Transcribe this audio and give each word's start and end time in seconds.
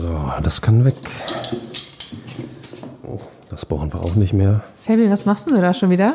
So, 0.00 0.32
das 0.42 0.62
kann 0.62 0.84
weg. 0.86 0.94
Oh, 3.02 3.20
das 3.50 3.66
brauchen 3.66 3.92
wir 3.92 4.00
auch 4.00 4.14
nicht 4.14 4.32
mehr. 4.32 4.62
Fabi, 4.82 5.10
was 5.10 5.26
machst 5.26 5.50
du 5.50 5.60
da 5.60 5.74
schon 5.74 5.90
wieder? 5.90 6.14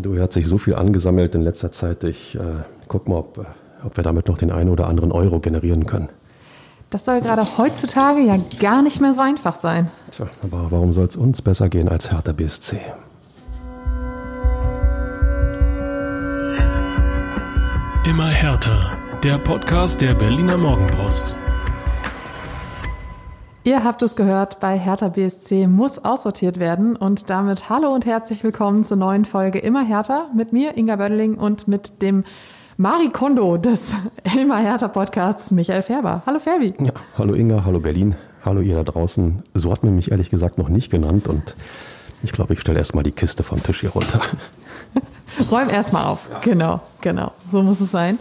Du, 0.00 0.12
hier 0.12 0.22
hat 0.22 0.32
sich 0.32 0.46
so 0.46 0.58
viel 0.58 0.76
angesammelt 0.76 1.34
in 1.34 1.42
letzter 1.42 1.72
Zeit. 1.72 2.04
Ich 2.04 2.36
äh, 2.36 2.40
guck 2.86 3.08
mal, 3.08 3.16
ob, 3.16 3.44
ob 3.84 3.96
wir 3.96 4.04
damit 4.04 4.28
noch 4.28 4.38
den 4.38 4.52
einen 4.52 4.70
oder 4.70 4.86
anderen 4.86 5.10
Euro 5.10 5.40
generieren 5.40 5.86
können. 5.86 6.08
Das 6.90 7.04
soll 7.04 7.20
gerade 7.20 7.42
heutzutage 7.58 8.20
ja 8.20 8.36
gar 8.60 8.82
nicht 8.82 9.00
mehr 9.00 9.12
so 9.12 9.20
einfach 9.20 9.56
sein. 9.56 9.90
Tja, 10.12 10.28
aber 10.44 10.70
warum 10.70 10.92
soll 10.92 11.06
es 11.06 11.16
uns 11.16 11.42
besser 11.42 11.68
gehen 11.68 11.88
als 11.88 12.12
Hertha 12.12 12.30
BSC? 12.32 12.78
Immer 18.04 18.28
härter. 18.28 18.96
Der 19.24 19.38
Podcast 19.38 20.00
der 20.00 20.14
Berliner 20.14 20.56
Morgenpost. 20.56 21.36
Ihr 23.62 23.84
habt 23.84 24.00
es 24.00 24.16
gehört, 24.16 24.58
bei 24.58 24.78
Hertha 24.78 25.08
BSC 25.08 25.66
muss 25.66 25.98
aussortiert 26.02 26.58
werden 26.58 26.96
und 26.96 27.28
damit 27.28 27.68
hallo 27.68 27.92
und 27.92 28.06
herzlich 28.06 28.42
willkommen 28.42 28.84
zur 28.84 28.96
neuen 28.96 29.26
Folge 29.26 29.58
Immer 29.58 29.84
härter 29.84 30.30
mit 30.34 30.54
mir, 30.54 30.78
Inga 30.78 30.96
Bödeling 30.96 31.34
und 31.34 31.68
mit 31.68 32.00
dem 32.00 32.24
Mari 32.78 33.10
Kondo 33.10 33.58
des 33.58 33.96
Immer 34.40 34.56
härter 34.56 34.88
Podcasts, 34.88 35.50
Michael 35.50 35.82
Färber. 35.82 36.22
Hallo 36.24 36.38
Ferbi. 36.38 36.72
Ja, 36.80 36.92
hallo 37.18 37.34
Inga, 37.34 37.62
hallo 37.66 37.80
Berlin, 37.80 38.14
hallo 38.46 38.62
ihr 38.62 38.76
da 38.76 38.82
draußen. 38.82 39.42
So 39.52 39.70
hat 39.70 39.84
man 39.84 39.94
mich 39.94 40.10
ehrlich 40.10 40.30
gesagt 40.30 40.56
noch 40.56 40.70
nicht 40.70 40.90
genannt 40.90 41.28
und 41.28 41.54
ich 42.22 42.32
glaube, 42.32 42.54
ich 42.54 42.60
stelle 42.60 42.78
erstmal 42.78 43.04
die 43.04 43.12
Kiste 43.12 43.42
vom 43.42 43.62
Tisch 43.62 43.80
hier 43.80 43.90
runter. 43.90 44.22
Räum 45.50 45.68
erstmal 45.68 46.06
auf. 46.06 46.30
Ja. 46.30 46.38
Genau, 46.40 46.80
genau. 47.02 47.32
So 47.46 47.62
muss 47.62 47.80
es 47.80 47.90
sein. 47.90 48.18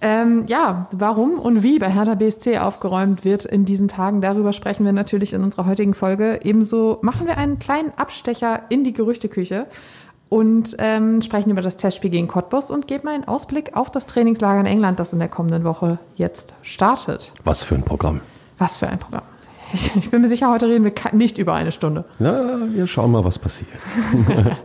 Ähm, 0.00 0.44
ja, 0.48 0.88
warum 0.92 1.38
und 1.38 1.62
wie 1.62 1.78
bei 1.78 1.88
Hertha 1.88 2.14
BSC 2.14 2.58
aufgeräumt 2.58 3.24
wird 3.24 3.44
in 3.44 3.64
diesen 3.64 3.88
Tagen, 3.88 4.20
darüber 4.20 4.52
sprechen 4.52 4.84
wir 4.84 4.92
natürlich 4.92 5.32
in 5.32 5.42
unserer 5.42 5.66
heutigen 5.66 5.94
Folge. 5.94 6.40
Ebenso 6.42 6.98
machen 7.02 7.26
wir 7.26 7.38
einen 7.38 7.58
kleinen 7.58 7.92
Abstecher 7.96 8.62
in 8.68 8.84
die 8.84 8.92
Gerüchteküche 8.92 9.66
und 10.28 10.76
ähm, 10.78 11.22
sprechen 11.22 11.50
über 11.50 11.62
das 11.62 11.76
Testspiel 11.76 12.10
gegen 12.10 12.28
Cottbus 12.28 12.70
und 12.70 12.88
geben 12.88 13.08
einen 13.08 13.24
Ausblick 13.24 13.76
auf 13.76 13.90
das 13.90 14.06
Trainingslager 14.06 14.60
in 14.60 14.66
England, 14.66 14.98
das 14.98 15.12
in 15.12 15.20
der 15.20 15.28
kommenden 15.28 15.64
Woche 15.64 15.98
jetzt 16.16 16.54
startet. 16.62 17.32
Was 17.44 17.62
für 17.62 17.74
ein 17.74 17.84
Programm. 17.84 18.20
Was 18.58 18.76
für 18.76 18.88
ein 18.88 18.98
Programm. 18.98 19.22
Ich, 19.72 19.94
ich 19.96 20.10
bin 20.10 20.20
mir 20.20 20.28
sicher, 20.28 20.50
heute 20.50 20.68
reden 20.68 20.84
wir 20.84 20.92
nicht 21.12 21.38
über 21.38 21.54
eine 21.54 21.72
Stunde. 21.72 22.04
Na, 22.18 22.58
wir 22.70 22.86
schauen 22.86 23.10
mal, 23.10 23.24
was 23.24 23.38
passiert. 23.38 23.68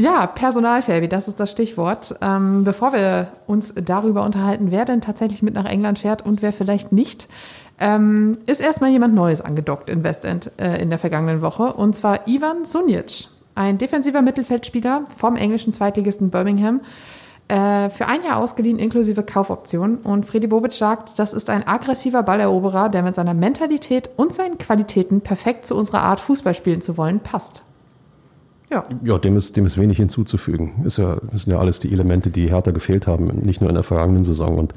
Ja, 0.00 0.28
Personalfabi, 0.28 1.08
das 1.08 1.26
ist 1.26 1.40
das 1.40 1.50
Stichwort. 1.50 2.14
Ähm, 2.22 2.62
bevor 2.62 2.92
wir 2.92 3.32
uns 3.48 3.74
darüber 3.74 4.24
unterhalten, 4.24 4.70
wer 4.70 4.84
denn 4.84 5.00
tatsächlich 5.00 5.42
mit 5.42 5.54
nach 5.54 5.64
England 5.64 5.98
fährt 5.98 6.24
und 6.24 6.40
wer 6.40 6.52
vielleicht 6.52 6.92
nicht, 6.92 7.26
ähm, 7.80 8.38
ist 8.46 8.60
erstmal 8.60 8.90
jemand 8.90 9.16
Neues 9.16 9.40
angedockt 9.40 9.90
in 9.90 10.04
Westend 10.04 10.52
äh, 10.56 10.80
in 10.80 10.90
der 10.90 11.00
vergangenen 11.00 11.42
Woche. 11.42 11.72
Und 11.72 11.96
zwar 11.96 12.28
Ivan 12.28 12.64
Sunic, 12.64 13.26
ein 13.56 13.78
defensiver 13.78 14.22
Mittelfeldspieler 14.22 15.02
vom 15.16 15.34
englischen 15.34 15.72
Zweitligisten 15.72 16.30
Birmingham. 16.30 16.80
Äh, 17.48 17.90
für 17.90 18.06
ein 18.06 18.22
Jahr 18.22 18.36
ausgeliehen 18.36 18.78
inklusive 18.78 19.24
Kaufoption. 19.24 19.96
Und 19.96 20.26
Freddy 20.26 20.46
Bobic 20.46 20.74
sagt, 20.74 21.18
das 21.18 21.32
ist 21.32 21.50
ein 21.50 21.66
aggressiver 21.66 22.22
Balleroberer, 22.22 22.88
der 22.88 23.02
mit 23.02 23.16
seiner 23.16 23.34
Mentalität 23.34 24.10
und 24.16 24.32
seinen 24.32 24.58
Qualitäten 24.58 25.22
perfekt 25.22 25.66
zu 25.66 25.74
unserer 25.74 26.02
Art, 26.02 26.20
Fußball 26.20 26.54
spielen 26.54 26.82
zu 26.82 26.96
wollen, 26.96 27.18
passt. 27.18 27.64
Ja, 28.70 28.82
ja 29.02 29.18
dem, 29.18 29.36
ist, 29.36 29.56
dem 29.56 29.66
ist 29.66 29.78
wenig 29.78 29.96
hinzuzufügen. 29.96 30.84
Ist 30.84 30.98
ja, 30.98 31.16
das 31.32 31.44
sind 31.44 31.52
ja 31.52 31.58
alles 31.58 31.80
die 31.80 31.92
Elemente, 31.92 32.30
die 32.30 32.50
härter 32.50 32.72
gefehlt 32.72 33.06
haben, 33.06 33.26
nicht 33.42 33.60
nur 33.60 33.70
in 33.70 33.74
der 33.74 33.82
vergangenen 33.82 34.24
Saison. 34.24 34.58
Und, 34.58 34.74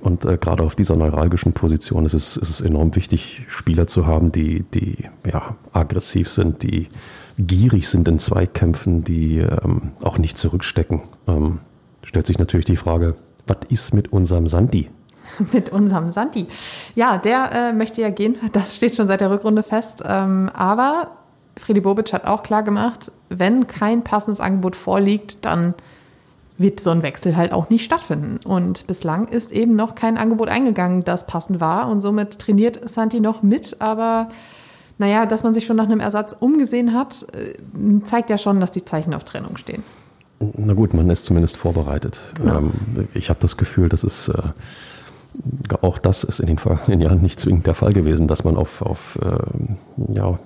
und 0.00 0.24
äh, 0.24 0.38
gerade 0.38 0.62
auf 0.62 0.74
dieser 0.74 0.96
neuralgischen 0.96 1.52
Position 1.52 2.06
ist 2.06 2.14
es, 2.14 2.36
ist 2.36 2.48
es 2.48 2.60
enorm 2.60 2.94
wichtig, 2.96 3.44
Spieler 3.48 3.86
zu 3.86 4.06
haben, 4.06 4.32
die, 4.32 4.64
die 4.74 5.04
ja, 5.30 5.56
aggressiv 5.72 6.30
sind, 6.30 6.62
die 6.62 6.88
gierig 7.38 7.88
sind 7.88 8.08
in 8.08 8.18
Zweikämpfen, 8.18 9.04
die 9.04 9.38
ähm, 9.38 9.92
auch 10.02 10.18
nicht 10.18 10.38
zurückstecken. 10.38 11.02
Ähm, 11.28 11.58
stellt 12.02 12.26
sich 12.26 12.38
natürlich 12.38 12.66
die 12.66 12.76
Frage, 12.76 13.16
was 13.46 13.58
ist 13.68 13.94
mit 13.94 14.12
unserem 14.12 14.48
Santi? 14.48 14.88
mit 15.52 15.70
unserem 15.70 16.10
Santi. 16.10 16.46
Ja, 16.94 17.18
der 17.18 17.52
äh, 17.52 17.72
möchte 17.72 18.00
ja 18.00 18.10
gehen. 18.10 18.36
Das 18.52 18.76
steht 18.76 18.96
schon 18.96 19.06
seit 19.06 19.20
der 19.20 19.30
Rückrunde 19.30 19.62
fest. 19.62 20.02
Ähm, 20.06 20.50
aber 20.52 21.12
Freddy 21.56 21.80
Bobic 21.80 22.12
hat 22.12 22.26
auch 22.26 22.42
klar 22.42 22.62
gemacht, 22.62 23.10
wenn 23.28 23.66
kein 23.66 24.02
passendes 24.02 24.40
Angebot 24.40 24.76
vorliegt, 24.76 25.44
dann 25.44 25.74
wird 26.58 26.80
so 26.80 26.90
ein 26.90 27.02
Wechsel 27.02 27.36
halt 27.36 27.52
auch 27.52 27.70
nicht 27.70 27.84
stattfinden. 27.84 28.38
Und 28.44 28.86
bislang 28.86 29.28
ist 29.28 29.50
eben 29.50 29.76
noch 29.76 29.94
kein 29.94 30.18
Angebot 30.18 30.48
eingegangen, 30.48 31.04
das 31.04 31.26
passend 31.26 31.58
war. 31.60 31.88
Und 31.88 32.02
somit 32.02 32.38
trainiert 32.38 32.88
Santi 32.88 33.20
noch 33.20 33.42
mit. 33.42 33.80
Aber 33.80 34.28
naja, 34.98 35.24
dass 35.24 35.42
man 35.42 35.54
sich 35.54 35.64
schon 35.64 35.76
nach 35.76 35.86
einem 35.86 36.00
Ersatz 36.00 36.36
umgesehen 36.38 36.92
hat, 36.92 37.26
äh, 37.34 38.04
zeigt 38.04 38.28
ja 38.28 38.36
schon, 38.36 38.60
dass 38.60 38.70
die 38.70 38.84
Zeichen 38.84 39.14
auf 39.14 39.24
Trennung 39.24 39.56
stehen. 39.56 39.82
Na 40.56 40.74
gut, 40.74 40.92
man 40.92 41.08
ist 41.08 41.24
zumindest 41.24 41.56
vorbereitet. 41.56 42.20
Genau. 42.34 42.58
Ähm, 42.58 42.72
ich 43.14 43.30
habe 43.30 43.40
das 43.40 43.56
Gefühl, 43.56 43.88
das 43.88 44.04
ist 44.04 44.28
äh, 44.28 44.42
auch 45.80 45.98
das 45.98 46.24
ist 46.24 46.40
in 46.40 46.46
den 46.46 46.58
vergangenen 46.58 47.00
Jahren 47.00 47.22
nicht 47.22 47.40
zwingend 47.40 47.66
der 47.66 47.74
Fall 47.74 47.92
gewesen, 47.92 48.26
dass 48.26 48.44
man 48.44 48.56
auf, 48.56 48.82
auf 48.82 49.18
äh, 49.22 50.12
ja, 50.12 50.38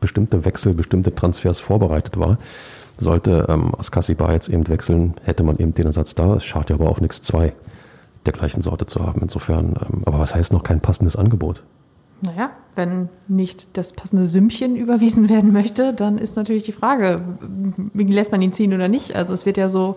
bestimmte 0.00 0.44
Wechsel, 0.44 0.74
bestimmte 0.74 1.14
Transfers 1.14 1.60
vorbereitet 1.60 2.18
war. 2.18 2.38
Sollte 2.98 3.46
ähm, 3.48 3.74
Askasibar 3.76 4.32
jetzt 4.32 4.48
eben 4.48 4.68
wechseln, 4.68 5.14
hätte 5.24 5.42
man 5.42 5.58
eben 5.58 5.74
den 5.74 5.86
Ersatz 5.86 6.14
da. 6.14 6.34
Es 6.34 6.44
schadet 6.44 6.70
ja 6.70 6.76
aber 6.76 6.88
auch 6.88 7.00
nichts, 7.00 7.22
zwei 7.22 7.52
der 8.24 8.32
gleichen 8.32 8.62
Sorte 8.62 8.86
zu 8.86 9.06
haben. 9.06 9.20
Insofern, 9.22 9.74
ähm, 9.80 10.02
aber 10.04 10.18
was 10.18 10.34
heißt 10.34 10.52
noch 10.52 10.62
kein 10.62 10.80
passendes 10.80 11.16
Angebot? 11.16 11.62
Naja, 12.22 12.50
wenn 12.74 13.10
nicht 13.28 13.76
das 13.76 13.92
passende 13.92 14.26
Sümmchen 14.26 14.76
überwiesen 14.76 15.28
werden 15.28 15.52
möchte, 15.52 15.92
dann 15.92 16.18
ist 16.18 16.36
natürlich 16.36 16.64
die 16.64 16.72
Frage, 16.72 17.20
lässt 17.94 18.32
man 18.32 18.42
ihn 18.42 18.52
ziehen 18.52 18.72
oder 18.72 18.88
nicht? 18.88 19.14
Also 19.14 19.34
es 19.34 19.46
wird 19.46 19.56
ja 19.56 19.68
so 19.68 19.96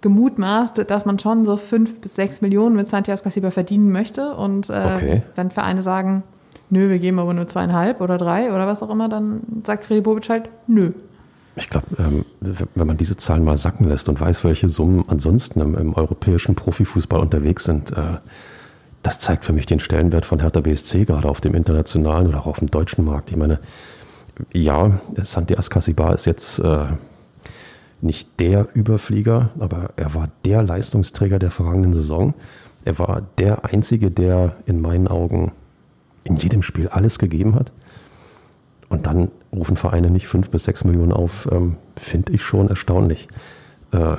gemutmaßt, 0.00 0.90
dass 0.90 1.06
man 1.06 1.18
schon 1.18 1.46
so 1.46 1.56
fünf 1.56 2.00
bis 2.00 2.14
sechs 2.14 2.42
Millionen 2.42 2.76
mit 2.76 2.86
Santiago 2.88 3.22
Casiba 3.22 3.50
verdienen 3.50 3.90
möchte. 3.90 4.34
Und 4.34 4.68
äh, 4.68 4.92
okay. 4.96 5.22
wenn 5.34 5.50
Vereine 5.50 5.80
sagen, 5.82 6.22
nö, 6.74 6.90
wir 6.90 6.98
geben 6.98 7.18
aber 7.18 7.32
nur 7.32 7.46
zweieinhalb 7.46 8.00
oder 8.00 8.18
drei 8.18 8.50
oder 8.50 8.66
was 8.66 8.82
auch 8.82 8.90
immer, 8.90 9.08
dann 9.08 9.40
sagt 9.64 9.86
Freddy 9.86 10.02
Bobic 10.02 10.28
halt, 10.28 10.50
nö. 10.66 10.92
Ich 11.56 11.70
glaube, 11.70 11.86
ähm, 11.98 12.24
wenn 12.40 12.86
man 12.86 12.96
diese 12.96 13.16
Zahlen 13.16 13.44
mal 13.44 13.56
sacken 13.56 13.88
lässt 13.88 14.08
und 14.08 14.20
weiß, 14.20 14.42
welche 14.44 14.68
Summen 14.68 15.04
ansonsten 15.06 15.60
im, 15.60 15.76
im 15.76 15.94
europäischen 15.94 16.56
Profifußball 16.56 17.20
unterwegs 17.20 17.64
sind, 17.64 17.92
äh, 17.92 18.18
das 19.04 19.20
zeigt 19.20 19.44
für 19.44 19.52
mich 19.52 19.66
den 19.66 19.80
Stellenwert 19.80 20.26
von 20.26 20.40
Hertha 20.40 20.60
BSC 20.60 21.04
gerade 21.04 21.28
auf 21.28 21.40
dem 21.40 21.54
internationalen 21.54 22.26
oder 22.26 22.40
auch 22.40 22.46
auf 22.46 22.58
dem 22.58 22.68
deutschen 22.68 23.04
Markt. 23.04 23.30
Ich 23.30 23.36
meine, 23.36 23.60
ja, 24.52 24.98
Santi 25.16 25.56
Askasibar 25.56 26.14
ist 26.14 26.24
jetzt 26.24 26.58
äh, 26.58 26.86
nicht 28.00 28.40
der 28.40 28.66
Überflieger, 28.74 29.50
aber 29.60 29.90
er 29.96 30.14
war 30.14 30.28
der 30.44 30.62
Leistungsträger 30.62 31.38
der 31.38 31.52
vergangenen 31.52 31.94
Saison. 31.94 32.34
Er 32.84 32.98
war 32.98 33.22
der 33.38 33.64
Einzige, 33.64 34.10
der 34.10 34.56
in 34.66 34.80
meinen 34.80 35.06
Augen 35.06 35.52
in 36.24 36.36
jedem 36.36 36.62
Spiel 36.62 36.88
alles 36.88 37.18
gegeben 37.18 37.54
hat. 37.54 37.70
Und 38.88 39.06
dann 39.06 39.30
rufen 39.52 39.76
Vereine 39.76 40.10
nicht 40.10 40.26
fünf 40.26 40.50
bis 40.50 40.64
sechs 40.64 40.84
Millionen 40.84 41.12
auf, 41.12 41.48
ähm, 41.50 41.76
finde 41.96 42.32
ich 42.32 42.42
schon 42.42 42.68
erstaunlich. 42.68 43.28
Äh, 43.92 44.16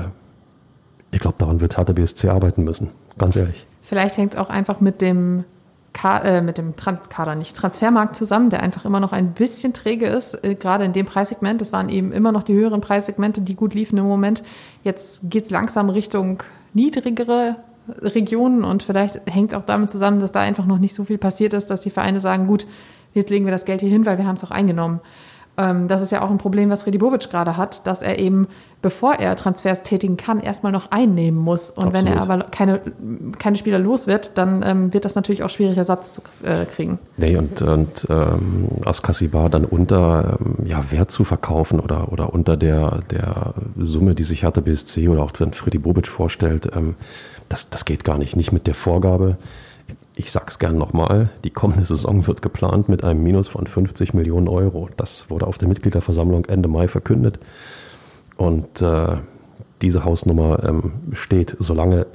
ich 1.12 1.20
glaube, 1.20 1.36
daran 1.38 1.62
wird 1.62 1.78
Hertha 1.78 1.94
BSC 1.94 2.30
arbeiten 2.30 2.64
müssen, 2.64 2.90
ganz 3.18 3.36
ehrlich. 3.36 3.66
Vielleicht 3.82 4.18
hängt 4.18 4.34
es 4.34 4.40
auch 4.40 4.50
einfach 4.50 4.82
mit 4.82 5.02
dem, 5.02 5.46
Ka 5.94 6.20
äh, 6.20 6.42
mit 6.42 6.58
dem 6.58 6.74
Kader, 6.76 7.36
nicht 7.36 7.56
Transfermarkt 7.56 8.18
zusammen, 8.18 8.50
der 8.50 8.62
einfach 8.62 8.84
immer 8.84 9.00
noch 9.00 9.14
ein 9.14 9.32
bisschen 9.32 9.74
träge 9.74 10.08
ist, 10.08 10.44
äh, 10.44 10.56
gerade 10.56 10.84
in 10.84 10.92
dem 10.92 11.06
Preissegment. 11.06 11.62
Das 11.62 11.72
waren 11.72 11.88
eben 11.88 12.12
immer 12.12 12.32
noch 12.32 12.44
die 12.44 12.54
höheren 12.54 12.82
Preissegmente, 12.82 13.42
die 13.42 13.56
gut 13.56 13.74
liefen 13.74 13.98
im 13.98 14.06
Moment. 14.06 14.44
Jetzt 14.84 15.22
geht 15.24 15.46
es 15.46 15.52
langsam 15.52 15.90
Richtung 15.90 16.44
niedrigere 16.74 17.56
Regionen 17.88 18.64
und 18.64 18.84
vielleicht 18.84 19.22
hängt 19.30 19.52
es 19.52 19.58
auch 19.58 19.64
damit 19.64 19.90
zusammen, 19.90 20.20
dass 20.20 20.32
da 20.32 20.42
einfach 20.42 20.66
noch 20.66 20.80
nicht 20.80 20.96
so 20.96 21.06
viel 21.06 21.18
passiert 21.18 21.54
ist, 21.54 21.70
dass 21.70 21.82
die 21.82 21.90
Vereine 21.90 22.20
sagen, 22.20 22.48
gut, 22.48 22.68
jetzt 23.14 23.30
legen 23.30 23.46
wir 23.46 23.52
das 23.52 23.66
Geld 23.66 23.82
hier 23.82 23.90
hin, 23.90 24.06
weil 24.06 24.18
wir 24.18 24.26
haben 24.26 24.36
es 24.36 24.44
auch 24.44 24.52
eingenommen. 24.52 25.02
Ähm, 25.58 25.88
das 25.88 26.02
ist 26.02 26.12
ja 26.12 26.22
auch 26.22 26.30
ein 26.30 26.38
Problem, 26.38 26.70
was 26.70 26.84
Freddy 26.84 26.98
Bobic 26.98 27.30
gerade 27.30 27.56
hat, 27.56 27.88
dass 27.88 28.02
er 28.02 28.20
eben, 28.20 28.48
bevor 28.82 29.14
er 29.14 29.36
Transfers 29.38 29.84
tätigen 29.84 30.18
kann, 30.18 30.40
erstmal 30.42 30.72
noch 30.72 30.92
einnehmen 30.92 31.40
muss. 31.40 31.70
Und 31.70 31.88
Absolut. 31.88 31.94
wenn 31.94 32.08
er 32.08 32.22
aber 32.22 32.40
keine, 32.52 32.82
keine 33.40 33.56
Spieler 33.56 33.80
los 33.80 34.06
wird, 34.06 34.38
dann 34.38 34.64
ähm, 34.66 34.94
wird 34.94 35.06
das 35.06 35.16
natürlich 35.16 35.44
auch 35.44 35.50
schwierig, 35.50 35.78
Ersatz 35.78 36.14
zu 36.14 36.22
äh, 36.44 36.66
kriegen. 36.66 37.00
Nee, 37.18 37.38
und, 37.38 37.62
und 37.62 38.08
ähm, 38.10 38.68
Askasibar 38.84 39.50
dann 39.50 39.64
unter 39.64 40.38
ähm, 40.42 40.66
ja, 40.66 40.92
Wert 40.92 41.12
zu 41.12 41.24
verkaufen 41.24 41.80
oder, 41.80 42.12
oder 42.12 42.34
unter 42.34 42.58
der, 42.58 43.00
der 43.10 43.54
Summe, 43.78 44.14
die 44.14 44.24
sich 44.24 44.44
Hertha 44.44 44.60
BSC 44.60 45.08
oder 45.08 45.24
auch 45.24 45.32
wenn 45.38 45.54
Freddy 45.54 45.78
Bobic 45.78 46.08
vorstellt, 46.08 46.70
ähm, 46.76 46.96
das, 47.50 47.70
das 47.70 47.86
geht 47.86 48.04
gar 48.04 48.18
nicht. 48.18 48.36
Nicht 48.36 48.52
mit 48.52 48.68
der 48.68 48.74
Vorgabe. 48.74 49.38
Ich 50.16 50.32
sag's 50.32 50.60
gern 50.60 50.78
nochmal, 50.78 51.30
die 51.44 51.50
kommende 51.50 51.86
Saison 51.86 52.26
wird 52.26 52.42
geplant 52.42 52.88
mit 52.88 53.04
einem 53.04 53.22
Minus 53.22 53.50
von 53.50 53.68
50 53.68 54.14
Millionen 54.14 54.48
Euro. 54.48 54.90
Das 54.96 55.30
wurde 55.30 55.46
auf 55.46 55.58
der 55.58 55.68
Mitgliederversammlung 55.68 56.46
Ende 56.46 56.70
Mai 56.70 56.88
verkündet. 56.88 57.38
Und 58.38 58.82
äh, 58.82 59.18
diese 59.82 60.06
Hausnummer 60.06 60.64
ähm, 60.64 60.94
steht, 61.14 61.58
solange 61.60 62.08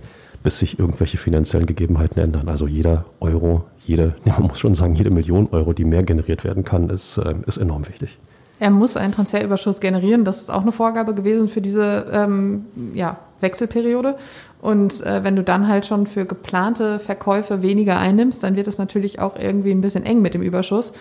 bis 0.43 0.59
sich 0.59 0.79
irgendwelche 0.79 1.19
finanziellen 1.19 1.67
Gegebenheiten 1.67 2.19
ändern. 2.19 2.49
Also 2.49 2.67
jeder 2.67 3.05
Euro, 3.21 3.65
jede, 3.85 4.15
man 4.25 4.43
muss 4.43 4.59
schon 4.59 4.75
sagen, 4.75 4.95
jede 4.95 5.11
Million 5.11 5.49
Euro, 5.53 5.73
die 5.73 5.85
mehr 5.85 6.03
generiert 6.03 6.45
werden 6.45 6.65
kann, 6.65 6.89
ist, 6.89 7.19
äh, 7.19 7.35
ist 7.47 7.59
enorm 7.59 7.87
wichtig. 7.87 8.19
Er 8.59 8.71
muss 8.71 8.97
einen 8.97 9.13
Transferüberschuss 9.13 9.81
generieren. 9.81 10.25
Das 10.25 10.43
ist 10.43 10.51
auch 10.51 10.61
eine 10.61 10.73
Vorgabe 10.73 11.15
gewesen 11.15 11.49
für 11.49 11.63
diese 11.63 12.07
ähm, 12.13 12.67
ja, 12.93 13.19
Wechselperiode. 13.41 14.17
Und 14.61 15.05
äh, 15.07 15.25
wenn 15.25 15.37
du 15.37 15.43
dann 15.43 15.69
halt 15.69 15.87
schon 15.87 16.07
für 16.07 16.27
geplante 16.27 16.99
Verkäufe 16.99 17.63
weniger 17.63 17.99
einnimmst, 17.99 18.43
dann 18.43 18.57
wird 18.57 18.69
es 18.69 18.79
natürlich 18.79 19.19
auch 19.19 19.37
irgendwie 19.37 19.71
ein 19.71 19.81
bisschen 19.81 20.05
eng 20.05 20.21
mit 20.21 20.35
dem 20.35 20.43
Überschuss. 20.43 20.93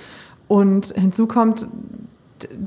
Und 0.48 0.88
hinzu 0.88 1.28
kommt, 1.28 1.68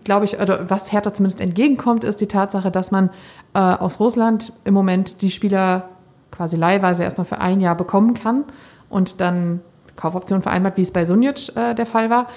glaube 0.04 0.26
ich, 0.26 0.38
oder 0.38 0.68
was 0.68 0.92
Hertha 0.92 1.14
zumindest 1.14 1.40
entgegenkommt, 1.40 2.04
ist 2.04 2.20
die 2.20 2.26
Tatsache, 2.26 2.70
dass 2.70 2.90
man 2.90 3.10
äh, 3.54 3.58
aus 3.58 4.00
Russland 4.00 4.52
im 4.64 4.74
Moment 4.74 5.22
die 5.22 5.30
Spieler 5.30 5.88
quasi 6.30 6.56
leihweise 6.56 7.02
erstmal 7.02 7.24
für 7.24 7.38
ein 7.38 7.60
Jahr 7.60 7.76
bekommen 7.76 8.14
kann 8.14 8.44
und 8.88 9.20
dann 9.20 9.60
Kaufoptionen 9.96 10.42
vereinbart, 10.42 10.76
wie 10.76 10.82
es 10.82 10.90
bei 10.90 11.04
Sunjic 11.04 11.56
äh, 11.56 11.74
der 11.74 11.86
Fall 11.86 12.10
war. 12.10 12.28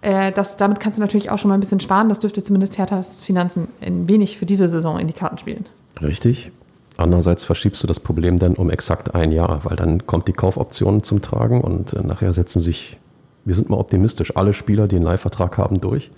Äh, 0.00 0.32
das, 0.32 0.56
damit 0.56 0.78
kannst 0.80 0.98
du 0.98 1.02
natürlich 1.02 1.30
auch 1.30 1.38
schon 1.38 1.48
mal 1.48 1.54
ein 1.54 1.60
bisschen 1.60 1.80
sparen. 1.80 2.08
Das 2.08 2.20
dürfte 2.20 2.42
zumindest 2.42 2.78
Herthas 2.78 3.22
Finanzen 3.22 3.68
ein 3.80 4.08
wenig 4.08 4.38
für 4.38 4.46
diese 4.46 4.68
Saison 4.68 4.98
in 4.98 5.06
die 5.06 5.12
Karten 5.12 5.38
spielen. 5.38 5.66
Richtig. 6.00 6.52
Andererseits 6.96 7.44
verschiebst 7.44 7.82
du 7.82 7.86
das 7.86 8.00
Problem 8.00 8.38
dann 8.38 8.54
um 8.54 8.70
exakt 8.70 9.14
ein 9.14 9.30
Jahr, 9.32 9.60
weil 9.64 9.76
dann 9.76 10.06
kommt 10.06 10.28
die 10.28 10.32
Kaufoption 10.32 11.02
zum 11.02 11.20
Tragen 11.20 11.60
und 11.60 11.92
äh, 11.92 12.00
nachher 12.00 12.32
setzen 12.32 12.60
sich, 12.60 12.96
wir 13.44 13.54
sind 13.54 13.68
mal 13.68 13.76
optimistisch, 13.76 14.36
alle 14.36 14.52
Spieler, 14.52 14.88
die 14.88 14.96
einen 14.96 15.04
Leihvertrag 15.04 15.58
haben, 15.58 15.80
durch 15.80 16.10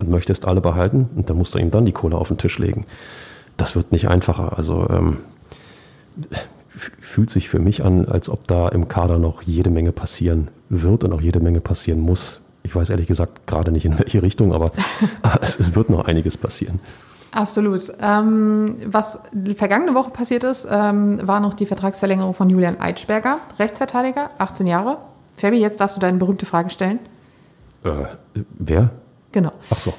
und 0.00 0.10
möchtest 0.10 0.46
alle 0.46 0.60
behalten 0.60 1.08
und 1.14 1.30
dann 1.30 1.36
musst 1.36 1.54
du 1.54 1.58
ihm 1.58 1.70
dann 1.70 1.86
die 1.86 1.92
Kohle 1.92 2.16
auf 2.16 2.28
den 2.28 2.38
Tisch 2.38 2.58
legen. 2.58 2.84
Das 3.56 3.76
wird 3.76 3.92
nicht 3.92 4.08
einfacher. 4.08 4.58
Also 4.58 4.88
ähm, 4.90 5.18
fühlt 6.76 7.30
sich 7.30 7.48
für 7.48 7.60
mich 7.60 7.84
an, 7.84 8.06
als 8.06 8.28
ob 8.28 8.46
da 8.48 8.68
im 8.68 8.88
Kader 8.88 9.18
noch 9.18 9.42
jede 9.42 9.70
Menge 9.70 9.92
passieren 9.92 10.48
wird 10.68 11.04
und 11.04 11.12
auch 11.12 11.20
jede 11.20 11.40
Menge 11.40 11.60
passieren 11.60 12.00
muss. 12.00 12.40
Ich 12.64 12.74
weiß 12.74 12.90
ehrlich 12.90 13.06
gesagt 13.06 13.46
gerade 13.46 13.70
nicht 13.70 13.84
in 13.84 13.98
welche 13.98 14.22
Richtung, 14.22 14.52
aber, 14.52 14.72
es, 15.40 15.60
es, 15.60 15.76
wird 15.76 15.90
noch 15.90 16.06
einiges 16.06 16.36
passieren. 16.36 16.80
Absolut. 17.34 17.92
Ähm, 18.00 18.76
was 18.86 19.18
vergangene 19.56 19.94
Woche 19.94 20.10
passiert 20.10 20.44
ist, 20.44 20.68
ähm, 20.70 21.20
war 21.26 21.40
noch 21.40 21.54
die 21.54 21.66
Vertragsverlängerung 21.66 22.32
von 22.32 22.48
Julian 22.48 22.80
Eitschberger, 22.80 23.38
Rechtsverteidiger, 23.58 24.30
18 24.38 24.68
Jahre. 24.68 24.98
Fabi, 25.36 25.56
jetzt 25.56 25.80
darfst 25.80 25.96
du 25.96 26.00
deine 26.00 26.18
berühmte 26.18 26.46
Frage 26.46 26.70
stellen. 26.70 27.00
Äh, 27.82 27.90
wer? 28.58 28.90
Genau. 29.32 29.50
Ach 29.68 29.78
so. 29.78 29.92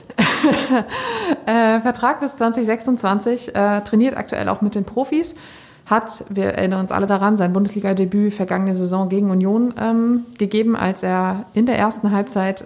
äh, 1.45 1.81
Vertrag 1.81 2.21
bis 2.21 2.37
2026, 2.37 3.53
äh, 3.53 3.81
trainiert 3.81 4.15
aktuell 4.15 4.47
auch 4.47 4.61
mit 4.61 4.75
den 4.75 4.85
Profis 4.85 5.35
hat, 5.85 6.25
wir 6.29 6.45
erinnern 6.45 6.81
uns 6.81 6.91
alle 6.91 7.05
daran, 7.05 7.37
sein 7.37 7.53
Bundesliga-Debüt 7.53 8.33
vergangene 8.33 8.73
Saison 8.73 9.07
gegen 9.07 9.29
Union 9.29 9.73
ähm, 9.79 10.25
gegeben, 10.37 10.75
als 10.75 11.03
er 11.03 11.45
in 11.53 11.65
der 11.67 11.77
ersten 11.77 12.11
Halbzeit 12.11 12.65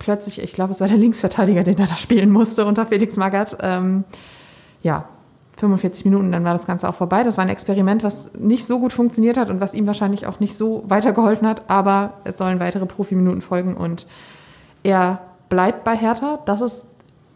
plötzlich, 0.00 0.42
ich 0.42 0.52
glaube, 0.52 0.72
es 0.72 0.80
war 0.80 0.88
der 0.88 0.96
Linksverteidiger, 0.96 1.62
den 1.62 1.78
er 1.78 1.86
da 1.86 1.96
spielen 1.96 2.30
musste 2.30 2.66
unter 2.66 2.86
Felix 2.86 3.16
Magath. 3.16 3.56
Ähm, 3.60 4.02
ja, 4.82 5.04
45 5.58 6.06
Minuten, 6.06 6.32
dann 6.32 6.42
war 6.42 6.54
das 6.54 6.66
Ganze 6.66 6.88
auch 6.88 6.94
vorbei. 6.94 7.22
Das 7.22 7.36
war 7.36 7.44
ein 7.44 7.50
Experiment, 7.50 8.02
was 8.02 8.30
nicht 8.34 8.66
so 8.66 8.80
gut 8.80 8.92
funktioniert 8.92 9.36
hat 9.36 9.50
und 9.50 9.60
was 9.60 9.74
ihm 9.74 9.86
wahrscheinlich 9.86 10.26
auch 10.26 10.40
nicht 10.40 10.56
so 10.56 10.82
weitergeholfen 10.88 11.46
hat, 11.46 11.68
aber 11.68 12.14
es 12.24 12.38
sollen 12.38 12.58
weitere 12.58 12.86
Profiminuten 12.86 13.42
folgen 13.42 13.76
und 13.76 14.06
er 14.82 15.20
bleibt 15.50 15.84
bei 15.84 15.94
Hertha. 15.96 16.40
Das 16.46 16.62
ist 16.62 16.86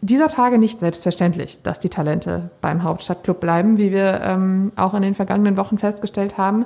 dieser 0.01 0.27
Tage 0.27 0.57
nicht 0.57 0.79
selbstverständlich, 0.79 1.61
dass 1.61 1.79
die 1.79 1.89
Talente 1.89 2.49
beim 2.61 2.81
Hauptstadtclub 2.83 3.39
bleiben, 3.39 3.77
wie 3.77 3.91
wir 3.91 4.21
ähm, 4.23 4.71
auch 4.75 4.95
in 4.95 5.03
den 5.03 5.13
vergangenen 5.13 5.55
Wochen 5.55 5.77
festgestellt 5.77 6.37
haben. 6.37 6.65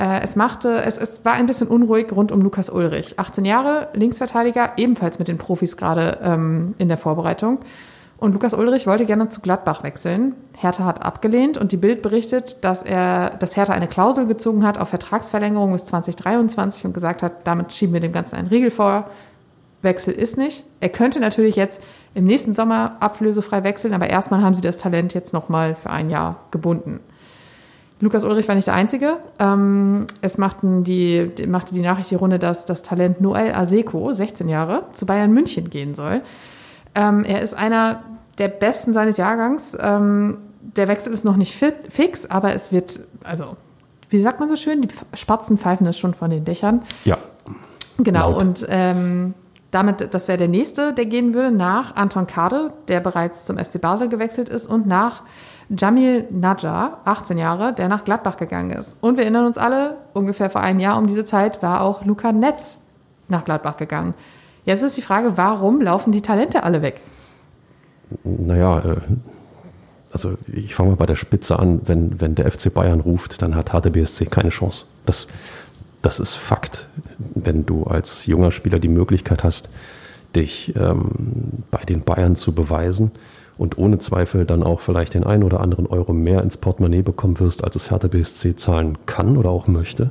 Äh, 0.00 0.22
es, 0.22 0.34
machte, 0.34 0.82
es, 0.82 0.96
es 0.96 1.26
war 1.26 1.34
ein 1.34 1.44
bisschen 1.44 1.68
unruhig 1.68 2.10
rund 2.12 2.32
um 2.32 2.40
Lukas 2.40 2.70
Ulrich. 2.70 3.18
18 3.18 3.44
Jahre, 3.44 3.88
Linksverteidiger, 3.92 4.72
ebenfalls 4.78 5.18
mit 5.18 5.28
den 5.28 5.36
Profis 5.36 5.76
gerade 5.76 6.18
ähm, 6.22 6.74
in 6.78 6.88
der 6.88 6.96
Vorbereitung. 6.96 7.58
Und 8.16 8.32
Lukas 8.32 8.54
Ulrich 8.54 8.86
wollte 8.86 9.04
gerne 9.04 9.28
zu 9.28 9.42
Gladbach 9.42 9.82
wechseln. 9.82 10.34
Hertha 10.56 10.84
hat 10.84 11.04
abgelehnt 11.04 11.58
und 11.58 11.72
die 11.72 11.76
Bild 11.76 12.00
berichtet, 12.00 12.64
dass 12.64 12.82
er, 12.82 13.30
dass 13.30 13.58
Hertha 13.58 13.74
eine 13.74 13.88
Klausel 13.88 14.26
gezogen 14.26 14.64
hat 14.64 14.78
auf 14.78 14.88
Vertragsverlängerung 14.88 15.72
bis 15.72 15.84
2023 15.84 16.86
und 16.86 16.94
gesagt 16.94 17.22
hat, 17.22 17.46
damit 17.46 17.72
schieben 17.74 17.92
wir 17.92 18.00
dem 18.00 18.12
Ganzen 18.12 18.36
einen 18.36 18.48
Riegel 18.48 18.70
vor. 18.70 19.04
Wechsel 19.82 20.14
ist 20.14 20.38
nicht. 20.38 20.64
Er 20.80 20.88
könnte 20.88 21.20
natürlich 21.20 21.56
jetzt 21.56 21.80
im 22.14 22.24
nächsten 22.24 22.54
Sommer 22.54 22.96
ablösefrei 23.00 23.64
wechseln, 23.64 23.92
aber 23.92 24.08
erstmal 24.08 24.42
haben 24.42 24.54
sie 24.54 24.62
das 24.62 24.78
Talent 24.78 25.12
jetzt 25.12 25.34
nochmal 25.34 25.74
für 25.74 25.90
ein 25.90 26.08
Jahr 26.08 26.36
gebunden. 26.50 27.00
Lukas 28.00 28.24
Ulrich 28.24 28.48
war 28.48 28.54
nicht 28.54 28.66
der 28.66 28.74
Einzige. 28.74 29.18
Ähm, 29.38 30.06
es 30.22 30.38
machten 30.38 30.84
die, 30.84 31.30
machte 31.46 31.74
die 31.74 31.82
Nachricht 31.82 32.10
die 32.10 32.14
Runde, 32.14 32.38
dass 32.38 32.64
das 32.64 32.82
Talent 32.82 33.20
Noel 33.20 33.52
Aseko, 33.52 34.12
16 34.12 34.48
Jahre, 34.48 34.84
zu 34.92 35.04
Bayern 35.04 35.32
München 35.32 35.68
gehen 35.68 35.94
soll. 35.94 36.22
Ähm, 36.94 37.24
er 37.24 37.42
ist 37.42 37.54
einer 37.54 38.02
der 38.38 38.48
Besten 38.48 38.94
seines 38.94 39.18
Jahrgangs. 39.18 39.76
Ähm, 39.78 40.38
der 40.76 40.88
Wechsel 40.88 41.12
ist 41.12 41.24
noch 41.24 41.36
nicht 41.36 41.54
fit, 41.54 41.74
fix, 41.90 42.24
aber 42.26 42.54
es 42.54 42.72
wird, 42.72 43.00
also, 43.22 43.56
wie 44.08 44.22
sagt 44.22 44.40
man 44.40 44.48
so 44.48 44.56
schön, 44.56 44.80
die 44.82 44.88
Spatzen 45.14 45.58
pfeifen 45.58 45.86
es 45.86 45.98
schon 45.98 46.14
von 46.14 46.30
den 46.30 46.44
Dächern. 46.44 46.82
Ja. 47.04 47.18
Genau, 47.98 48.30
Laut. 48.30 48.40
und 48.40 48.66
ähm, 48.70 49.34
damit, 49.70 50.14
das 50.14 50.26
wäre 50.26 50.38
der 50.38 50.48
nächste, 50.48 50.94
der 50.94 51.06
gehen 51.06 51.34
würde, 51.34 51.50
nach 51.50 51.96
Anton 51.96 52.26
Kade, 52.26 52.72
der 52.88 53.00
bereits 53.00 53.44
zum 53.44 53.58
FC 53.58 53.80
Basel 53.80 54.08
gewechselt 54.08 54.48
ist, 54.48 54.68
und 54.68 54.86
nach 54.86 55.22
Jamil 55.76 56.26
Najjar, 56.30 57.00
18 57.04 57.38
Jahre, 57.38 57.72
der 57.72 57.88
nach 57.88 58.04
Gladbach 58.04 58.36
gegangen 58.36 58.70
ist. 58.70 58.96
Und 59.00 59.16
wir 59.16 59.22
erinnern 59.22 59.46
uns 59.46 59.56
alle, 59.56 59.98
ungefähr 60.14 60.50
vor 60.50 60.60
einem 60.60 60.80
Jahr 60.80 60.98
um 60.98 61.06
diese 61.06 61.24
Zeit 61.24 61.62
war 61.62 61.82
auch 61.82 62.04
Luca 62.04 62.32
Netz 62.32 62.78
nach 63.28 63.44
Gladbach 63.44 63.76
gegangen. 63.76 64.14
Jetzt 64.64 64.82
ist 64.82 64.96
die 64.96 65.02
Frage, 65.02 65.36
warum 65.36 65.80
laufen 65.80 66.12
die 66.12 66.22
Talente 66.22 66.64
alle 66.64 66.82
weg? 66.82 67.00
Naja, 68.24 68.80
äh, 68.80 68.96
also 70.12 70.34
ich 70.52 70.74
fange 70.74 70.90
mal 70.90 70.96
bei 70.96 71.06
der 71.06 71.14
Spitze 71.14 71.58
an. 71.58 71.82
Wenn, 71.86 72.20
wenn 72.20 72.34
der 72.34 72.50
FC 72.50 72.74
Bayern 72.74 73.00
ruft, 73.00 73.40
dann 73.40 73.54
hat 73.54 73.70
HTBSC 73.70 74.26
keine 74.26 74.50
Chance. 74.50 74.86
Das, 75.06 75.28
das 76.02 76.18
ist 76.18 76.34
Fakt. 76.34 76.88
Wenn 77.18 77.64
du 77.64 77.84
als 77.84 78.26
junger 78.26 78.50
Spieler 78.50 78.80
die 78.80 78.88
Möglichkeit 78.88 79.44
hast, 79.44 79.68
dich 80.34 80.74
ähm, 80.76 81.62
bei 81.70 81.84
den 81.84 82.02
Bayern 82.02 82.34
zu 82.34 82.54
beweisen 82.54 83.12
und 83.60 83.76
ohne 83.76 83.98
Zweifel 83.98 84.46
dann 84.46 84.62
auch 84.62 84.80
vielleicht 84.80 85.12
den 85.12 85.22
einen 85.22 85.42
oder 85.42 85.60
anderen 85.60 85.86
Euro 85.86 86.14
mehr 86.14 86.42
ins 86.42 86.56
Portemonnaie 86.56 87.02
bekommen 87.02 87.38
wirst, 87.40 87.62
als 87.62 87.76
es 87.76 87.90
Hertha 87.90 88.08
BSC 88.08 88.56
zahlen 88.56 88.96
kann 89.04 89.36
oder 89.36 89.50
auch 89.50 89.66
möchte, 89.66 90.08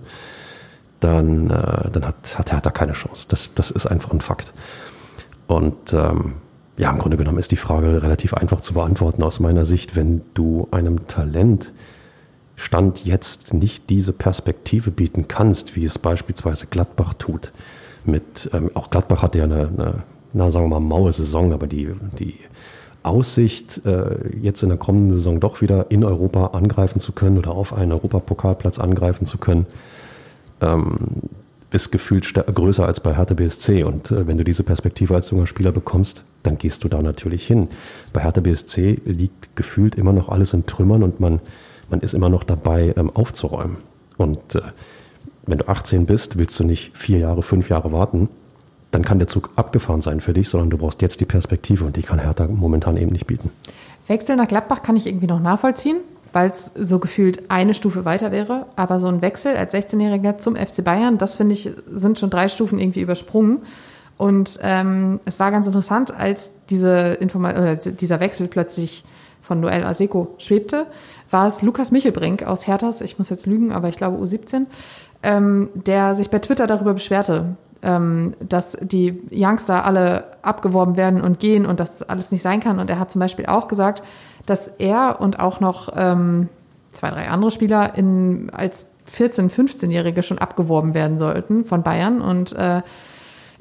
dann, 0.99 1.49
äh, 1.49 1.89
dann 1.89 2.05
hat, 2.05 2.37
hat 2.37 2.51
Hertha 2.51 2.69
keine 2.69 2.93
Chance. 2.93 3.25
Das, 3.27 3.49
das 3.55 3.71
ist 3.71 3.87
einfach 3.87 4.11
ein 4.11 4.21
Fakt. 4.21 4.53
Und 5.47 5.93
ähm, 5.93 6.33
ja, 6.77 6.91
im 6.91 6.99
Grunde 6.99 7.17
genommen 7.17 7.39
ist 7.39 7.49
die 7.49 7.57
Frage 7.57 8.03
relativ 8.03 8.35
einfach 8.35 8.61
zu 8.61 8.75
beantworten 8.75 9.23
aus 9.23 9.39
meiner 9.39 9.65
Sicht, 9.65 9.95
wenn 9.95 10.21
du 10.35 10.67
einem 10.69 11.07
Talent 11.07 11.73
Stand 12.55 13.03
jetzt 13.03 13.55
nicht 13.55 13.89
diese 13.89 14.13
Perspektive 14.13 14.91
bieten 14.91 15.27
kannst, 15.27 15.75
wie 15.75 15.85
es 15.85 15.97
beispielsweise 15.97 16.67
Gladbach 16.67 17.15
tut. 17.15 17.51
Mit, 18.05 18.51
ähm, 18.53 18.69
auch 18.75 18.91
Gladbach 18.91 19.23
hatte 19.23 19.39
ja 19.39 19.45
eine, 19.45 19.69
eine, 19.69 20.03
na, 20.33 20.51
sagen 20.51 20.65
wir 20.65 20.79
mal, 20.79 20.87
maue 20.87 21.11
Saison, 21.13 21.51
aber 21.51 21.65
die, 21.65 21.95
die 22.19 22.35
Aussicht, 23.03 23.85
äh, 23.85 24.37
jetzt 24.41 24.61
in 24.63 24.69
der 24.69 24.77
kommenden 24.77 25.13
Saison 25.13 25.39
doch 25.39 25.61
wieder 25.61 25.87
in 25.89 26.03
Europa 26.03 26.47
angreifen 26.47 26.99
zu 26.99 27.11
können 27.11 27.37
oder 27.37 27.51
auf 27.51 27.73
einen 27.73 27.91
Europapokalplatz 27.91 28.79
angreifen 28.79 29.25
zu 29.25 29.37
können, 29.37 29.65
ähm, 30.61 30.97
ist 31.71 31.91
gefühlt 31.91 32.33
größer 32.33 32.85
als 32.85 32.99
bei 32.99 33.15
Hertha 33.15 33.35
BSC. 33.35 33.83
Und 33.83 34.11
äh, 34.11 34.27
wenn 34.27 34.37
du 34.37 34.43
diese 34.43 34.63
Perspektive 34.63 35.15
als 35.15 35.29
junger 35.29 35.47
Spieler 35.47 35.71
bekommst, 35.71 36.23
dann 36.43 36.57
gehst 36.57 36.83
du 36.83 36.89
da 36.89 37.01
natürlich 37.01 37.45
hin. 37.45 37.69
Bei 38.11 38.21
Hertha 38.21 38.41
BSC 38.41 39.01
liegt 39.05 39.55
gefühlt 39.55 39.95
immer 39.95 40.13
noch 40.13 40.29
alles 40.29 40.53
in 40.53 40.65
Trümmern 40.65 41.03
und 41.03 41.19
man 41.19 41.39
man 41.89 42.01
ist 42.01 42.13
immer 42.13 42.29
noch 42.29 42.43
dabei, 42.43 42.93
ähm, 42.97 43.09
aufzuräumen. 43.13 43.77
Und 44.17 44.55
äh, 44.55 44.61
wenn 45.45 45.57
du 45.57 45.67
18 45.67 46.05
bist, 46.05 46.37
willst 46.37 46.59
du 46.59 46.63
nicht 46.63 46.95
vier 46.95 47.19
Jahre, 47.19 47.41
fünf 47.41 47.69
Jahre 47.69 47.91
warten, 47.91 48.29
dann 48.91 49.03
kann 49.03 49.19
der 49.19 49.27
Zug 49.27 49.51
abgefahren 49.55 50.01
sein 50.01 50.19
für 50.19 50.33
dich, 50.33 50.49
sondern 50.49 50.69
du 50.69 50.77
brauchst 50.77 51.01
jetzt 51.01 51.19
die 51.19 51.25
Perspektive 51.25 51.85
und 51.85 51.95
die 51.95 52.01
kann 52.01 52.19
Hertha 52.19 52.47
momentan 52.47 52.97
eben 52.97 53.11
nicht 53.11 53.27
bieten. 53.27 53.51
Wechsel 54.07 54.35
nach 54.35 54.47
Gladbach 54.47 54.81
kann 54.81 54.95
ich 54.95 55.05
irgendwie 55.05 55.27
noch 55.27 55.39
nachvollziehen, 55.39 55.97
weil 56.33 56.49
es 56.49 56.71
so 56.75 56.99
gefühlt 56.99 57.51
eine 57.51 57.73
Stufe 57.73 58.05
weiter 58.05 58.31
wäre. 58.31 58.65
Aber 58.75 58.99
so 58.99 59.07
ein 59.07 59.21
Wechsel 59.21 59.55
als 59.55 59.73
16-Jähriger 59.73 60.39
zum 60.39 60.55
FC 60.55 60.83
Bayern, 60.83 61.17
das 61.17 61.35
finde 61.35 61.53
ich, 61.53 61.69
sind 61.87 62.17
schon 62.17 62.29
drei 62.29 62.47
Stufen 62.47 62.79
irgendwie 62.79 63.01
übersprungen. 63.01 63.59
Und 64.17 64.59
ähm, 64.63 65.19
es 65.25 65.39
war 65.39 65.51
ganz 65.51 65.67
interessant, 65.67 66.13
als 66.13 66.51
diese 66.69 67.17
Informa 67.19 67.51
oder 67.51 67.75
dieser 67.75 68.19
Wechsel 68.19 68.47
plötzlich 68.47 69.05
von 69.41 69.61
Noel 69.61 69.85
Aseko 69.85 70.35
schwebte, 70.39 70.87
war 71.31 71.47
es 71.47 71.61
Lukas 71.61 71.91
Michelbrink 71.91 72.43
aus 72.43 72.67
Herthas, 72.67 73.01
ich 73.01 73.17
muss 73.17 73.29
jetzt 73.29 73.45
lügen, 73.45 73.71
aber 73.71 73.87
ich 73.87 73.97
glaube 73.97 74.17
U17, 74.23 74.65
ähm, 75.23 75.69
der 75.73 76.15
sich 76.15 76.29
bei 76.29 76.39
Twitter 76.39 76.67
darüber 76.67 76.93
beschwerte, 76.93 77.55
ähm, 77.81 78.33
dass 78.39 78.77
die 78.81 79.21
Youngster 79.31 79.85
alle 79.85 80.25
abgeworben 80.41 80.97
werden 80.97 81.21
und 81.21 81.39
gehen 81.39 81.65
und 81.65 81.79
das 81.79 82.01
alles 82.03 82.31
nicht 82.31 82.41
sein 82.41 82.59
kann. 82.59 82.79
Und 82.79 82.89
er 82.89 82.99
hat 82.99 83.11
zum 83.11 83.19
Beispiel 83.19 83.45
auch 83.45 83.67
gesagt, 83.67 84.03
dass 84.45 84.67
er 84.79 85.17
und 85.19 85.39
auch 85.39 85.59
noch 85.59 85.93
ähm, 85.95 86.49
zwei, 86.91 87.09
drei 87.09 87.29
andere 87.29 87.51
Spieler 87.51 87.97
in, 87.97 88.49
als 88.51 88.87
14-, 89.09 89.49
15-Jährige 89.49 90.23
schon 90.23 90.37
abgeworben 90.37 90.93
werden 90.93 91.17
sollten 91.17 91.65
von 91.65 91.83
Bayern. 91.83 92.21
Und 92.21 92.53
äh, 92.53 92.81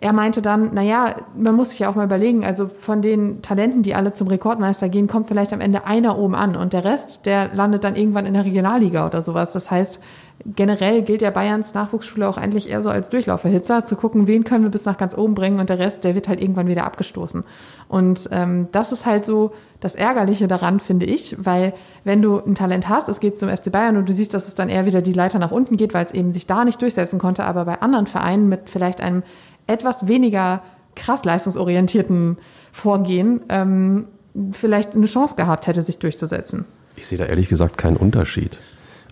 er 0.01 0.13
meinte 0.13 0.43
dann, 0.43 0.75
naja, 0.75 1.17
man 1.37 1.57
muss 1.57 1.71
sich 1.71 1.81
ja 1.81 1.89
auch 1.89 1.97
mal 1.97 2.05
überlegen, 2.05 2.45
also 2.45 2.69
von 2.69 3.03
den 3.03 3.43
Talenten, 3.43 3.83
die 3.83 3.95
alle 3.95 4.13
zum 4.13 4.29
Rekordmeister 4.29 4.89
gehen, 4.89 5.09
kommt 5.09 5.27
vielleicht 5.27 5.53
am 5.53 5.61
Ende 5.61 5.87
einer 5.87 6.19
oben 6.19 6.37
an 6.37 6.57
und 6.57 6.73
der 6.73 6.85
Rest, 6.85 7.27
der 7.27 7.53
landet 7.53 7.83
dann 7.83 7.97
irgendwann 7.97 8.27
in 8.27 8.35
der 8.35 8.45
Regionalliga 8.45 9.07
oder 9.07 9.23
sowas. 9.23 9.53
Das 9.53 9.71
heißt, 9.71 10.01
generell 10.45 11.03
gilt 11.03 11.23
ja 11.23 11.31
Bayerns 11.31 11.75
Nachwuchsschule 11.75 12.29
auch 12.29 12.37
eigentlich 12.37 12.71
eher 12.71 12.83
so 12.83 12.91
als 12.91 13.09
Durchlauferhitzer, 13.09 13.85
zu 13.85 13.97
gucken, 13.97 14.27
wen 14.27 14.45
können 14.45 14.65
wir 14.65 14.71
bis 14.71 14.85
nach 14.85 14.97
ganz 14.97 15.17
oben 15.17 15.35
bringen 15.35 15.59
und 15.59 15.69
der 15.69 15.79
Rest, 15.79 16.05
der 16.05 16.15
wird 16.15 16.29
halt 16.29 16.41
irgendwann 16.41 16.69
wieder 16.69 16.85
abgestoßen. 16.85 17.45
Und 17.89 18.29
ähm, 18.31 18.69
das 18.73 18.93
ist 18.93 19.05
halt 19.05 19.25
so 19.25 19.53
das 19.81 19.95
Ärgerliche 19.95 20.49
daran, 20.49 20.81
finde 20.81 21.07
ich, 21.07 21.37
weil 21.39 21.73
wenn 22.05 22.23
du 22.23 22.39
ein 22.39 22.55
Talent 22.55 22.89
hast, 22.89 23.09
es 23.09 23.21
geht 23.21 23.39
zum 23.39 23.49
FC 23.49 23.73
Bayern 23.73 23.97
und 23.97 24.09
du 24.09 24.13
siehst, 24.13 24.35
dass 24.35 24.49
es 24.49 24.55
dann 24.55 24.69
eher 24.69 24.87
wieder 24.87 25.03
die 25.03 25.13
Leiter 25.13 25.39
nach 25.39 25.51
unten 25.51 25.77
geht, 25.77 25.95
weil 25.95 26.05
es 26.05 26.13
eben 26.13 26.33
sich 26.33 26.47
da 26.47 26.65
nicht 26.65 26.81
durchsetzen 26.81 27.19
konnte, 27.19 27.45
aber 27.45 27.65
bei 27.65 27.81
anderen 27.81 28.07
Vereinen 28.07 28.49
mit 28.49 28.71
vielleicht 28.71 29.01
einem 29.01 29.23
etwas 29.67 30.09
weniger 30.09 30.63
krass 30.95 31.25
leistungsorientierten 31.25 32.39
Vorgehen 32.73 33.41
ähm, 33.49 34.07
vielleicht 34.53 34.95
eine 34.95 35.07
Chance 35.07 35.37
gehabt 35.37 35.67
hätte, 35.67 35.83
sich 35.83 35.99
durchzusetzen. 35.99 36.65
Ich 36.97 37.07
sehe 37.07 37.19
da 37.19 37.25
ehrlich 37.25 37.49
gesagt 37.49 37.79
keinen 37.79 37.97
Unterschied. 37.97 38.59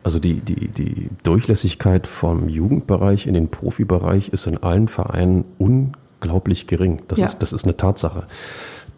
Also 0.07 0.21
die, 0.21 0.35
die, 0.35 0.69
die 0.69 1.11
Durchlässigkeit 1.25 2.07
vom 2.07 2.49
Jugendbereich 2.49 3.27
in 3.27 3.35
den 3.35 3.49
Profibereich 3.49 4.29
ist 4.29 4.47
in 4.47 4.57
allen 4.57 4.87
Vereinen 4.87 5.45
unglaublich 5.59 6.69
gering. 6.69 7.03
Das, 7.09 7.19
ja. 7.19 7.27
ist, 7.27 7.41
das 7.41 7.53
ist 7.53 7.65
eine 7.65 7.77
Tatsache. 7.77 8.29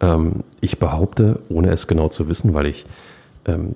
Ähm, 0.01 0.43
ich 0.61 0.77
behaupte, 0.77 1.39
ohne 1.49 1.71
es 1.71 1.87
genau 1.87 2.09
zu 2.09 2.29
wissen, 2.29 2.53
weil 2.53 2.67
ich 2.67 2.85
ähm, 3.45 3.73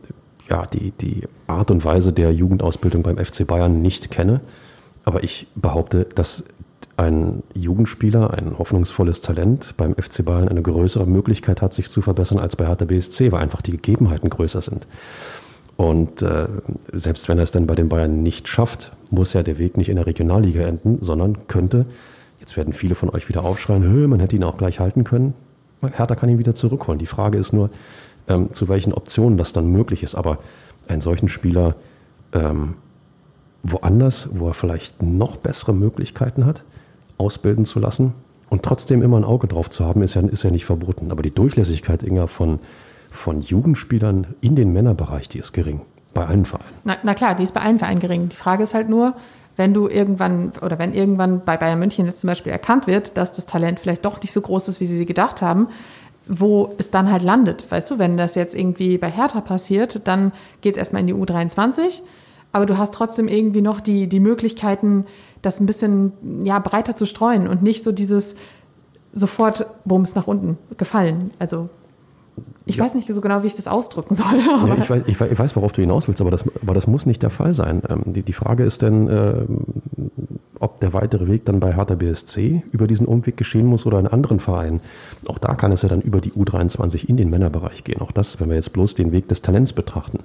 ja, 0.48 0.68
die, 0.68 0.92
die 0.92 1.24
Art 1.48 1.72
und 1.72 1.84
Weise 1.84 2.14
der 2.14 2.32
Jugendausbildung 2.32 3.02
beim 3.02 3.18
FC 3.18 3.48
Bayern 3.48 3.82
nicht 3.82 4.12
kenne, 4.12 4.42
aber 5.04 5.24
ich 5.24 5.48
behaupte, 5.56 6.06
dass 6.14 6.44
ein 6.98 7.42
Jugendspieler, 7.56 8.32
ein 8.36 8.60
hoffnungsvolles 8.60 9.22
Talent 9.22 9.74
beim 9.76 9.96
FC 9.96 10.24
Bayern 10.24 10.50
eine 10.50 10.62
größere 10.62 11.08
Möglichkeit 11.08 11.64
hat, 11.64 11.74
sich 11.74 11.90
zu 11.90 12.04
verbessern 12.04 12.38
als 12.38 12.56
bei 12.56 12.68
Hertha 12.68 12.86
BSC, 12.86 13.32
weil 13.32 13.42
einfach 13.42 13.64
die 13.64 13.72
Gegebenheiten 13.72 14.30
größer 14.30 14.62
sind. 14.62 14.86
Und 15.76 16.22
äh, 16.22 16.48
selbst 16.92 17.28
wenn 17.30 17.38
er 17.38 17.44
es 17.44 17.52
dann 17.52 17.68
bei 17.68 17.76
den 17.76 17.90
Bayern 17.90 18.22
nicht 18.22 18.48
schafft, 18.48 18.92
muss 19.10 19.34
ja 19.34 19.44
der 19.44 19.58
Weg 19.58 19.78
nicht 19.78 19.90
in 19.90 19.96
der 19.96 20.06
Regionalliga 20.06 20.62
enden, 20.62 21.00
sondern 21.02 21.48
könnte, 21.48 21.86
jetzt 22.40 22.56
werden 22.58 22.74
viele 22.74 22.96
von 22.96 23.10
euch 23.10 23.28
wieder 23.28 23.44
aufschreien, 23.44 24.08
man 24.08 24.20
hätte 24.20 24.36
ihn 24.36 24.44
auch 24.44 24.58
gleich 24.58 24.80
halten 24.80 25.04
können. 25.04 25.34
Hertha 25.82 26.16
kann 26.16 26.30
ihn 26.30 26.40
wieder 26.40 26.56
zurückholen. 26.56 27.00
Die 27.00 27.06
Frage 27.06 27.38
ist 27.38 27.54
nur, 27.54 27.70
ähm, 28.28 28.54
zu 28.54 28.70
welchen 28.70 28.94
Optionen 28.94 29.38
das 29.38 29.52
dann 29.52 29.68
möglich 29.68 30.04
ist. 30.04 30.16
Aber 30.16 30.38
einen 30.88 31.02
solchen 31.02 31.28
Spieler 31.28 31.76
ähm, 32.34 32.76
woanders, 33.64 34.30
wo 34.34 34.48
er 34.48 34.54
vielleicht 34.54 35.02
noch 35.02 35.38
bessere 35.38 35.74
Möglichkeiten 35.74 36.46
hat, 36.46 36.64
ausbilden 37.18 37.66
zu 37.66 37.80
lassen 37.80 38.14
und 38.50 38.64
trotzdem 38.64 39.02
immer 39.02 39.18
ein 39.18 39.24
Auge 39.24 39.48
drauf 39.48 39.70
zu 39.70 39.86
haben, 39.86 40.04
ist 40.04 40.16
ja, 40.16 40.22
ist 40.22 40.44
ja 40.44 40.52
nicht 40.52 40.66
verboten. 40.66 41.12
Aber 41.12 41.24
die 41.24 41.34
Durchlässigkeit, 41.34 42.04
Inga, 42.04 42.28
von, 42.28 42.60
von 43.14 43.42
Jugendspielern 43.42 44.36
in 44.42 44.56
den 44.56 44.74
Männerbereich, 44.74 45.30
die 45.30 45.40
ist 45.40 45.54
gering. 45.54 45.82
Bei 46.14 46.26
allen 46.26 46.46
Vereinen. 46.46 46.74
Na, 46.84 46.98
na 47.04 47.14
klar, 47.14 47.36
die 47.36 47.44
ist 47.44 47.54
bei 47.54 47.62
allen 47.62 47.80
Vereinen 47.80 48.00
gering. 48.00 48.30
Die 48.30 48.36
Frage 48.36 48.64
ist 48.64 48.74
halt 48.74 48.90
nur, 48.90 49.14
wenn 49.56 49.74
du 49.74 49.88
irgendwann 49.88 50.52
oder 50.62 50.80
wenn 50.80 50.94
irgendwann 50.94 51.44
bei 51.46 51.56
Bayern 51.56 51.80
München 51.80 52.06
jetzt 52.06 52.20
zum 52.20 52.28
Beispiel 52.28 52.52
erkannt 52.52 52.88
wird, 52.88 53.16
dass 53.16 53.32
das 53.32 53.46
Talent 53.46 53.80
vielleicht 53.80 54.04
doch 54.04 54.22
nicht 54.22 54.34
so 54.34 54.42
groß 54.42 54.68
ist, 54.68 54.80
wie 54.80 54.88
sie 54.88 55.06
gedacht 55.06 55.42
haben, 55.42 55.68
wo 56.28 56.74
es 56.80 56.90
dann 56.90 57.12
halt 57.12 57.22
landet. 57.22 57.70
Weißt 57.70 57.92
du, 57.92 58.00
wenn 58.00 58.18
das 58.18 58.36
jetzt 58.36 58.56
irgendwie 58.56 58.98
bei 58.98 59.10
Hertha 59.10 59.42
passiert, 59.42 60.08
dann 60.08 60.32
geht 60.62 60.74
es 60.74 60.80
erstmal 60.80 61.02
in 61.02 61.08
die 61.08 61.14
U23, 61.14 62.02
aber 62.52 62.66
du 62.66 62.78
hast 62.78 62.94
trotzdem 62.94 63.28
irgendwie 63.28 63.62
noch 63.62 63.80
die, 63.80 64.08
die 64.08 64.20
Möglichkeiten, 64.20 65.06
das 65.42 65.60
ein 65.60 65.66
bisschen 65.68 66.14
ja, 66.44 66.58
breiter 66.60 66.96
zu 66.96 67.06
streuen 67.06 67.48
und 67.48 67.62
nicht 67.62 67.84
so 67.84 67.92
dieses 67.92 68.36
sofort 69.14 69.68
Bums 69.86 70.16
nach 70.16 70.28
unten 70.28 70.58
gefallen. 70.78 71.32
Also 71.38 71.70
ich 72.66 72.78
ja. 72.78 72.86
weiß 72.86 72.96
nicht 72.96 73.14
so 73.14 73.20
genau, 73.20 73.44
wie 73.44 73.48
ich 73.48 73.56
das 73.56 73.68
ausdrücken 73.68 74.14
soll. 74.14 74.40
Ja, 74.40 74.76
ich, 74.78 74.90
weiß, 74.90 75.04
ich, 75.08 75.40
weiß, 75.40 75.56
worauf 75.56 75.74
du 75.74 75.82
hinaus 75.82 76.08
willst, 76.08 76.22
aber 76.22 76.32
das, 76.32 76.46
aber 76.62 76.74
das 76.74 76.88
muss 76.88 77.06
nicht 77.06 77.22
der 77.22 77.30
Fall 77.30 77.54
sein. 77.54 77.82
Ähm, 77.90 78.14
die, 78.14 78.24
die 78.24 78.34
Frage 78.34 78.64
ist 78.64 78.82
denn, 78.82 79.08
äh, 79.08 79.46
ob 80.60 80.80
der 80.80 80.94
weitere 80.94 81.28
Weg 81.28 81.44
dann 81.46 81.60
bei 81.60 81.76
Hertha 81.76 81.96
BSC 81.96 82.64
über 82.72 82.88
diesen 82.88 83.06
Umweg 83.06 83.36
geschehen 83.36 83.66
muss 83.66 83.86
oder 83.86 84.00
in 84.00 84.08
anderen 84.08 84.40
Vereinen. 84.40 84.80
Auch 85.28 85.40
da 85.40 85.56
kann 85.56 85.74
es 85.74 85.82
ja 85.82 85.90
dann 85.90 86.02
über 86.02 86.22
die 86.22 86.32
U23 86.32 87.10
in 87.10 87.18
den 87.18 87.30
Männerbereich 87.30 87.84
gehen. 87.84 88.00
Auch 88.00 88.14
das, 88.14 88.40
wenn 88.40 88.48
wir 88.48 88.56
jetzt 88.56 88.72
bloß 88.72 88.96
den 88.96 89.12
Weg 89.12 89.28
des 89.28 89.42
Talents 89.42 89.74
betrachten. 89.74 90.20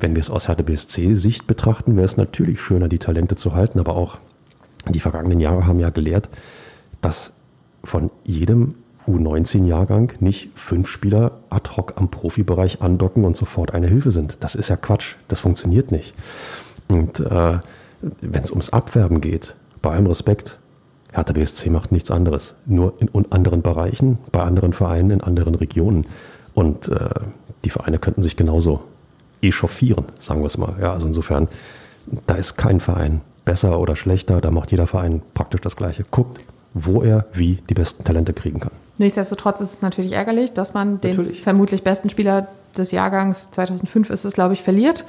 Wenn 0.00 0.16
wir 0.16 0.20
es 0.20 0.30
aus 0.30 0.48
Hertha 0.48 0.64
BSC-Sicht 0.64 1.46
betrachten, 1.46 1.94
wäre 1.94 2.04
es 2.04 2.16
natürlich 2.16 2.60
schöner, 2.60 2.88
die 2.88 2.98
Talente 2.98 3.36
zu 3.36 3.54
halten, 3.54 3.78
aber 3.78 3.94
auch 3.94 4.18
die 4.88 4.98
vergangenen 4.98 5.38
Jahre 5.38 5.64
haben 5.64 5.78
ja 5.78 5.90
gelehrt, 5.90 6.28
dass 7.00 7.32
von 7.84 8.10
jedem 8.24 8.74
U19-Jahrgang 9.06 10.12
nicht 10.20 10.50
fünf 10.54 10.88
Spieler 10.88 11.32
ad 11.50 11.70
hoc 11.76 11.94
am 11.96 12.10
Profibereich 12.10 12.82
andocken 12.82 13.24
und 13.24 13.36
sofort 13.36 13.74
eine 13.74 13.88
Hilfe 13.88 14.10
sind. 14.10 14.42
Das 14.44 14.54
ist 14.54 14.68
ja 14.68 14.76
Quatsch. 14.76 15.16
Das 15.28 15.40
funktioniert 15.40 15.90
nicht. 15.90 16.14
Und 16.88 17.20
äh, 17.20 17.58
wenn 18.20 18.42
es 18.42 18.50
ums 18.50 18.70
Abwerben 18.70 19.20
geht, 19.20 19.54
bei 19.80 19.92
allem 19.92 20.06
Respekt, 20.06 20.58
Hertha 21.12 21.32
BSC 21.32 21.70
macht 21.70 21.92
nichts 21.92 22.10
anderes. 22.10 22.56
Nur 22.66 22.94
in, 22.98 23.10
anderen 23.30 23.62
Bereichen, 23.62 24.18
bei 24.30 24.40
anderen 24.40 24.72
Vereinen, 24.72 25.10
in 25.10 25.20
anderen 25.20 25.54
Regionen. 25.54 26.06
Und 26.54 26.88
äh, 26.88 27.10
die 27.64 27.70
Vereine 27.70 27.98
könnten 27.98 28.22
sich 28.22 28.36
genauso 28.36 28.82
echauffieren, 29.42 30.06
sagen 30.20 30.40
wir 30.40 30.46
es 30.46 30.56
mal. 30.56 30.74
Ja, 30.80 30.92
also 30.92 31.06
insofern, 31.06 31.48
da 32.26 32.34
ist 32.34 32.56
kein 32.56 32.80
Verein 32.80 33.20
besser 33.44 33.78
oder 33.78 33.96
schlechter, 33.96 34.40
da 34.40 34.50
macht 34.50 34.70
jeder 34.70 34.86
Verein 34.86 35.22
praktisch 35.34 35.60
das 35.60 35.76
Gleiche. 35.76 36.04
Guckt, 36.10 36.40
wo 36.74 37.02
er 37.02 37.26
wie 37.32 37.58
die 37.68 37.74
besten 37.74 38.04
Talente 38.04 38.32
kriegen 38.32 38.60
kann. 38.60 38.72
Nichtsdestotrotz 39.02 39.60
ist 39.60 39.74
es 39.74 39.82
natürlich 39.82 40.12
ärgerlich, 40.12 40.52
dass 40.52 40.74
man 40.74 41.00
den 41.00 41.16
natürlich. 41.16 41.42
vermutlich 41.42 41.82
besten 41.82 42.08
Spieler 42.08 42.46
des 42.76 42.92
Jahrgangs 42.92 43.50
2005 43.50 44.10
ist 44.10 44.24
es, 44.24 44.32
glaube 44.32 44.54
ich, 44.54 44.62
verliert 44.62 45.04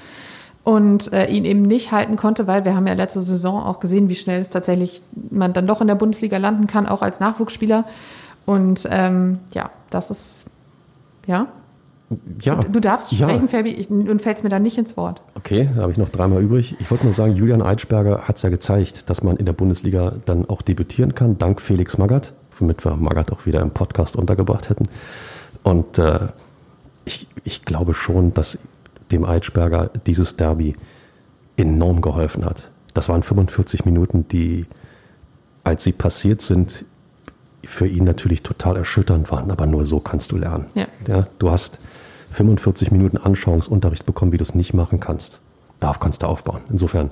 und 0.64 1.12
äh, 1.14 1.28
ihn 1.28 1.46
eben 1.46 1.62
nicht 1.62 1.92
halten 1.92 2.16
konnte, 2.16 2.48
weil 2.48 2.66
wir 2.66 2.76
haben 2.76 2.88
ja 2.88 2.94
letzte 2.94 3.22
Saison 3.22 3.62
auch 3.62 3.80
gesehen, 3.80 4.10
wie 4.10 4.16
schnell 4.16 4.42
es 4.42 4.50
tatsächlich 4.50 5.02
man 5.30 5.54
dann 5.54 5.68
doch 5.68 5.82
in 5.82 5.88
der 5.88 5.96
Bundesliga 5.96 6.38
landen 6.38 6.68
kann, 6.68 6.86
auch 6.86 7.02
als 7.02 7.20
Nachwuchsspieler. 7.20 7.86
Und 8.46 8.88
ähm, 8.92 9.40
ja, 9.54 9.70
das 9.90 10.10
ist 10.12 10.46
ja 11.26 11.48
ja. 12.42 12.56
Du 12.56 12.80
darfst 12.80 13.12
ja. 13.14 13.28
sprechen, 13.28 13.48
Fabi, 13.48 13.88
und 13.90 14.22
fällst 14.22 14.44
mir 14.44 14.50
da 14.50 14.60
nicht 14.60 14.78
ins 14.78 14.98
Wort. 14.98 15.22
Okay, 15.36 15.70
da 15.76 15.84
habe 15.84 15.92
ich 15.92 15.98
noch 15.98 16.10
dreimal 16.10 16.42
übrig. 16.42 16.76
Ich 16.80 16.90
wollte 16.92 17.06
nur 17.06 17.14
sagen, 17.14 17.36
Julian 17.36 17.62
Eitschberger 17.62 18.28
hat 18.28 18.38
es 18.38 18.42
ja 18.42 18.50
gezeigt, 18.50 19.10
dass 19.10 19.24
man 19.24 19.38
in 19.38 19.46
der 19.46 19.54
Bundesliga 19.54 20.14
dann 20.26 20.48
auch 20.48 20.62
debütieren 20.62 21.16
kann, 21.16 21.38
dank 21.38 21.62
Felix 21.62 21.98
Magath, 21.98 22.34
womit 22.60 22.84
wir 22.86 22.96
Magath 22.96 23.32
auch 23.32 23.46
wieder 23.46 23.62
im 23.62 23.72
Podcast 23.72 24.16
untergebracht 24.16 24.70
hätten. 24.70 24.88
Und 25.64 25.98
äh, 25.98 26.28
ich, 27.06 27.28
ich 27.44 27.66
glaube 27.66 27.94
schon, 27.94 28.34
dass 28.34 28.58
dem 29.12 29.26
Eitschberger 29.26 29.90
dieses 30.06 30.36
Derby 30.36 30.76
enorm 31.58 32.02
geholfen 32.02 32.46
hat. 32.46 32.70
Das 32.94 33.10
waren 33.10 33.24
45 33.24 33.86
Minuten, 33.86 34.28
die, 34.28 34.66
als 35.64 35.84
sie 35.84 35.92
passiert 35.92 36.42
sind, 36.42 36.86
für 37.66 37.88
ihn 37.88 38.04
natürlich 38.04 38.44
total 38.44 38.78
erschütternd 38.78 39.32
waren, 39.32 39.50
aber 39.50 39.66
nur 39.66 39.86
so 39.86 40.00
kannst 40.00 40.32
du 40.32 40.38
lernen. 40.38 40.66
Ja. 40.76 40.88
ja 41.08 41.28
du 41.40 41.50
hast 41.50 41.80
45 42.32 42.92
Minuten 42.92 43.18
Anschauungsunterricht 43.18 44.06
bekommen, 44.06 44.34
wie 44.34 44.38
du 44.38 44.44
es 44.44 44.56
nicht 44.56 44.74
machen 44.74 45.00
kannst. 45.00 45.40
Darauf 45.80 46.00
kannst 46.00 46.24
du 46.24 46.28
aufbauen. 46.28 46.62
Insofern 46.70 47.12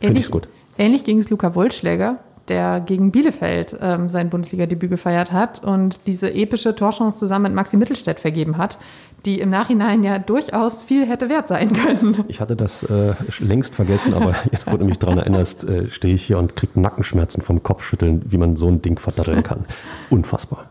finde 0.00 0.18
ich 0.18 0.26
es 0.26 0.30
gut. 0.30 0.48
Ähnlich 0.78 1.04
ging 1.04 1.18
es 1.18 1.30
Luca 1.30 1.54
Wollschläger, 1.54 2.18
der 2.48 2.80
gegen 2.80 3.10
Bielefeld 3.10 3.76
ähm, 3.80 4.08
sein 4.08 4.30
Bundesliga-Debüt 4.30 4.90
gefeiert 4.90 5.32
hat 5.32 5.64
und 5.64 6.06
diese 6.06 6.32
epische 6.32 6.74
Torchance 6.74 7.18
zusammen 7.18 7.44
mit 7.44 7.54
Maxi 7.54 7.76
Mittelstädt 7.76 8.20
vergeben 8.20 8.58
hat, 8.58 8.78
die 9.24 9.40
im 9.40 9.50
Nachhinein 9.50 10.04
ja 10.04 10.18
durchaus 10.18 10.82
viel 10.82 11.06
hätte 11.06 11.28
wert 11.30 11.48
sein 11.48 11.72
können. 11.72 12.24
Ich 12.28 12.40
hatte 12.40 12.56
das 12.56 12.82
äh, 12.82 13.14
längst 13.38 13.74
vergessen, 13.74 14.14
aber 14.14 14.34
jetzt, 14.52 14.70
wo 14.70 14.76
du 14.76 14.84
mich 14.84 14.98
daran 14.98 15.18
erinnerst, 15.18 15.64
äh, 15.64 15.88
stehe 15.88 16.14
ich 16.14 16.24
hier 16.24 16.38
und 16.38 16.56
kriege 16.56 16.78
Nackenschmerzen 16.78 17.42
vom 17.42 17.62
Kopfschütteln, 17.62 18.22
wie 18.26 18.36
man 18.36 18.56
so 18.56 18.68
ein 18.68 18.82
Ding 18.82 18.98
verdatteln 18.98 19.42
kann. 19.42 19.64
Unfassbar. 20.10 20.66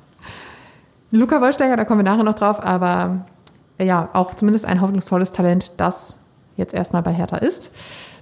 Luca 1.11 1.41
Wollsteiger, 1.41 1.77
da 1.77 1.85
kommen 1.85 1.99
wir 1.99 2.11
nachher 2.11 2.23
noch 2.23 2.35
drauf, 2.35 2.63
aber 2.63 3.25
ja, 3.79 4.09
auch 4.13 4.33
zumindest 4.35 4.65
ein 4.65 4.81
hoffnungsvolles 4.81 5.31
Talent, 5.31 5.71
das 5.77 6.15
jetzt 6.57 6.73
erstmal 6.73 7.01
bei 7.01 7.13
Hertha 7.13 7.37
ist. 7.37 7.71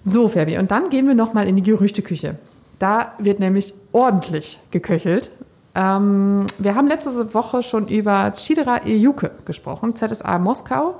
So, 0.03 0.29
Fabi, 0.29 0.57
und 0.57 0.71
dann 0.71 0.89
gehen 0.89 1.07
wir 1.07 1.13
nochmal 1.13 1.47
in 1.47 1.55
die 1.55 1.61
Gerüchteküche. 1.61 2.35
Da 2.81 3.11
wird 3.19 3.39
nämlich 3.39 3.75
ordentlich 3.91 4.59
geköchelt. 4.71 5.29
Ähm, 5.75 6.47
wir 6.57 6.73
haben 6.73 6.87
letzte 6.87 7.31
Woche 7.35 7.61
schon 7.61 7.87
über 7.87 8.33
Chidera 8.35 8.83
Iljuke 8.83 9.29
gesprochen, 9.45 9.95
ZSA 9.95 10.39
Moskau, 10.39 10.95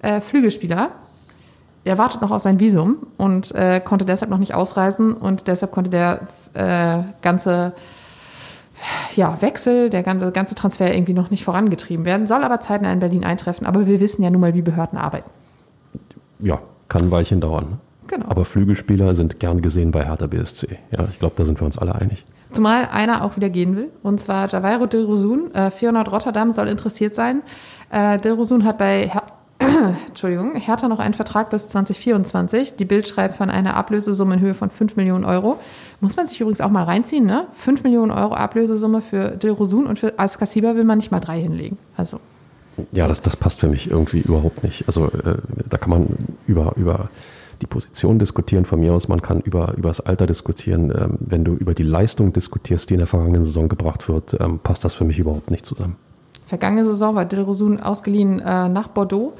äh, 0.00 0.22
Flügelspieler. 0.22 0.92
Er 1.84 1.98
wartet 1.98 2.22
noch 2.22 2.30
auf 2.30 2.40
sein 2.40 2.58
Visum 2.58 3.06
und 3.18 3.54
äh, 3.54 3.82
konnte 3.84 4.06
deshalb 4.06 4.30
noch 4.30 4.38
nicht 4.38 4.54
ausreisen 4.54 5.12
und 5.12 5.46
deshalb 5.46 5.72
konnte 5.72 5.90
der 5.90 6.20
äh, 6.54 7.02
ganze 7.20 7.74
ja, 9.14 9.40
Wechsel, 9.42 9.90
der 9.90 10.02
ganze, 10.02 10.32
ganze 10.32 10.54
Transfer 10.54 10.94
irgendwie 10.94 11.12
noch 11.12 11.30
nicht 11.30 11.44
vorangetrieben 11.44 12.06
werden, 12.06 12.26
soll 12.26 12.44
aber 12.44 12.62
zeitnah 12.62 12.90
in 12.92 13.00
Berlin 13.00 13.24
eintreffen. 13.24 13.66
Aber 13.66 13.86
wir 13.86 14.00
wissen 14.00 14.22
ja 14.22 14.30
nun 14.30 14.40
mal, 14.40 14.54
wie 14.54 14.62
Behörden 14.62 14.98
arbeiten. 14.98 15.30
Ja, 16.38 16.60
kann 16.88 17.02
ein 17.02 17.10
Weilchen 17.10 17.42
dauern. 17.42 17.78
Genau. 18.08 18.26
Aber 18.28 18.44
Flügelspieler 18.44 19.14
sind 19.14 19.40
gern 19.40 19.62
gesehen 19.62 19.90
bei 19.90 20.04
Hertha 20.04 20.26
BSC. 20.26 20.78
Ja, 20.96 21.06
ich 21.10 21.18
glaube, 21.18 21.34
da 21.36 21.44
sind 21.44 21.60
wir 21.60 21.66
uns 21.66 21.78
alle 21.78 21.94
einig. 21.94 22.24
Zumal 22.52 22.88
einer 22.92 23.24
auch 23.24 23.36
wieder 23.36 23.50
gehen 23.50 23.76
will, 23.76 23.90
und 24.02 24.20
zwar 24.20 24.48
Javairo 24.48 24.86
Dilrosun. 24.86 25.54
Äh, 25.54 25.70
400 25.70 26.10
Rotterdam 26.10 26.52
soll 26.52 26.68
interessiert 26.68 27.14
sein. 27.14 27.42
Äh, 27.90 28.18
Dilrosun 28.18 28.64
hat 28.64 28.78
bei 28.78 29.08
Her 29.08 29.22
Entschuldigung, 30.08 30.54
Hertha 30.54 30.86
noch 30.86 30.98
einen 30.98 31.14
Vertrag 31.14 31.50
bis 31.50 31.68
2024. 31.68 32.76
Die 32.76 32.84
Bild 32.84 33.08
schreibt 33.08 33.36
von 33.36 33.48
einer 33.48 33.74
Ablösesumme 33.74 34.34
in 34.34 34.40
Höhe 34.40 34.54
von 34.54 34.70
5 34.70 34.96
Millionen 34.96 35.24
Euro. 35.24 35.58
Muss 36.00 36.16
man 36.16 36.26
sich 36.26 36.40
übrigens 36.40 36.60
auch 36.60 36.70
mal 36.70 36.84
reinziehen, 36.84 37.24
ne? 37.24 37.46
5 37.52 37.82
Millionen 37.82 38.12
Euro 38.12 38.34
Ablösesumme 38.34 39.00
für 39.00 39.30
Dilrosun 39.30 39.86
und 39.86 39.98
für 39.98 40.18
Al-Kassiba 40.18 40.74
will 40.74 40.84
man 40.84 40.98
nicht 40.98 41.10
mal 41.10 41.20
drei 41.20 41.40
hinlegen. 41.40 41.78
Also. 41.96 42.20
Ja, 42.92 43.06
das, 43.06 43.22
das 43.22 43.36
passt 43.36 43.60
für 43.60 43.68
mich 43.68 43.90
irgendwie 43.90 44.20
überhaupt 44.20 44.62
nicht. 44.62 44.86
Also 44.86 45.06
äh, 45.06 45.38
da 45.68 45.78
kann 45.78 45.88
man 45.88 46.08
über, 46.46 46.74
über 46.76 47.08
die 47.62 47.66
Position 47.66 48.18
diskutieren. 48.18 48.64
Von 48.64 48.80
mir 48.80 48.92
aus, 48.92 49.08
man 49.08 49.22
kann 49.22 49.40
über, 49.40 49.74
über 49.76 49.88
das 49.88 50.00
Alter 50.00 50.26
diskutieren. 50.26 50.90
Ähm, 50.90 51.18
wenn 51.20 51.44
du 51.44 51.54
über 51.54 51.74
die 51.74 51.82
Leistung 51.82 52.32
diskutierst, 52.32 52.90
die 52.90 52.94
in 52.94 52.98
der 52.98 53.06
vergangenen 53.06 53.44
Saison 53.44 53.68
gebracht 53.68 54.08
wird, 54.08 54.36
ähm, 54.40 54.58
passt 54.58 54.84
das 54.84 54.94
für 54.94 55.04
mich 55.04 55.18
überhaupt 55.18 55.50
nicht 55.50 55.66
zusammen. 55.66 55.96
Vergangene 56.46 56.84
Saison 56.84 57.14
war 57.14 57.24
Dilrosun 57.24 57.80
ausgeliehen 57.80 58.40
äh, 58.40 58.68
nach 58.68 58.88
Bordeaux. 58.88 59.34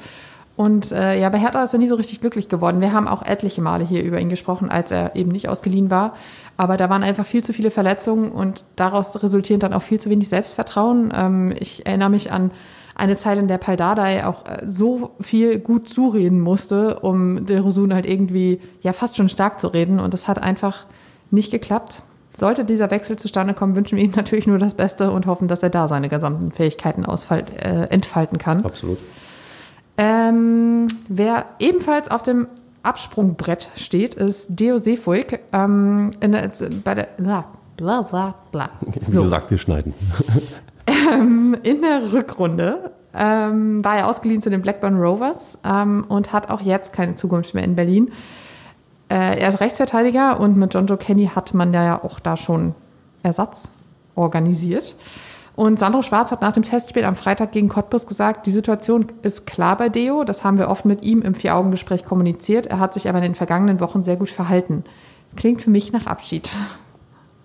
Und 0.57 0.91
äh, 0.91 1.19
ja, 1.19 1.29
bei 1.29 1.37
Hertha 1.37 1.63
ist 1.63 1.73
er 1.73 1.79
nie 1.79 1.87
so 1.87 1.93
richtig 1.93 2.19
glücklich 2.19 2.49
geworden. 2.49 2.81
Wir 2.81 2.91
haben 2.91 3.07
auch 3.07 3.21
etliche 3.21 3.61
Male 3.61 3.85
hier 3.85 4.03
über 4.03 4.19
ihn 4.19 4.27
gesprochen, 4.27 4.69
als 4.69 4.89
er 4.89 5.15
eben 5.15 5.31
nicht 5.31 5.49
ausgeliehen 5.49 5.91
war. 5.91 6.15
Aber 6.57 6.77
da 6.77 6.89
waren 6.89 7.03
einfach 7.03 7.27
viel 7.27 7.43
zu 7.43 7.53
viele 7.53 7.69
Verletzungen 7.69 8.31
und 8.31 8.65
daraus 8.75 9.21
resultiert 9.21 9.61
dann 9.61 9.73
auch 9.73 9.83
viel 9.83 9.99
zu 9.99 10.09
wenig 10.09 10.29
Selbstvertrauen. 10.29 11.13
Ähm, 11.15 11.53
ich 11.59 11.85
erinnere 11.85 12.09
mich 12.09 12.31
an 12.31 12.49
eine 12.97 13.15
Zeit, 13.15 13.37
in 13.37 13.47
der 13.47 13.59
Paldadei 13.59 14.25
auch 14.25 14.45
äh, 14.45 14.63
so 14.65 15.11
viel 15.21 15.59
gut 15.59 15.87
zureden 15.87 16.41
musste, 16.41 16.99
um 16.99 17.45
Dilrosun 17.45 17.93
halt 17.93 18.05
irgendwie 18.05 18.59
ja 18.81 18.91
fast 18.91 19.17
schon 19.17 19.29
stark 19.29 19.59
zu 19.59 19.67
reden. 19.67 19.99
Und 19.99 20.13
das 20.13 20.27
hat 20.27 20.41
einfach 20.41 20.85
nicht 21.29 21.51
geklappt. 21.51 22.01
Sollte 22.35 22.65
dieser 22.65 22.91
Wechsel 22.91 23.17
zustande 23.17 23.53
kommen, 23.53 23.75
wünschen 23.75 23.97
wir 23.97 24.03
ihm 24.03 24.13
natürlich 24.15 24.47
nur 24.47 24.57
das 24.57 24.73
Beste 24.73 25.11
und 25.11 25.27
hoffen, 25.27 25.47
dass 25.47 25.63
er 25.63 25.69
da 25.69 25.87
seine 25.87 26.09
gesamten 26.09 26.51
Fähigkeiten 26.51 27.05
ausfalt, 27.05 27.51
äh, 27.63 27.85
entfalten 27.85 28.37
kann. 28.37 28.65
Absolut. 28.65 28.97
Ähm, 29.97 30.87
wer 31.07 31.45
ebenfalls 31.59 32.09
auf 32.09 32.23
dem 32.23 32.47
Absprungbrett 32.83 33.69
steht, 33.75 34.15
ist 34.15 34.47
Deo 34.49 34.77
Seefuig. 34.77 35.39
Ähm, 35.53 36.11
in 36.19 36.31
bei 36.83 36.95
der, 36.95 37.07
bla, 37.17 37.45
bla, 37.75 38.01
bla, 38.01 38.35
bla. 38.51 38.69
So. 38.95 39.19
Wie 39.19 39.23
gesagt, 39.23 39.51
wir 39.51 39.57
schneiden. 39.57 39.93
Ähm, 40.87 41.57
in 41.63 41.81
der 41.81 42.13
Rückrunde 42.13 42.91
ähm, 43.13 43.83
war 43.83 43.97
er 43.97 44.07
ausgeliehen 44.07 44.41
zu 44.41 44.49
den 44.49 44.61
Blackburn 44.61 44.97
Rovers 44.97 45.57
ähm, 45.65 46.05
und 46.07 46.33
hat 46.33 46.49
auch 46.49 46.61
jetzt 46.61 46.93
keine 46.93 47.15
Zukunft 47.15 47.53
mehr 47.53 47.63
in 47.63 47.75
Berlin. 47.75 48.11
Äh, 49.09 49.39
er 49.39 49.49
ist 49.49 49.59
Rechtsverteidiger 49.59 50.39
und 50.39 50.57
mit 50.57 50.73
John 50.73 50.87
Joe 50.87 50.97
Kenny 50.97 51.31
hat 51.33 51.53
man 51.53 51.73
ja 51.73 52.03
auch 52.03 52.19
da 52.19 52.37
schon 52.37 52.75
Ersatz 53.23 53.63
organisiert. 54.15 54.95
Und 55.55 55.79
Sandro 55.79 56.03
Schwarz 56.03 56.31
hat 56.31 56.41
nach 56.41 56.51
dem 56.51 56.61
Testspiel 56.61 57.03
am 57.03 57.15
Freitag 57.15 57.51
gegen 57.51 57.67
Cottbus 57.67 58.05
gesagt, 58.05 58.45
die 58.45 58.51
Situation 58.51 59.07
ist 59.23 59.47
klar 59.47 59.75
bei 59.75 59.89
Deo. 59.89 60.23
Das 60.23 60.43
haben 60.43 60.59
wir 60.59 60.69
oft 60.69 60.85
mit 60.85 61.01
ihm 61.01 61.23
im 61.23 61.33
Vier-Augen-Gespräch 61.33 62.05
kommuniziert. 62.05 62.67
Er 62.67 62.79
hat 62.79 62.93
sich 62.93 63.09
aber 63.09 63.17
in 63.17 63.23
den 63.23 63.35
vergangenen 63.35 63.79
Wochen 63.79 64.03
sehr 64.03 64.17
gut 64.17 64.29
verhalten. 64.29 64.83
Klingt 65.35 65.63
für 65.63 65.71
mich 65.71 65.91
nach 65.91 66.05
Abschied. 66.05 66.51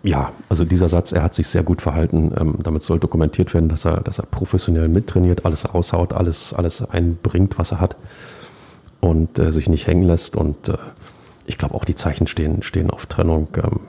Ja, 0.03 0.33
also 0.49 0.65
dieser 0.65 0.89
Satz, 0.89 1.13
er 1.13 1.23
hat 1.23 1.35
sich 1.35 1.47
sehr 1.47 1.63
gut 1.63 1.81
verhalten. 1.81 2.33
Ähm, 2.39 2.57
damit 2.63 2.83
soll 2.83 2.99
dokumentiert 2.99 3.55
werden, 3.55 3.69
dass 3.69 3.85
er, 3.85 4.01
dass 4.01 4.19
er 4.19 4.27
professionell 4.27 4.89
mittrainiert, 4.89 5.45
alles 5.45 5.73
raushaut, 5.73 6.13
alles, 6.13 6.53
alles 6.53 6.83
einbringt, 6.83 7.59
was 7.59 7.73
er 7.73 7.81
hat 7.81 7.97
und 9.01 9.39
äh, 9.39 9.53
sich 9.53 9.69
nicht 9.69 9.87
hängen 9.87 10.03
lässt. 10.03 10.37
Und 10.37 10.69
äh, 10.69 10.77
ich 11.47 11.57
glaube 11.57 11.75
auch 11.75 11.85
die 11.85 11.95
Zeichen 11.95 12.27
stehen, 12.27 12.63
stehen 12.63 12.91
auf 12.91 13.07
Trennung. 13.07 13.49
Ähm, 13.57 13.81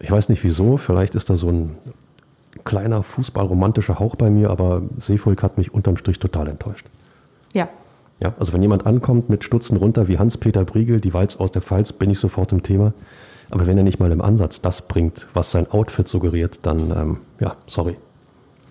ich 0.00 0.10
weiß 0.10 0.28
nicht 0.28 0.42
wieso, 0.42 0.76
vielleicht 0.76 1.14
ist 1.14 1.30
da 1.30 1.36
so 1.36 1.50
ein 1.50 1.76
kleiner 2.64 3.02
fußballromantischer 3.02 3.98
Hauch 3.98 4.16
bei 4.16 4.30
mir, 4.30 4.50
aber 4.50 4.82
Seefolk 4.96 5.42
hat 5.42 5.56
mich 5.56 5.72
unterm 5.72 5.96
Strich 5.96 6.18
total 6.18 6.48
enttäuscht. 6.48 6.86
Ja. 7.52 7.68
Ja, 8.20 8.34
also 8.38 8.52
wenn 8.52 8.62
jemand 8.62 8.86
ankommt 8.86 9.28
mit 9.28 9.44
Stutzen 9.44 9.76
runter 9.76 10.08
wie 10.08 10.18
Hans-Peter 10.18 10.64
Briegel, 10.64 11.00
die 11.00 11.12
Walz 11.12 11.36
aus 11.36 11.50
der 11.50 11.62
Pfalz, 11.62 11.92
bin 11.92 12.10
ich 12.10 12.18
sofort 12.18 12.52
im 12.52 12.62
Thema. 12.62 12.92
Aber 13.50 13.66
wenn 13.66 13.76
er 13.76 13.84
nicht 13.84 14.00
mal 14.00 14.10
im 14.10 14.20
Ansatz 14.20 14.60
das 14.60 14.82
bringt, 14.82 15.26
was 15.34 15.50
sein 15.50 15.70
Outfit 15.70 16.08
suggeriert, 16.08 16.60
dann, 16.62 16.90
ähm, 16.90 17.16
ja, 17.40 17.56
sorry. 17.66 17.96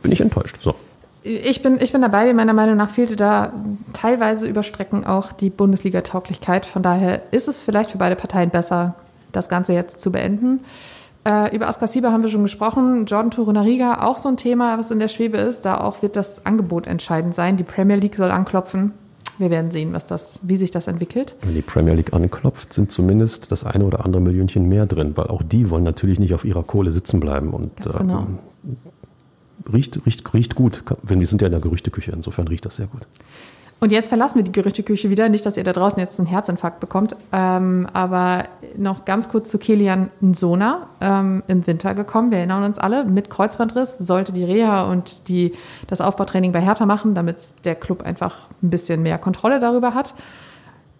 Bin 0.01 0.12
ich 0.12 0.21
enttäuscht. 0.21 0.57
So. 0.62 0.75
Ich 1.23 1.62
bin, 1.62 1.79
ich 1.79 1.93
bin 1.93 2.01
dabei. 2.01 2.33
Meiner 2.33 2.53
Meinung 2.53 2.75
nach 2.75 2.89
fehlte 2.89 3.15
da 3.15 3.53
teilweise 3.93 4.45
über 4.47 4.62
Strecken 4.62 5.05
auch 5.05 5.31
die 5.31 5.49
Bundesliga-Tauglichkeit. 5.49 6.65
Von 6.65 6.83
daher 6.83 7.21
ist 7.31 7.47
es 7.47 7.62
vielleicht 7.62 7.91
für 7.91 7.97
beide 7.97 8.17
Parteien 8.17 8.49
besser, 8.49 8.95
das 9.31 9.47
Ganze 9.47 9.71
jetzt 9.71 10.01
zu 10.01 10.12
beenden. 10.12 10.62
Äh, 11.25 11.55
über 11.55 11.69
Askasiba 11.69 12.12
haben 12.12 12.23
wir 12.23 12.29
schon 12.29 12.43
gesprochen. 12.43 13.05
Jordan 13.05 13.31
Torunariga, 13.31 14.01
auch 14.01 14.17
so 14.17 14.27
ein 14.27 14.36
Thema, 14.36 14.77
was 14.77 14.91
in 14.91 14.99
der 14.99 15.07
Schwebe 15.07 15.38
ist. 15.38 15.62
Da 15.62 15.79
auch 15.79 16.01
wird 16.01 16.17
das 16.17 16.45
Angebot 16.45 16.88
entscheidend 16.88 17.33
sein. 17.33 17.55
Die 17.55 17.63
Premier 17.63 17.95
League 17.95 18.15
soll 18.15 18.29
anklopfen. 18.29 18.91
Wir 19.43 19.49
werden 19.49 19.71
sehen, 19.71 19.91
was 19.91 20.06
das, 20.06 20.39
wie 20.41 20.56
sich 20.56 20.71
das 20.71 20.88
entwickelt. 20.88 21.36
Wenn 21.41 21.53
die 21.53 21.62
Premier 21.62 21.95
League 21.95 22.13
anklopft, 22.13 22.71
sind 22.71 22.93
zumindest 22.93 23.51
das 23.51 23.65
eine 23.65 23.84
oder 23.84 24.06
andere 24.06 24.21
Millionchen 24.21 24.69
mehr 24.69 24.86
drin, 24.86 25.17
weil 25.17 25.27
auch 25.27 25.43
die 25.43 25.69
wollen 25.69 25.84
natürlich 25.84 26.17
nicht 26.17 26.34
auf 26.34 26.45
ihrer 26.45 26.63
Kohle 26.63 26.93
sitzen 26.93 27.19
bleiben. 27.19 27.49
Und 27.49 27.75
genau. 27.75 28.19
ähm, 28.19 28.38
riecht, 29.73 29.99
riecht, 30.06 30.34
riecht 30.34 30.56
gut. 30.56 30.86
Wir 31.03 31.27
sind 31.27 31.41
ja 31.41 31.47
in 31.47 31.51
der 31.51 31.60
Gerüchteküche, 31.60 32.13
insofern 32.13 32.47
riecht 32.47 32.65
das 32.65 32.77
sehr 32.77 32.88
gut. 32.88 33.01
Und 33.84 33.91
jetzt 33.91 34.08
verlassen 34.08 34.36
wir 34.38 34.43
die 34.46 34.54
Gerüchteküche 34.54 35.10
wieder. 35.10 35.28
Nicht, 35.28 35.46
dass 35.46 35.58
ihr 35.58 35.65
da 35.65 35.74
draußen 35.74 36.00
jetzt 36.00 36.17
einen 36.17 36.26
Herzinfarkt 36.26 36.80
bekommt. 36.80 37.17
Ähm, 37.34 37.86
aber 37.91 38.46
noch 38.78 39.04
ganz 39.04 39.28
kurz 39.28 39.50
zu 39.50 39.58
Kilian 39.58 40.10
Nsona 40.22 40.88
ähm, 41.02 41.43
im 41.48 41.67
Winter 41.67 41.93
gekommen. 41.93 42.32
Wir 42.32 42.38
erinnern 42.38 42.63
uns 42.63 42.80
alle, 42.80 43.04
mit 43.04 43.30
Kreuzbandriss 43.30 43.98
sollte 43.98 44.32
die 44.32 44.46
Reha 44.46 44.89
und 44.89 45.28
die, 45.28 45.52
das 45.88 46.00
Aufbautraining 46.00 46.54
bei 46.54 46.62
Hertha 46.62 46.86
machen, 46.86 47.13
damit 47.13 47.39
der 47.65 47.76
Club 47.76 48.04
einfach 48.04 48.48
ein 48.62 48.69
bisschen 48.69 49.02
mehr 49.02 49.17
Kontrolle 49.17 49.60
darüber 49.60 49.93
hat. 49.93 50.13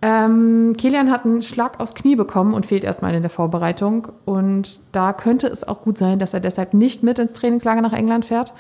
Ähm, 0.02 0.76
Kilian 0.78 1.10
hat 1.10 1.24
einen 1.24 1.42
Schlag 1.42 1.80
aufs 1.80 1.96
Knie 1.96 2.18
bekommen 2.18 2.54
und 2.54 2.66
fehlt 2.66 2.84
erstmal 2.84 3.16
in 3.16 3.22
der 3.22 3.30
Vorbereitung. 3.30 4.10
Und 4.26 4.82
da 4.92 5.14
könnte 5.14 5.48
es 5.48 5.66
auch 5.66 5.84
gut 5.84 5.98
sein, 5.98 6.20
dass 6.20 6.34
er 6.34 6.42
deshalb 6.42 6.74
nicht 6.74 7.02
mit 7.02 7.18
ins 7.18 7.32
Trainingslager 7.32 7.80
nach 7.80 7.94
England 7.94 8.26
fährt. 8.26 8.52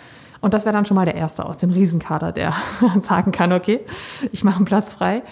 Und 0.43 0.53
das 0.53 0.65
wäre 0.65 0.73
dann 0.73 0.85
schon 0.85 0.95
mal 0.95 1.05
der 1.05 1.15
Erste 1.15 1.45
aus 1.45 1.55
dem 1.55 1.69
Riesenkader, 1.69 2.33
der 2.33 2.53
sagen 2.99 3.31
kann, 3.31 3.53
okay, 3.53 3.79
ich 4.33 4.43
mache 4.43 4.57
einen 4.57 4.65
Platz 4.65 4.93
frei. 4.93 5.23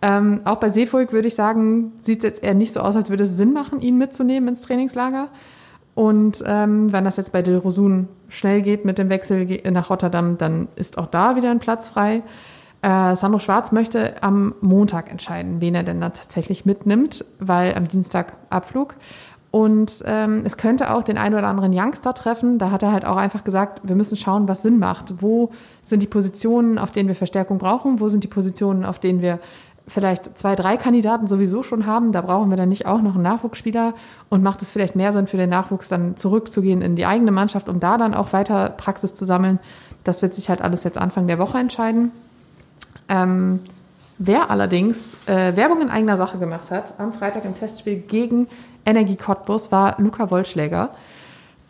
Ähm, 0.00 0.42
auch 0.44 0.60
bei 0.60 0.68
Seefolk 0.68 1.12
würde 1.12 1.26
ich 1.26 1.34
sagen, 1.34 1.90
sieht 2.02 2.18
es 2.18 2.24
jetzt 2.24 2.44
eher 2.44 2.54
nicht 2.54 2.72
so 2.72 2.78
aus, 2.78 2.94
als 2.94 3.10
würde 3.10 3.24
es 3.24 3.36
Sinn 3.36 3.52
machen, 3.52 3.80
ihn 3.80 3.98
mitzunehmen 3.98 4.48
ins 4.48 4.62
Trainingslager. 4.62 5.26
Und 5.96 6.44
ähm, 6.46 6.92
wenn 6.92 7.04
das 7.04 7.16
jetzt 7.16 7.32
bei 7.32 7.42
Dilrosun 7.42 8.06
schnell 8.28 8.62
geht 8.62 8.84
mit 8.84 8.98
dem 8.98 9.08
Wechsel 9.08 9.60
nach 9.72 9.90
Rotterdam, 9.90 10.38
dann 10.38 10.68
ist 10.76 10.98
auch 10.98 11.08
da 11.08 11.34
wieder 11.34 11.50
ein 11.50 11.58
Platz 11.58 11.88
frei. 11.88 12.22
Äh, 12.82 13.16
Sandro 13.16 13.40
Schwarz 13.40 13.72
möchte 13.72 14.22
am 14.22 14.54
Montag 14.60 15.10
entscheiden, 15.10 15.60
wen 15.60 15.74
er 15.74 15.82
denn 15.82 16.00
da 16.00 16.10
tatsächlich 16.10 16.64
mitnimmt, 16.64 17.24
weil 17.40 17.74
am 17.74 17.88
Dienstag 17.88 18.34
Abflug. 18.50 18.94
Und 19.50 20.04
ähm, 20.06 20.42
es 20.44 20.56
könnte 20.56 20.92
auch 20.92 21.02
den 21.02 21.18
einen 21.18 21.34
oder 21.34 21.48
anderen 21.48 21.72
Youngster 21.76 22.14
treffen. 22.14 22.58
Da 22.58 22.70
hat 22.70 22.82
er 22.82 22.92
halt 22.92 23.04
auch 23.04 23.16
einfach 23.16 23.42
gesagt, 23.42 23.80
wir 23.82 23.96
müssen 23.96 24.16
schauen, 24.16 24.46
was 24.46 24.62
Sinn 24.62 24.78
macht. 24.78 25.22
Wo 25.22 25.50
sind 25.82 26.02
die 26.02 26.06
Positionen, 26.06 26.78
auf 26.78 26.92
denen 26.92 27.08
wir 27.08 27.16
Verstärkung 27.16 27.58
brauchen? 27.58 27.98
Wo 27.98 28.08
sind 28.08 28.22
die 28.22 28.28
Positionen, 28.28 28.84
auf 28.84 29.00
denen 29.00 29.22
wir 29.22 29.40
vielleicht 29.88 30.38
zwei, 30.38 30.54
drei 30.54 30.76
Kandidaten 30.76 31.26
sowieso 31.26 31.64
schon 31.64 31.84
haben? 31.84 32.12
Da 32.12 32.20
brauchen 32.20 32.48
wir 32.50 32.56
dann 32.56 32.68
nicht 32.68 32.86
auch 32.86 33.02
noch 33.02 33.14
einen 33.14 33.24
Nachwuchsspieler. 33.24 33.94
Und 34.28 34.44
macht 34.44 34.62
es 34.62 34.70
vielleicht 34.70 34.94
mehr 34.94 35.12
Sinn 35.12 35.26
für 35.26 35.36
den 35.36 35.50
Nachwuchs, 35.50 35.88
dann 35.88 36.16
zurückzugehen 36.16 36.80
in 36.80 36.94
die 36.94 37.06
eigene 37.06 37.32
Mannschaft, 37.32 37.68
um 37.68 37.80
da 37.80 37.98
dann 37.98 38.14
auch 38.14 38.32
weiter 38.32 38.70
Praxis 38.70 39.14
zu 39.14 39.24
sammeln? 39.24 39.58
Das 40.04 40.22
wird 40.22 40.32
sich 40.32 40.48
halt 40.48 40.62
alles 40.62 40.84
jetzt 40.84 40.96
Anfang 40.96 41.26
der 41.26 41.40
Woche 41.40 41.58
entscheiden. 41.58 42.12
Ähm, 43.08 43.58
wer 44.18 44.48
allerdings 44.48 45.08
äh, 45.26 45.56
Werbung 45.56 45.80
in 45.80 45.90
eigener 45.90 46.16
Sache 46.16 46.38
gemacht 46.38 46.70
hat, 46.70 46.94
am 46.98 47.12
Freitag 47.12 47.44
im 47.44 47.56
Testspiel 47.56 47.96
gegen 47.96 48.46
Energie 48.86 49.16
Cottbus 49.16 49.70
war 49.72 49.96
Luca 49.98 50.30
Wollschläger, 50.30 50.90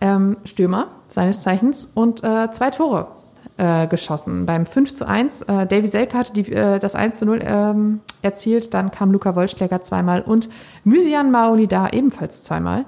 ähm, 0.01 0.37
Stürmer 0.45 0.89
seines 1.09 1.41
Zeichens, 1.41 1.89
und 1.95 2.23
äh, 2.25 2.51
zwei 2.53 2.71
Tore 2.71 3.09
äh, 3.57 3.87
geschossen. 3.87 4.47
Beim 4.47 4.65
5 4.67 4.95
zu 4.95 5.07
1, 5.07 5.43
äh, 5.43 5.67
Davy 5.67 5.87
Selke 5.87 6.17
hatte 6.17 6.33
die, 6.33 6.51
äh, 6.53 6.79
das 6.79 6.95
1 6.95 7.19
zu 7.19 7.27
0 7.27 7.41
ähm, 7.45 8.01
erzielt, 8.23 8.73
dann 8.75 8.91
kam 8.91 9.13
Luca 9.13 9.37
Wollschläger 9.37 9.83
zweimal 9.83 10.23
und 10.23 10.49
Mysian 10.85 11.31
Maolida 11.31 11.91
ebenfalls 11.93 12.43
zweimal. 12.43 12.85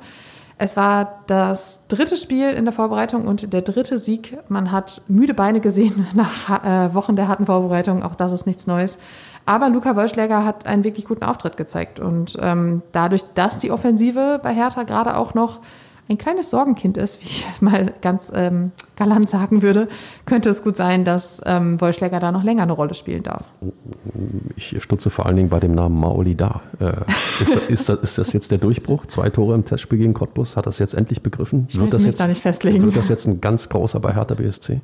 Es 0.65 0.77
war 0.77 1.25
das 1.27 1.81
dritte 1.89 2.17
Spiel 2.17 2.51
in 2.51 2.65
der 2.65 2.73
Vorbereitung 2.73 3.27
und 3.27 3.53
der 3.53 3.63
dritte 3.63 3.99
Sieg. 3.99 4.39
Man 4.49 4.71
hat 4.71 5.03
müde 5.09 5.35
Beine 5.35 5.61
gesehen 5.61 6.07
nach 6.15 6.65
äh, 6.65 6.95
Wochen 6.95 7.17
der 7.17 7.27
harten 7.29 7.47
Vorbereitung. 7.47 8.03
Auch 8.03 8.15
das 8.15 8.33
ist 8.33 8.47
nichts 8.47 8.67
Neues. 8.67 8.97
Aber 9.45 9.69
Luca 9.69 9.97
Wollschläger 9.97 10.45
hat 10.45 10.67
einen 10.67 10.85
wirklich 10.85 11.07
guten 11.07 11.25
Auftritt 11.25 11.57
gezeigt. 11.57 11.99
Und 11.99 12.39
ähm, 12.41 12.83
dadurch, 12.93 13.25
dass 13.35 13.59
die 13.59 13.71
Offensive 13.71 14.41
bei 14.43 14.55
Hertha 14.55 14.85
gerade 14.85 15.17
auch 15.17 15.35
noch 15.35 15.61
ein 16.09 16.19
kleines 16.19 16.51
Sorgenkind 16.51 16.97
ist, 16.97 17.23
wie 17.23 17.27
ich 17.27 17.47
mal 17.61 17.93
ganz 18.01 18.31
ähm, 18.35 18.73
galant 18.97 19.29
sagen 19.31 19.62
würde, 19.62 19.88
könnte 20.27 20.51
es 20.51 20.62
gut 20.62 20.77
sein, 20.77 21.05
dass 21.05 21.41
ähm, 21.47 21.81
Wollschläger 21.81 22.21
da 22.21 22.33
noch 22.33 22.43
länger 22.43 22.65
eine 22.65 22.73
Rolle 22.73 22.95
spielen 22.95 23.23
darf. 23.23 23.49
Ich 24.57 24.83
stutze 24.83 25.11
vor 25.11 25.27
allen 25.27 25.37
Dingen 25.37 25.49
bei 25.49 25.61
dem 25.61 25.75
Namen 25.75 25.99
Maoli 25.99 26.35
da. 26.35 26.61
Äh, 26.81 26.93
ist, 27.41 27.57
das, 27.57 27.69
ist, 27.69 27.88
das, 27.88 27.99
ist, 28.03 28.19
das, 28.19 28.33
jetzt 28.33 28.51
der 28.51 28.59
Durchbruch? 28.59 29.07
Zwei 29.07 29.31
Tore 29.31 29.55
im 29.55 29.65
Testspiel 29.65 29.99
gegen 29.99 30.15
Cottbus? 30.15 30.57
Hat 30.57 30.67
das 30.67 30.79
jetzt 30.79 30.95
endlich 30.95 31.23
begriffen? 31.23 31.67
Ich 31.69 31.79
wird 31.79 31.93
das 31.93 32.03
mich 32.03 32.09
jetzt, 32.09 32.21
da 32.21 32.27
nicht 32.27 32.43
festlegen. 32.43 32.83
Wird 32.83 32.97
das 32.97 33.09
jetzt 33.09 33.27
ein 33.27 33.41
ganz 33.41 33.69
großer 33.69 34.01
bei 34.01 34.15
Hertha 34.15 34.35
BSC? 34.35 34.81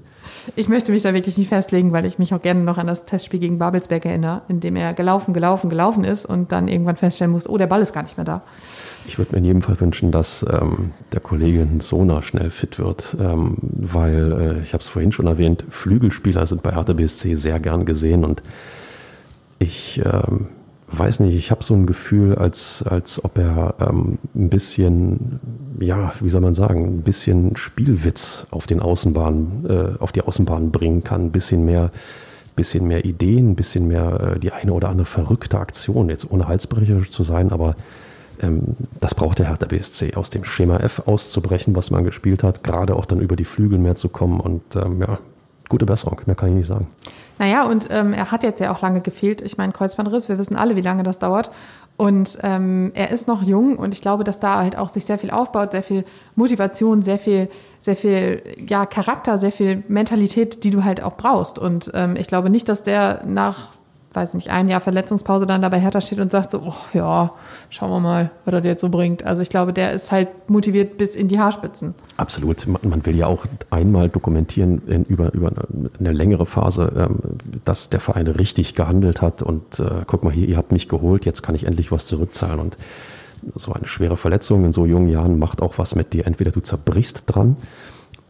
Ich 0.57 0.69
möchte 0.69 0.93
mich 0.93 1.03
da 1.03 1.15
wirklich 1.15 1.37
nicht 1.37 1.49
festlegen, 1.49 1.93
weil 1.93 2.07
ich 2.07 2.19
mich 2.19 2.33
auch 2.33 2.43
gerne 2.43 2.61
noch 2.61 2.79
an 2.79 2.87
das 2.87 3.05
Testspiel 3.05 3.41
gegen 3.41 3.59
Babelsberg 3.59 4.05
erinnere, 4.05 4.43
in 4.49 4.61
dem 4.61 4.77
er 4.77 4.95
gelaufen, 4.95 5.35
gelaufen, 5.35 5.69
gelaufen 5.71 6.05
ist 6.05 6.27
und 6.27 6.53
dann 6.53 6.69
irgendwann 6.69 6.97
feststellen 6.97 7.33
muss, 7.33 7.49
oh, 7.49 7.59
der 7.59 7.67
Ball 7.67 7.83
ist 7.83 7.93
gar 7.93 8.03
nicht 8.03 8.17
mehr 8.17 8.25
da. 8.25 8.43
Ich 9.09 9.17
würde 9.17 9.33
mir 9.33 9.39
in 9.39 9.45
jedem 9.45 9.63
Fall 9.63 9.81
wünschen, 9.81 10.13
dass 10.13 10.45
ähm, 10.49 10.93
der 11.13 11.21
Kollege 11.21 11.67
Sona 11.79 12.21
schnell 12.21 12.51
fit 12.51 12.79
wird, 12.79 13.17
ähm, 13.19 13.57
weil, 13.63 14.33
äh, 14.33 14.63
ich 14.63 14.75
habe 14.75 14.83
es 14.83 14.89
vorhin 14.89 15.13
schon 15.13 15.27
erwähnt, 15.27 15.65
Flügelspieler 15.71 16.47
sind 16.47 16.63
bei 16.63 16.73
Hertha 16.73 16.93
BSC 16.93 17.35
sehr 17.35 17.59
gern 17.59 17.87
gesehen 17.87 18.23
und 18.23 18.43
ich 19.59 20.03
ähm, 20.05 20.49
weiß 20.89 21.21
nicht, 21.21 21.35
ich 21.35 21.51
habe 21.51 21.65
so 21.65 21.73
ein 21.73 21.87
Gefühl, 21.87 22.35
als, 22.35 22.83
als 22.83 23.25
ob 23.25 23.39
er 23.39 23.77
ähm, 23.81 24.19
ein 24.35 24.51
bisschen, 24.51 25.41
ja, 25.81 26.13
wie 26.21 26.29
soll 26.29 26.43
man 26.43 26.55
sagen, 26.55 26.99
ein 26.99 27.03
bisschen 27.03 27.57
Spielwitz 27.57 28.47
auf 28.51 28.67
den 28.67 28.81
Außenbahnen, 28.81 29.67
äh, 29.71 30.03
auf 30.03 30.13
die 30.13 30.21
Außenbahn 30.21 30.71
bringen 30.71 31.03
kann, 31.03 31.27
ein 31.27 31.33
bisschen 31.33 31.65
mehr 31.65 31.91
bisschen 32.57 32.89
mehr 32.89 33.05
Ideen, 33.05 33.53
ein 33.53 33.55
bisschen 33.55 33.87
mehr 33.87 34.35
äh, 34.35 34.39
die 34.41 34.53
eine 34.53 34.73
oder 34.73 34.89
andere 34.89 35.07
verrückte 35.07 35.59
Aktion, 35.61 36.11
jetzt 36.11 36.31
ohne 36.31 36.49
halsbrecherisch 36.49 37.09
zu 37.09 37.23
sein, 37.23 37.53
aber 37.53 37.77
ähm, 38.41 38.77
das 39.01 39.15
braucht 39.15 39.39
der 39.39 39.49
Hertha 39.49 39.67
BSC, 39.67 40.15
aus 40.15 40.31
dem 40.31 40.45
Schema 40.45 40.79
F 40.79 41.03
auszubrechen, 41.07 41.75
was 41.77 41.91
man 41.91 42.05
gespielt 42.05 42.43
hat, 42.43 42.65
gerade 42.65 42.97
auch 42.97 43.07
dann 43.07 43.21
über 43.21 43.37
die 43.37 43.45
Flügel 43.45 43.79
mehr 43.79 43.97
zu 43.97 44.09
kommen 44.09 44.41
und 44.41 44.63
ähm, 44.77 45.01
ja, 45.01 45.19
gute 45.69 45.87
Besserung, 45.87 46.21
mehr 46.27 46.37
kann 46.37 46.51
ich 46.51 46.55
nicht 46.55 46.67
sagen. 46.67 46.89
Naja, 47.39 47.67
und 47.67 47.87
ähm, 47.91 48.13
er 48.13 48.33
hat 48.33 48.43
jetzt 48.43 48.61
ja 48.61 48.73
auch 48.73 48.83
lange 48.83 49.01
gefehlt. 49.01 49.43
Ich 49.43 49.57
meine, 49.59 49.73
Kreuzbandriss, 49.73 50.29
wir 50.29 50.39
wissen 50.39 50.57
alle, 50.57 50.75
wie 50.75 50.81
lange 50.81 51.05
das 51.05 51.19
dauert. 51.19 51.51
Und 51.97 52.39
ähm, 52.43 52.93
er 52.95 53.11
ist 53.11 53.27
noch 53.27 53.43
jung 53.43 53.77
und 53.77 53.93
ich 53.93 54.03
glaube, 54.03 54.23
dass 54.23 54.39
da 54.39 54.59
halt 54.59 54.79
auch 54.79 54.89
sich 54.89 55.05
sehr 55.05 55.19
viel 55.19 55.33
aufbaut, 55.33 55.73
sehr 55.73 55.83
viel 55.83 56.05
Motivation, 56.37 57.03
sehr 57.03 57.19
viel, 57.19 57.49
sehr 57.81 57.97
viel 57.97 58.41
ja, 58.69 58.87
Charakter, 58.87 59.37
sehr 59.37 59.51
viel 59.51 59.83
Mentalität, 59.89 60.63
die 60.63 60.71
du 60.71 60.85
halt 60.85 61.03
auch 61.03 61.17
brauchst. 61.17 61.59
Und 61.59 61.91
ähm, 61.95 62.15
ich 62.15 62.29
glaube 62.29 62.51
nicht, 62.51 62.69
dass 62.69 62.85
der 62.85 63.23
nach 63.27 63.71
weiß 64.19 64.35
nicht, 64.35 64.51
ein 64.51 64.69
Jahr 64.69 64.81
Verletzungspause 64.81 65.47
dann 65.47 65.63
dabei 65.63 65.79
Hertha 65.79 66.01
steht 66.01 66.19
und 66.19 66.31
sagt 66.31 66.51
so, 66.51 66.63
oh, 66.65 66.75
ja, 66.93 67.33
schauen 67.71 67.91
wir 67.91 68.01
mal, 68.01 68.31
was 68.45 68.55
er 68.55 68.65
jetzt 68.65 68.81
so 68.81 68.89
bringt. 68.89 69.25
Also 69.25 69.43
ich 69.43 69.49
glaube, 69.49 69.73
der 69.73 69.93
ist 69.93 70.11
halt 70.11 70.29
motiviert 70.49 70.99
bis 70.99 71.15
in 71.15 71.29
die 71.29 71.39
Haarspitzen. 71.39 71.95
Absolut. 72.17 72.67
Man 72.67 73.07
will 73.07 73.17
ja 73.17 73.27
auch 73.27 73.47
einmal 73.71 74.09
dokumentieren 74.09 74.83
in, 74.89 75.05
über, 75.05 75.33
über 75.33 75.53
eine 75.99 76.13
längere 76.13 76.47
Phase, 76.47 76.93
ähm, 76.97 77.19
dass 77.65 77.91
der 77.91 78.01
Verein 78.01 78.27
richtig 78.27 78.75
gehandelt 78.75 79.23
hat 79.23 79.43
und 79.43 79.79
äh, 79.79 80.03
guck 80.07 80.25
mal 80.25 80.33
hier, 80.33 80.49
ihr 80.49 80.57
habt 80.57 80.73
mich 80.73 80.89
geholt, 80.89 81.25
jetzt 81.25 81.43
kann 81.43 81.55
ich 81.55 81.65
endlich 81.65 81.93
was 81.93 82.07
zurückzahlen 82.07 82.59
und 82.59 82.77
so 83.55 83.73
eine 83.73 83.87
schwere 83.87 84.17
Verletzung 84.17 84.65
in 84.65 84.73
so 84.73 84.85
jungen 84.85 85.09
Jahren 85.09 85.39
macht 85.39 85.63
auch 85.63 85.79
was 85.79 85.95
mit 85.95 86.13
dir. 86.13 86.27
Entweder 86.27 86.51
du 86.51 86.61
zerbrichst 86.61 87.23
dran 87.27 87.57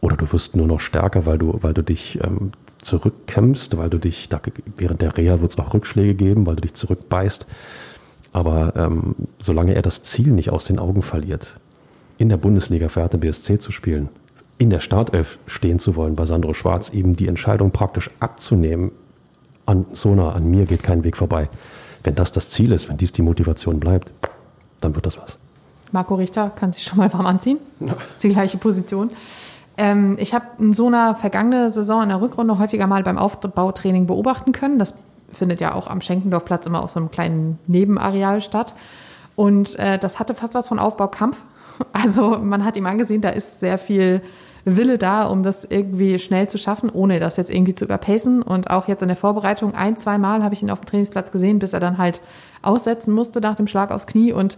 oder 0.01 0.15
du 0.15 0.31
wirst 0.31 0.55
nur 0.55 0.67
noch 0.67 0.79
stärker, 0.79 1.25
weil 1.25 1.37
du, 1.37 1.57
weil 1.61 1.73
du 1.73 1.83
dich 1.83 2.19
ähm, 2.23 2.51
zurückkämpfst, 2.81 3.77
weil 3.77 3.89
du 3.89 3.97
dich, 3.97 4.29
da, 4.29 4.39
während 4.77 5.01
der 5.01 5.17
Reha 5.17 5.41
wird 5.41 5.51
es 5.51 5.59
auch 5.59 5.73
Rückschläge 5.73 6.15
geben, 6.15 6.45
weil 6.45 6.55
du 6.55 6.61
dich 6.61 6.73
zurückbeißt. 6.73 7.45
Aber 8.31 8.73
ähm, 8.75 9.15
solange 9.39 9.73
er 9.73 9.81
das 9.81 10.03
Ziel 10.03 10.31
nicht 10.31 10.51
aus 10.51 10.65
den 10.65 10.79
Augen 10.79 11.01
verliert, 11.01 11.59
in 12.17 12.29
der 12.29 12.37
Bundesliga 12.37 12.89
für 12.89 13.01
Hertha 13.01 13.17
BSC 13.17 13.59
zu 13.59 13.71
spielen, 13.71 14.09
in 14.57 14.69
der 14.69 14.81
Startelf 14.81 15.37
stehen 15.47 15.79
zu 15.79 15.95
wollen 15.95 16.15
bei 16.15 16.25
Sandro 16.25 16.53
Schwarz, 16.53 16.89
eben 16.89 17.15
die 17.15 17.27
Entscheidung 17.27 17.71
praktisch 17.71 18.09
abzunehmen, 18.19 18.91
an 19.65 19.85
Sona, 19.93 20.31
an 20.31 20.49
mir 20.49 20.65
geht 20.65 20.83
kein 20.83 21.03
Weg 21.03 21.15
vorbei. 21.15 21.49
Wenn 22.03 22.15
das 22.15 22.31
das 22.31 22.49
Ziel 22.49 22.71
ist, 22.71 22.89
wenn 22.89 22.97
dies 22.97 23.11
die 23.11 23.21
Motivation 23.21 23.79
bleibt, 23.79 24.11
dann 24.81 24.95
wird 24.95 25.05
das 25.05 25.17
was. 25.17 25.37
Marco 25.91 26.15
Richter 26.15 26.51
kann 26.51 26.71
sich 26.71 26.83
schon 26.83 26.97
mal 26.97 27.11
warm 27.13 27.25
anziehen. 27.25 27.57
Das 27.79 27.97
ist 27.97 28.23
die 28.23 28.29
gleiche 28.29 28.57
Position. 28.57 29.09
Ähm, 29.79 30.17
ich 30.19 30.33
habe 30.33 30.45
in 30.59 30.73
so 30.73 30.87
einer 30.87 31.15
vergangenen 31.15 31.71
Saison 31.71 32.03
in 32.03 32.09
der 32.09 32.19
Rückrunde 32.19 32.59
häufiger 32.59 32.85
mal 32.85 33.01
beim 33.01 33.17
Aufbautraining 33.17 34.07
beobachten 34.07 34.51
können. 34.51 34.77
Das 34.77 34.93
findet 35.31 35.61
ja 35.61 35.73
auch 35.73 35.87
am 35.87 36.01
Schenkendorfplatz 36.01 36.65
immer 36.65 36.83
auf 36.83 36.91
so 36.91 36.99
einem 36.99 37.11
kleinen 37.11 37.57
Nebenareal 37.65 38.41
statt. 38.41 38.75
Und 39.37 39.79
äh, 39.79 39.97
das 39.97 40.19
hatte 40.19 40.33
fast 40.33 40.53
was 40.53 40.67
von 40.67 40.77
Aufbaukampf. 40.77 41.41
Also 41.93 42.37
man 42.37 42.65
hat 42.65 42.75
ihm 42.75 42.85
angesehen, 42.85 43.21
da 43.21 43.29
ist 43.29 43.61
sehr 43.61 43.77
viel 43.77 44.21
Wille 44.65 44.97
da, 44.97 45.23
um 45.23 45.43
das 45.43 45.63
irgendwie 45.63 46.19
schnell 46.19 46.49
zu 46.49 46.57
schaffen, 46.57 46.89
ohne 46.89 47.21
das 47.21 47.37
jetzt 47.37 47.49
irgendwie 47.49 47.73
zu 47.73 47.85
überpacen. 47.85 48.41
Und 48.41 48.69
auch 48.69 48.89
jetzt 48.89 49.01
in 49.01 49.07
der 49.07 49.15
Vorbereitung 49.15 49.75
ein, 49.75 49.95
zwei 49.95 50.17
Mal 50.17 50.43
habe 50.43 50.53
ich 50.53 50.61
ihn 50.61 50.71
auf 50.71 50.81
dem 50.81 50.87
Trainingsplatz 50.87 51.31
gesehen, 51.31 51.57
bis 51.59 51.71
er 51.71 51.79
dann 51.79 51.97
halt 51.97 52.19
aussetzen 52.61 53.13
musste 53.13 53.39
nach 53.39 53.55
dem 53.55 53.65
Schlag 53.65 53.91
aufs 53.91 54.07
Knie. 54.07 54.33
Und 54.33 54.57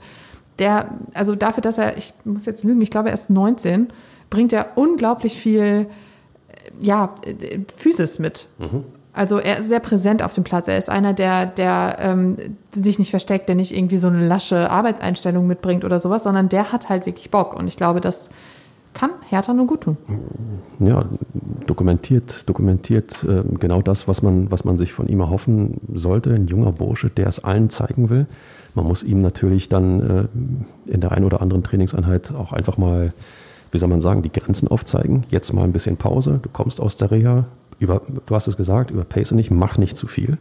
der, 0.57 0.87
also 1.13 1.35
dafür, 1.35 1.61
dass 1.61 1.77
er, 1.77 1.95
ich 1.95 2.11
muss 2.23 2.47
jetzt 2.47 2.63
lügen, 2.63 2.81
ich 2.81 2.89
glaube, 2.89 3.09
er 3.09 3.13
ist 3.13 3.29
19, 3.29 3.89
bringt 4.31 4.51
er 4.53 4.75
unglaublich 4.75 5.37
viel 5.37 5.85
ja, 6.79 7.13
Physis 7.75 8.17
mit. 8.17 8.47
Mhm. 8.57 8.83
Also 9.13 9.39
er 9.39 9.59
ist 9.59 9.67
sehr 9.67 9.81
präsent 9.81 10.23
auf 10.23 10.33
dem 10.33 10.43
Platz. 10.43 10.67
Er 10.67 10.77
ist 10.77 10.89
einer, 10.89 11.13
der, 11.13 11.45
der 11.45 11.97
ähm, 11.99 12.37
sich 12.73 12.97
nicht 12.97 13.09
versteckt, 13.09 13.49
der 13.49 13.55
nicht 13.55 13.75
irgendwie 13.75 13.97
so 13.97 14.07
eine 14.07 14.25
lasche 14.25 14.71
Arbeitseinstellung 14.71 15.45
mitbringt 15.47 15.83
oder 15.83 15.99
sowas, 15.99 16.23
sondern 16.23 16.47
der 16.47 16.71
hat 16.71 16.87
halt 16.87 17.05
wirklich 17.05 17.29
Bock. 17.29 17.53
Und 17.53 17.67
ich 17.67 17.75
glaube, 17.75 17.99
das 17.99 18.29
kann 18.93 19.11
Hertha 19.29 19.53
nur 19.53 19.67
gut 19.67 19.81
tun. 19.81 19.97
Ja, 20.79 21.05
dokumentiert, 21.67 22.47
dokumentiert 22.47 23.23
äh, 23.23 23.43
genau 23.57 23.81
das, 23.81 24.07
was 24.07 24.21
man, 24.21 24.49
was 24.49 24.63
man 24.63 24.77
sich 24.77 24.93
von 24.93 25.07
ihm 25.07 25.19
erhoffen 25.19 25.81
sollte. 25.93 26.33
Ein 26.33 26.47
junger 26.47 26.71
Bursche, 26.71 27.09
der 27.09 27.27
es 27.27 27.43
allen 27.43 27.69
zeigen 27.69 28.09
will. 28.09 28.27
Man 28.75 28.85
muss 28.85 29.03
ihm 29.03 29.19
natürlich 29.19 29.67
dann 29.67 30.29
äh, 30.87 30.91
in 30.91 31.01
der 31.01 31.11
einen 31.11 31.25
oder 31.25 31.41
anderen 31.41 31.63
Trainingseinheit 31.63 32.33
auch 32.33 32.53
einfach 32.53 32.77
mal 32.77 33.13
wie 33.71 33.77
soll 33.77 33.89
man 33.89 34.01
sagen, 34.01 34.21
die 34.21 34.31
Grenzen 34.31 34.67
aufzeigen. 34.67 35.25
Jetzt 35.29 35.51
mal 35.53 35.63
ein 35.63 35.71
bisschen 35.71 35.97
Pause, 35.97 36.39
du 36.41 36.49
kommst 36.49 36.79
aus 36.79 36.97
der 36.97 37.11
Reha, 37.11 37.45
über, 37.79 38.01
du 38.25 38.35
hast 38.35 38.47
es 38.47 38.57
gesagt, 38.57 38.91
überpace 38.91 39.31
nicht, 39.31 39.51
mach 39.51 39.77
nicht 39.77 39.97
zu 39.97 40.07
viel. 40.07 40.37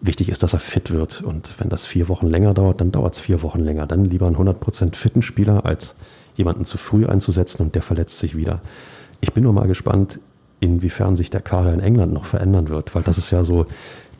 Wichtig 0.00 0.28
ist, 0.28 0.42
dass 0.42 0.52
er 0.52 0.60
fit 0.60 0.90
wird. 0.90 1.22
Und 1.22 1.54
wenn 1.58 1.68
das 1.68 1.86
vier 1.86 2.08
Wochen 2.08 2.26
länger 2.26 2.54
dauert, 2.54 2.80
dann 2.80 2.92
dauert 2.92 3.14
es 3.14 3.20
vier 3.20 3.42
Wochen 3.42 3.60
länger. 3.60 3.86
Dann 3.86 4.04
lieber 4.04 4.26
einen 4.26 4.36
100% 4.36 4.94
fitten 4.94 5.22
Spieler, 5.22 5.64
als 5.64 5.94
jemanden 6.36 6.64
zu 6.64 6.78
früh 6.78 7.06
einzusetzen 7.06 7.62
und 7.62 7.74
der 7.74 7.82
verletzt 7.82 8.18
sich 8.18 8.36
wieder. 8.36 8.60
Ich 9.20 9.32
bin 9.32 9.42
nur 9.42 9.54
mal 9.54 9.66
gespannt, 9.66 10.20
inwiefern 10.60 11.16
sich 11.16 11.30
der 11.30 11.40
Kader 11.40 11.72
in 11.72 11.80
England 11.80 12.12
noch 12.12 12.26
verändern 12.26 12.68
wird, 12.68 12.94
weil 12.94 13.02
das 13.02 13.18
ist 13.18 13.30
ja 13.30 13.44
so 13.44 13.66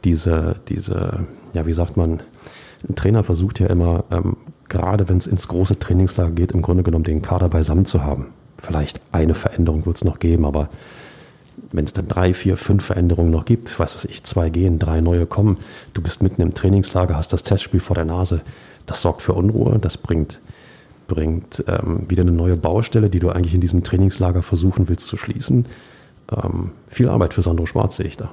diese, 0.04 0.56
diese, 0.68 1.26
ja, 1.52 1.66
wie 1.66 1.72
sagt 1.72 1.96
man, 1.96 2.22
ein 2.88 2.94
Trainer 2.94 3.22
versucht 3.22 3.60
ja 3.60 3.66
immer, 3.66 4.04
ähm, 4.10 4.36
gerade 4.68 5.08
wenn 5.08 5.18
es 5.18 5.26
ins 5.26 5.48
große 5.48 5.78
Trainingslager 5.78 6.30
geht, 6.30 6.52
im 6.52 6.62
Grunde 6.62 6.82
genommen 6.82 7.04
den 7.04 7.22
Kader 7.22 7.48
beisammen 7.48 7.86
zu 7.86 8.02
haben. 8.02 8.26
Vielleicht 8.58 9.00
eine 9.12 9.34
Veränderung 9.34 9.86
wird 9.86 9.96
es 9.96 10.04
noch 10.04 10.18
geben, 10.18 10.44
aber 10.44 10.68
wenn 11.72 11.84
es 11.84 11.92
dann 11.92 12.08
drei, 12.08 12.34
vier, 12.34 12.56
fünf 12.56 12.84
Veränderungen 12.84 13.30
noch 13.30 13.44
gibt, 13.44 13.78
weiß 13.78 13.94
was 13.94 14.04
ich, 14.04 14.24
zwei 14.24 14.50
gehen, 14.50 14.78
drei 14.78 15.00
neue 15.00 15.26
kommen, 15.26 15.58
du 15.94 16.02
bist 16.02 16.22
mitten 16.22 16.42
im 16.42 16.54
Trainingslager, 16.54 17.16
hast 17.16 17.32
das 17.32 17.42
Testspiel 17.42 17.80
vor 17.80 17.94
der 17.94 18.04
Nase, 18.04 18.40
das 18.86 19.02
sorgt 19.02 19.22
für 19.22 19.32
Unruhe, 19.32 19.78
das 19.78 19.96
bringt, 19.96 20.40
bringt 21.08 21.64
ähm, 21.66 22.08
wieder 22.08 22.22
eine 22.22 22.32
neue 22.32 22.56
Baustelle, 22.56 23.10
die 23.10 23.18
du 23.18 23.30
eigentlich 23.30 23.54
in 23.54 23.60
diesem 23.60 23.82
Trainingslager 23.82 24.42
versuchen 24.42 24.88
willst 24.88 25.08
zu 25.08 25.16
schließen. 25.16 25.66
Ähm, 26.30 26.72
viel 26.88 27.08
Arbeit 27.08 27.34
für 27.34 27.42
Sandro 27.42 27.66
Schwarz 27.66 27.96
sehe 27.96 28.06
ich 28.06 28.16
da. 28.16 28.30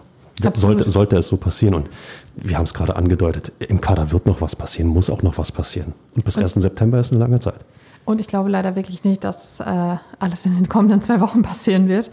Sollte, 0.53 0.89
sollte 0.89 1.15
es 1.15 1.27
so 1.27 1.37
passieren. 1.37 1.75
Und 1.75 1.89
wir 2.35 2.57
haben 2.57 2.63
es 2.63 2.73
gerade 2.73 2.95
angedeutet, 2.95 3.51
im 3.59 3.81
Kader 3.81 4.11
wird 4.11 4.25
noch 4.25 4.41
was 4.41 4.55
passieren, 4.55 4.89
muss 4.89 5.09
auch 5.09 5.21
noch 5.21 5.37
was 5.37 5.51
passieren. 5.51 5.93
Und 6.15 6.25
bis 6.25 6.37
1. 6.37 6.53
September 6.53 6.99
ist 6.99 7.11
eine 7.11 7.19
lange 7.19 7.39
Zeit. 7.39 7.59
Und 8.05 8.19
ich 8.19 8.27
glaube 8.27 8.49
leider 8.49 8.75
wirklich 8.75 9.03
nicht, 9.03 9.23
dass 9.23 9.59
äh, 9.59 9.95
alles 10.19 10.45
in 10.45 10.55
den 10.55 10.67
kommenden 10.67 11.01
zwei 11.01 11.21
Wochen 11.21 11.41
passieren 11.41 11.87
wird. 11.87 12.11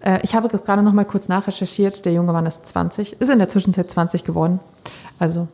Äh, 0.00 0.20
ich 0.22 0.34
habe 0.34 0.48
das 0.48 0.64
gerade 0.64 0.82
noch 0.82 0.92
mal 0.92 1.04
kurz 1.04 1.28
nachrecherchiert. 1.28 2.04
Der 2.04 2.12
junge 2.12 2.32
Mann 2.32 2.46
ist 2.46 2.66
20, 2.66 3.20
ist 3.20 3.28
in 3.28 3.38
der 3.38 3.48
Zwischenzeit 3.48 3.90
20 3.90 4.24
geworden. 4.24 4.60
Also 5.18 5.48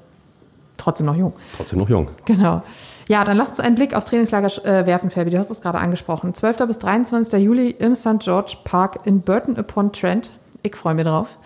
trotzdem 0.77 1.07
noch 1.07 1.17
jung. 1.17 1.35
Trotzdem 1.57 1.79
noch 1.79 1.89
jung. 1.89 2.09
Genau. 2.25 2.63
Ja, 3.09 3.25
dann 3.25 3.37
lasst 3.37 3.53
uns 3.53 3.61
einen 3.61 3.77
Blick 3.77 3.95
aufs 3.95 4.07
Trainingslager 4.07 4.65
äh, 4.65 4.87
werfen, 4.87 5.11
Fabi. 5.11 5.31
Du 5.31 5.39
hast 5.39 5.51
es 5.51 5.61
gerade 5.61 5.79
angesprochen. 5.79 6.35
12. 6.35 6.67
bis 6.67 6.79
23. 6.79 7.41
Juli 7.41 7.71
im 7.71 7.95
St. 7.95 8.19
George 8.19 8.57
Park 8.65 9.01
in 9.05 9.21
Burton 9.21 9.57
upon 9.57 9.93
Trent. 9.93 10.31
Ich 10.63 10.75
freue 10.75 10.95
mich 10.95 11.05
drauf. 11.05 11.39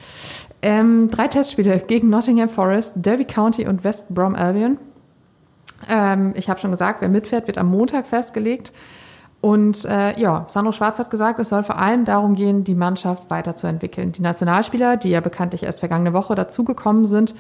Ähm, 0.62 1.08
drei 1.10 1.28
Testspiele 1.28 1.78
gegen 1.78 2.10
Nottingham 2.10 2.48
Forest, 2.48 2.92
Derby 2.96 3.24
County 3.24 3.66
und 3.66 3.82
West 3.84 4.08
Brom 4.10 4.34
Albion. 4.34 4.78
Ähm, 5.88 6.32
ich 6.36 6.50
habe 6.50 6.60
schon 6.60 6.70
gesagt, 6.70 7.00
wer 7.00 7.08
mitfährt, 7.08 7.46
wird 7.46 7.58
am 7.58 7.68
Montag 7.68 8.06
festgelegt. 8.06 8.72
Und 9.40 9.86
äh, 9.86 10.20
ja, 10.20 10.44
Sandro 10.48 10.72
Schwarz 10.72 10.98
hat 10.98 11.10
gesagt, 11.10 11.38
es 11.38 11.48
soll 11.48 11.62
vor 11.62 11.78
allem 11.78 12.04
darum 12.04 12.34
gehen, 12.34 12.62
die 12.64 12.74
Mannschaft 12.74 13.30
weiterzuentwickeln. 13.30 14.12
Die 14.12 14.20
Nationalspieler, 14.20 14.98
die 14.98 15.10
ja 15.10 15.20
bekanntlich 15.20 15.62
erst 15.62 15.80
vergangene 15.80 16.12
Woche 16.12 16.34
dazugekommen 16.34 17.06
sind, 17.06 17.34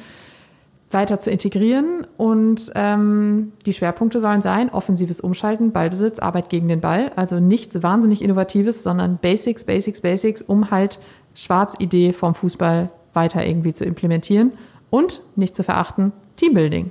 weiter 0.90 1.20
zu 1.20 1.30
integrieren. 1.30 2.06
Und 2.16 2.72
ähm, 2.74 3.52
die 3.66 3.74
Schwerpunkte 3.74 4.18
sollen 4.18 4.40
sein, 4.40 4.70
offensives 4.70 5.20
Umschalten, 5.20 5.72
Ballbesitz, 5.72 6.20
Arbeit 6.20 6.48
gegen 6.48 6.68
den 6.68 6.80
Ball. 6.80 7.12
Also 7.16 7.38
nichts 7.38 7.82
wahnsinnig 7.82 8.22
Innovatives, 8.22 8.82
sondern 8.82 9.18
Basics, 9.18 9.64
Basics, 9.64 10.00
Basics, 10.00 10.40
um 10.40 10.70
halt 10.70 10.98
Schwarz-Idee 11.34 12.14
vom 12.14 12.34
Fußball 12.34 12.88
weiter 13.12 13.46
irgendwie 13.46 13.74
zu 13.74 13.84
implementieren. 13.84 14.52
Und 14.90 15.20
nicht 15.36 15.54
zu 15.54 15.62
verachten, 15.62 16.12
Teambuilding. 16.36 16.90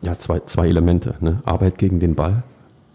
Ja, 0.00 0.18
zwei, 0.18 0.40
zwei 0.40 0.68
Elemente. 0.68 1.14
Ne? 1.20 1.40
Arbeit 1.44 1.78
gegen 1.78 2.00
den 2.00 2.14
Ball. 2.14 2.42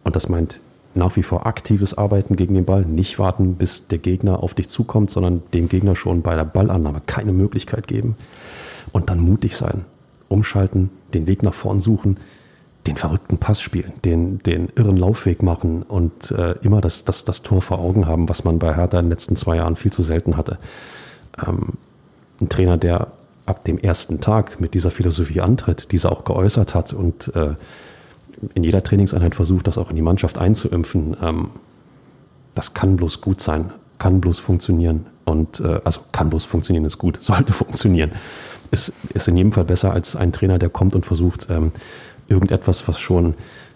Und 0.04 0.16
das 0.16 0.30
meint 0.30 0.60
nach 0.96 1.16
wie 1.16 1.24
vor 1.24 1.48
aktives 1.48 1.98
Arbeiten 1.98 2.36
gegen 2.36 2.54
den 2.54 2.66
Ball. 2.66 2.84
Nicht 2.86 3.18
warten, 3.18 3.56
bis 3.56 3.88
der 3.88 3.98
Gegner 3.98 4.44
auf 4.44 4.54
dich 4.54 4.70
zukommt, 4.70 5.10
sondern 5.10 5.42
dem 5.54 5.70
Gegner 5.70 5.96
schon 5.96 6.22
bei 6.22 6.36
der 6.36 6.46
Ballannahme 6.46 7.02
keine 7.06 7.34
Möglichkeit 7.34 7.88
geben. 7.88 8.16
Und 8.92 9.10
dann 9.10 9.20
mutig 9.20 9.56
sein. 9.56 9.86
Umschalten, 10.28 10.90
den 11.14 11.28
Weg 11.28 11.44
nach 11.44 11.54
vorn 11.54 11.80
suchen, 11.80 12.18
den 12.88 12.98
verrückten 12.98 13.38
Pass 13.38 13.62
spielen, 13.62 13.94
den, 14.04 14.40
den 14.40 14.70
irren 14.76 14.98
Laufweg 14.98 15.42
machen 15.42 15.84
und 15.84 16.32
äh, 16.32 16.54
immer 16.64 16.82
das, 16.82 17.06
das, 17.06 17.24
das 17.24 17.42
Tor 17.42 17.62
vor 17.62 17.80
Augen 17.80 18.08
haben, 18.08 18.28
was 18.28 18.44
man 18.44 18.60
bei 18.60 18.76
Hertha 18.76 19.00
in 19.00 19.06
den 19.06 19.12
letzten 19.12 19.36
zwei 19.36 19.56
Jahren 19.58 19.76
viel 19.76 19.94
zu 19.94 20.04
selten 20.04 20.36
hatte. 20.36 20.58
Ähm, 21.46 21.74
ein 22.44 22.50
Trainer, 22.50 22.78
der 22.78 23.08
ab 23.46 23.64
dem 23.66 23.78
ersten 23.78 24.22
Tag 24.22 24.60
mit 24.62 24.74
dieser 24.74 24.92
Philosophie 24.92 25.42
antritt, 25.42 25.92
diese 25.92 26.12
auch 26.12 26.24
geäußert 26.24 26.76
hat 26.76 26.94
und 26.94 27.36
äh, 27.36 27.56
in 28.54 28.64
jeder 28.64 28.84
Trainingseinheit 28.84 29.36
versucht, 29.36 29.68
das 29.68 29.78
auch 29.78 29.90
in 29.90 29.96
die 29.96 30.02
Mannschaft 30.02 30.38
einzuimpfen, 30.38 31.16
ähm, 31.22 31.50
das 32.56 32.74
kann 32.74 32.98
bloß 32.98 33.22
gut 33.22 33.42
sein, 33.42 33.72
kann 34.00 34.22
bloß 34.22 34.40
funktionieren. 34.40 35.06
Und 35.26 35.62
äh, 35.62 35.80
also 35.84 36.02
kann 36.12 36.30
bloß 36.30 36.46
funktionieren 36.46 36.86
ist 36.86 36.98
gut, 36.98 37.18
sollte 37.22 37.54
funktionieren. 37.54 38.12
Ist, 38.72 38.94
ist 39.14 39.28
in 39.28 39.38
jedem 39.38 39.52
Fall 39.52 39.66
besser 39.66 39.94
als 39.94 40.16
ein 40.16 40.32
Trainer, 40.32 40.60
der 40.60 40.70
kommt 40.70 40.96
und 40.96 41.06
versucht, 41.06 41.48
ähm, 41.50 41.72
irgendetwas, 42.28 42.88
was 42.88 43.00
schon 43.00 43.36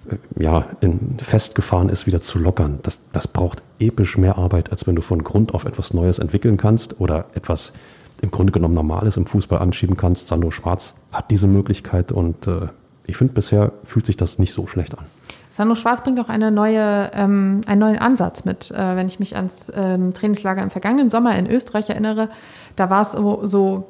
äh, 0.09 0.43
ja, 0.43 0.65
in, 0.81 1.17
festgefahren 1.19 1.89
ist, 1.89 2.07
wieder 2.07 2.21
zu 2.21 2.39
lockern. 2.39 2.79
Das, 2.83 3.01
das 3.13 3.27
braucht 3.27 3.61
episch 3.79 4.17
mehr 4.17 4.37
Arbeit, 4.37 4.71
als 4.71 4.87
wenn 4.87 4.95
du 4.95 5.01
von 5.01 5.23
Grund 5.23 5.53
auf 5.53 5.65
etwas 5.65 5.93
Neues 5.93 6.19
entwickeln 6.19 6.57
kannst 6.57 6.99
oder 6.99 7.25
etwas 7.33 7.73
im 8.21 8.31
Grunde 8.31 8.51
genommen 8.51 8.73
Normales 8.73 9.17
im 9.17 9.25
Fußball 9.25 9.59
anschieben 9.59 9.97
kannst. 9.97 10.27
Sandro 10.27 10.51
Schwarz 10.51 10.93
hat 11.11 11.31
diese 11.31 11.47
Möglichkeit 11.47 12.11
und 12.11 12.47
äh, 12.47 12.67
ich 13.05 13.17
finde, 13.17 13.33
bisher 13.33 13.71
fühlt 13.83 14.05
sich 14.05 14.17
das 14.17 14.39
nicht 14.39 14.53
so 14.53 14.67
schlecht 14.67 14.97
an. 14.97 15.05
Sandro 15.49 15.75
Schwarz 15.75 16.03
bringt 16.03 16.19
auch 16.19 16.29
eine 16.29 16.51
neue, 16.51 17.09
ähm, 17.15 17.61
einen 17.65 17.79
neuen 17.79 17.97
Ansatz 17.97 18.45
mit. 18.45 18.69
Äh, 18.69 18.95
wenn 18.95 19.07
ich 19.07 19.19
mich 19.19 19.35
ans 19.35 19.71
ähm, 19.75 20.13
Trainingslager 20.13 20.61
im 20.61 20.69
vergangenen 20.69 21.09
Sommer 21.09 21.35
in 21.35 21.49
Österreich 21.49 21.89
erinnere, 21.89 22.29
da 22.75 22.89
war 22.89 23.01
es 23.01 23.13
so, 23.13 23.45
so 23.45 23.87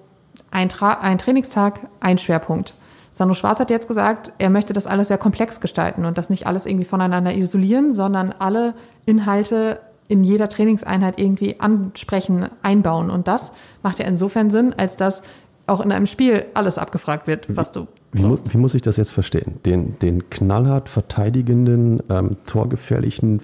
ein, 0.49 0.69
Tra 0.69 0.99
ein 1.01 1.17
Trainingstag, 1.17 1.81
ein 1.99 2.17
Schwerpunkt. 2.17 2.73
Sandro 3.11 3.33
Schwarz 3.33 3.59
hat 3.59 3.69
jetzt 3.69 3.87
gesagt, 3.87 4.31
er 4.37 4.49
möchte 4.49 4.73
das 4.73 4.85
alles 4.87 5.07
sehr 5.07 5.17
komplex 5.17 5.59
gestalten 5.59 6.05
und 6.05 6.17
das 6.17 6.29
nicht 6.29 6.45
alles 6.45 6.65
irgendwie 6.65 6.85
voneinander 6.85 7.35
isolieren, 7.35 7.91
sondern 7.91 8.33
alle 8.37 8.75
Inhalte 9.05 9.79
in 10.07 10.23
jeder 10.23 10.49
Trainingseinheit 10.49 11.19
irgendwie 11.19 11.59
ansprechen, 11.59 12.47
einbauen. 12.63 13.09
Und 13.09 13.27
das 13.27 13.51
macht 13.83 13.99
ja 13.99 14.05
insofern 14.05 14.49
Sinn, 14.49 14.73
als 14.75 14.95
dass 14.95 15.21
auch 15.67 15.81
in 15.81 15.91
einem 15.91 16.05
Spiel 16.05 16.45
alles 16.53 16.77
abgefragt 16.77 17.27
wird, 17.27 17.55
was 17.55 17.71
du. 17.71 17.87
Wie 18.13 18.23
muss, 18.23 18.43
wie 18.53 18.57
muss 18.57 18.73
ich 18.73 18.81
das 18.81 18.95
jetzt 18.95 19.11
verstehen? 19.11 19.59
Den, 19.65 19.99
den 19.99 20.29
knallhart 20.29 20.87
verteidigenden, 20.87 22.01
ähm, 22.09 22.37
torgefährlichen 22.45 23.41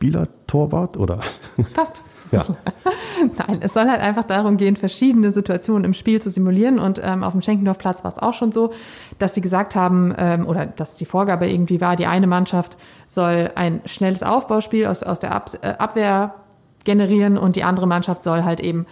Flügelspieler-Torwart 0.00 0.96
oder? 0.96 1.20
Fast. 1.74 2.02
Ja. 2.32 2.44
Nein, 3.48 3.58
es 3.60 3.74
soll 3.74 3.88
halt 3.88 4.00
einfach 4.00 4.22
darum 4.22 4.56
gehen, 4.56 4.76
verschiedene 4.76 5.32
Situationen 5.32 5.82
im 5.82 5.94
Spiel 5.94 6.22
zu 6.22 6.30
simulieren. 6.30 6.78
Und 6.78 7.00
ähm, 7.02 7.24
auf 7.24 7.32
dem 7.32 7.42
Schenkendorfplatz 7.42 8.04
war 8.04 8.12
es 8.12 8.18
auch 8.18 8.34
schon 8.34 8.52
so, 8.52 8.72
dass 9.18 9.34
sie 9.34 9.40
gesagt 9.40 9.74
haben, 9.74 10.14
ähm, 10.16 10.46
oder 10.46 10.64
dass 10.64 10.94
die 10.94 11.06
Vorgabe 11.06 11.50
irgendwie 11.50 11.80
war, 11.80 11.96
die 11.96 12.06
eine 12.06 12.28
Mannschaft 12.28 12.78
soll 13.08 13.50
ein 13.56 13.80
schnelles 13.84 14.22
Aufbauspiel 14.22 14.86
aus, 14.86 15.02
aus 15.02 15.18
der 15.18 15.34
Ab 15.34 15.50
äh, 15.62 15.70
Abwehr 15.70 16.36
generieren 16.84 17.36
und 17.36 17.56
die 17.56 17.64
andere 17.64 17.88
Mannschaft 17.88 18.22
soll 18.22 18.44
halt 18.44 18.60
eben 18.60 18.86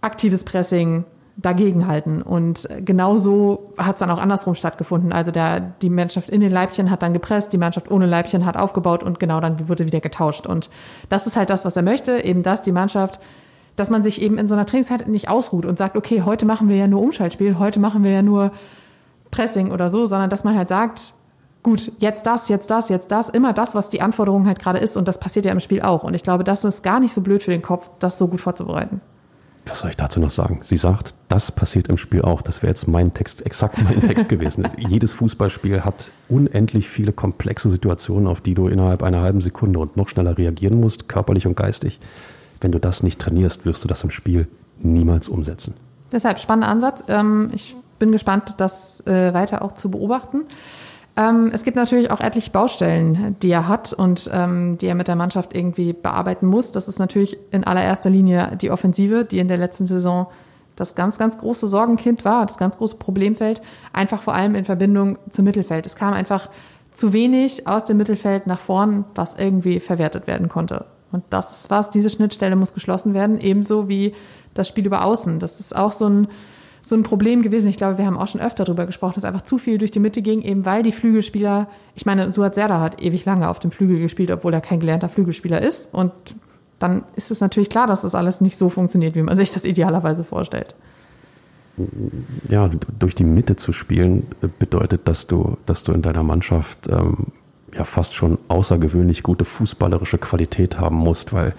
aktives 0.00 0.42
Pressing 0.44 1.04
dagegenhalten. 1.36 2.22
Und 2.22 2.68
genau 2.84 3.16
so 3.16 3.72
hat 3.76 3.96
es 3.96 4.00
dann 4.00 4.10
auch 4.10 4.18
andersrum 4.18 4.54
stattgefunden. 4.54 5.12
Also 5.12 5.30
der, 5.30 5.60
die 5.60 5.90
Mannschaft 5.90 6.30
in 6.30 6.40
den 6.40 6.50
Leibchen 6.50 6.90
hat 6.90 7.02
dann 7.02 7.12
gepresst, 7.12 7.52
die 7.52 7.58
Mannschaft 7.58 7.90
ohne 7.90 8.06
Leibchen 8.06 8.46
hat 8.46 8.56
aufgebaut 8.56 9.02
und 9.02 9.20
genau 9.20 9.40
dann 9.40 9.68
wurde 9.68 9.84
wieder 9.84 10.00
getauscht. 10.00 10.46
Und 10.46 10.70
das 11.08 11.26
ist 11.26 11.36
halt 11.36 11.50
das, 11.50 11.64
was 11.64 11.76
er 11.76 11.82
möchte, 11.82 12.24
eben 12.24 12.42
dass 12.42 12.62
die 12.62 12.72
Mannschaft, 12.72 13.20
dass 13.76 13.90
man 13.90 14.02
sich 14.02 14.22
eben 14.22 14.38
in 14.38 14.48
so 14.48 14.54
einer 14.54 14.64
Trainingszeit 14.64 15.08
nicht 15.08 15.28
ausruht 15.28 15.66
und 15.66 15.76
sagt, 15.76 15.96
okay, 15.96 16.22
heute 16.22 16.46
machen 16.46 16.70
wir 16.70 16.76
ja 16.76 16.86
nur 16.86 17.02
Umschaltspiel, 17.02 17.58
heute 17.58 17.80
machen 17.80 18.02
wir 18.02 18.12
ja 18.12 18.22
nur 18.22 18.50
Pressing 19.30 19.72
oder 19.72 19.90
so, 19.90 20.06
sondern 20.06 20.30
dass 20.30 20.44
man 20.44 20.56
halt 20.56 20.68
sagt, 20.68 21.12
gut, 21.62 21.92
jetzt 21.98 22.24
das, 22.26 22.48
jetzt 22.48 22.70
das, 22.70 22.88
jetzt 22.88 23.10
das, 23.10 23.28
immer 23.28 23.52
das, 23.52 23.74
was 23.74 23.90
die 23.90 24.00
Anforderung 24.00 24.46
halt 24.46 24.58
gerade 24.58 24.78
ist 24.78 24.96
und 24.96 25.06
das 25.06 25.20
passiert 25.20 25.44
ja 25.44 25.52
im 25.52 25.60
Spiel 25.60 25.82
auch. 25.82 26.04
Und 26.04 26.14
ich 26.14 26.22
glaube, 26.22 26.44
das 26.44 26.64
ist 26.64 26.82
gar 26.82 27.00
nicht 27.00 27.12
so 27.12 27.20
blöd 27.20 27.42
für 27.42 27.50
den 27.50 27.60
Kopf, 27.60 27.90
das 27.98 28.16
so 28.16 28.28
gut 28.28 28.40
vorzubereiten 28.40 29.02
was 29.66 29.80
soll 29.80 29.90
ich 29.90 29.96
dazu 29.96 30.20
noch 30.20 30.30
sagen? 30.30 30.60
Sie 30.62 30.76
sagt, 30.76 31.14
das 31.28 31.50
passiert 31.50 31.88
im 31.88 31.96
Spiel 31.96 32.22
auch. 32.22 32.40
Das 32.40 32.62
wäre 32.62 32.70
jetzt 32.70 32.86
mein 32.86 33.12
Text, 33.14 33.44
exakt 33.44 33.82
mein 33.82 34.00
Text 34.00 34.28
gewesen. 34.28 34.68
Jedes 34.76 35.12
Fußballspiel 35.12 35.84
hat 35.84 36.12
unendlich 36.28 36.88
viele 36.88 37.12
komplexe 37.12 37.68
Situationen, 37.68 38.28
auf 38.28 38.40
die 38.40 38.54
du 38.54 38.68
innerhalb 38.68 39.02
einer 39.02 39.22
halben 39.22 39.40
Sekunde 39.40 39.78
und 39.80 39.96
noch 39.96 40.08
schneller 40.08 40.38
reagieren 40.38 40.80
musst, 40.80 41.08
körperlich 41.08 41.46
und 41.46 41.56
geistig. 41.56 41.98
Wenn 42.60 42.72
du 42.72 42.78
das 42.78 43.02
nicht 43.02 43.20
trainierst, 43.20 43.66
wirst 43.66 43.84
du 43.84 43.88
das 43.88 44.04
im 44.04 44.10
Spiel 44.10 44.46
niemals 44.78 45.28
umsetzen. 45.28 45.74
Deshalb 46.12 46.38
spannender 46.38 46.68
Ansatz. 46.68 47.02
Ähm, 47.08 47.50
ich 47.52 47.76
bin 47.98 48.12
gespannt, 48.12 48.54
das 48.58 49.04
äh, 49.06 49.34
weiter 49.34 49.62
auch 49.62 49.74
zu 49.74 49.90
beobachten. 49.90 50.42
Ähm, 51.16 51.50
es 51.52 51.64
gibt 51.64 51.76
natürlich 51.76 52.10
auch 52.10 52.20
etliche 52.20 52.50
Baustellen, 52.50 53.36
die 53.42 53.50
er 53.50 53.68
hat 53.68 53.92
und 53.92 54.30
ähm, 54.32 54.76
die 54.78 54.86
er 54.86 54.94
mit 54.94 55.08
der 55.08 55.16
Mannschaft 55.16 55.56
irgendwie 55.56 55.92
bearbeiten 55.92 56.46
muss. 56.46 56.72
Das 56.72 56.88
ist 56.88 56.98
natürlich 56.98 57.38
in 57.50 57.64
allererster 57.64 58.10
Linie 58.10 58.56
die 58.60 58.70
Offensive, 58.70 59.24
die 59.24 59.38
in 59.38 59.48
der 59.48 59.56
letzten 59.56 59.86
Saison 59.86 60.26
das 60.76 60.94
ganz, 60.94 61.18
ganz 61.18 61.38
große 61.38 61.68
Sorgenkind 61.68 62.26
war, 62.26 62.44
das 62.44 62.58
ganz 62.58 62.76
große 62.76 62.96
Problemfeld, 62.96 63.62
einfach 63.94 64.22
vor 64.22 64.34
allem 64.34 64.54
in 64.54 64.66
Verbindung 64.66 65.18
zum 65.30 65.46
Mittelfeld. 65.46 65.86
Es 65.86 65.96
kam 65.96 66.12
einfach 66.12 66.50
zu 66.92 67.14
wenig 67.14 67.66
aus 67.66 67.84
dem 67.84 67.96
Mittelfeld 67.96 68.46
nach 68.46 68.58
vorn, 68.58 69.06
was 69.14 69.34
irgendwie 69.34 69.80
verwertet 69.80 70.26
werden 70.26 70.50
konnte. 70.50 70.84
Und 71.12 71.24
das 71.30 71.50
ist 71.50 71.70
was, 71.70 71.88
diese 71.88 72.10
Schnittstelle 72.10 72.56
muss 72.56 72.74
geschlossen 72.74 73.14
werden, 73.14 73.40
ebenso 73.40 73.88
wie 73.88 74.14
das 74.52 74.68
Spiel 74.68 74.84
über 74.84 75.04
Außen. 75.04 75.38
Das 75.38 75.60
ist 75.60 75.74
auch 75.74 75.92
so 75.92 76.08
ein 76.08 76.28
so 76.86 76.94
ein 76.94 77.02
Problem 77.02 77.42
gewesen. 77.42 77.66
Ich 77.68 77.78
glaube, 77.78 77.98
wir 77.98 78.06
haben 78.06 78.16
auch 78.16 78.28
schon 78.28 78.40
öfter 78.40 78.64
darüber 78.64 78.86
gesprochen, 78.86 79.14
dass 79.16 79.24
einfach 79.24 79.42
zu 79.42 79.58
viel 79.58 79.76
durch 79.76 79.90
die 79.90 79.98
Mitte 79.98 80.22
ging, 80.22 80.40
eben 80.42 80.64
weil 80.64 80.84
die 80.84 80.92
Flügelspieler, 80.92 81.66
ich 81.96 82.06
meine, 82.06 82.30
Suat 82.30 82.54
Serdar 82.54 82.80
hat 82.80 83.02
ewig 83.02 83.24
lange 83.24 83.48
auf 83.48 83.58
dem 83.58 83.72
Flügel 83.72 83.98
gespielt, 83.98 84.30
obwohl 84.30 84.54
er 84.54 84.60
kein 84.60 84.78
gelernter 84.78 85.08
Flügelspieler 85.08 85.60
ist. 85.60 85.92
Und 85.92 86.12
dann 86.78 87.02
ist 87.16 87.32
es 87.32 87.40
natürlich 87.40 87.70
klar, 87.70 87.88
dass 87.88 88.02
das 88.02 88.14
alles 88.14 88.40
nicht 88.40 88.56
so 88.56 88.68
funktioniert, 88.68 89.16
wie 89.16 89.22
man 89.22 89.34
sich 89.34 89.50
das 89.50 89.64
idealerweise 89.64 90.22
vorstellt. 90.22 90.76
Ja, 92.48 92.70
durch 93.00 93.16
die 93.16 93.24
Mitte 93.24 93.56
zu 93.56 93.72
spielen 93.72 94.28
bedeutet, 94.60 95.08
dass 95.08 95.26
du, 95.26 95.56
dass 95.66 95.82
du 95.82 95.90
in 95.90 96.02
deiner 96.02 96.22
Mannschaft 96.22 96.86
ähm, 96.88 97.32
ja 97.76 97.82
fast 97.82 98.14
schon 98.14 98.38
außergewöhnlich 98.46 99.24
gute 99.24 99.44
fußballerische 99.44 100.18
Qualität 100.18 100.78
haben 100.78 100.96
musst, 100.96 101.32
weil 101.32 101.52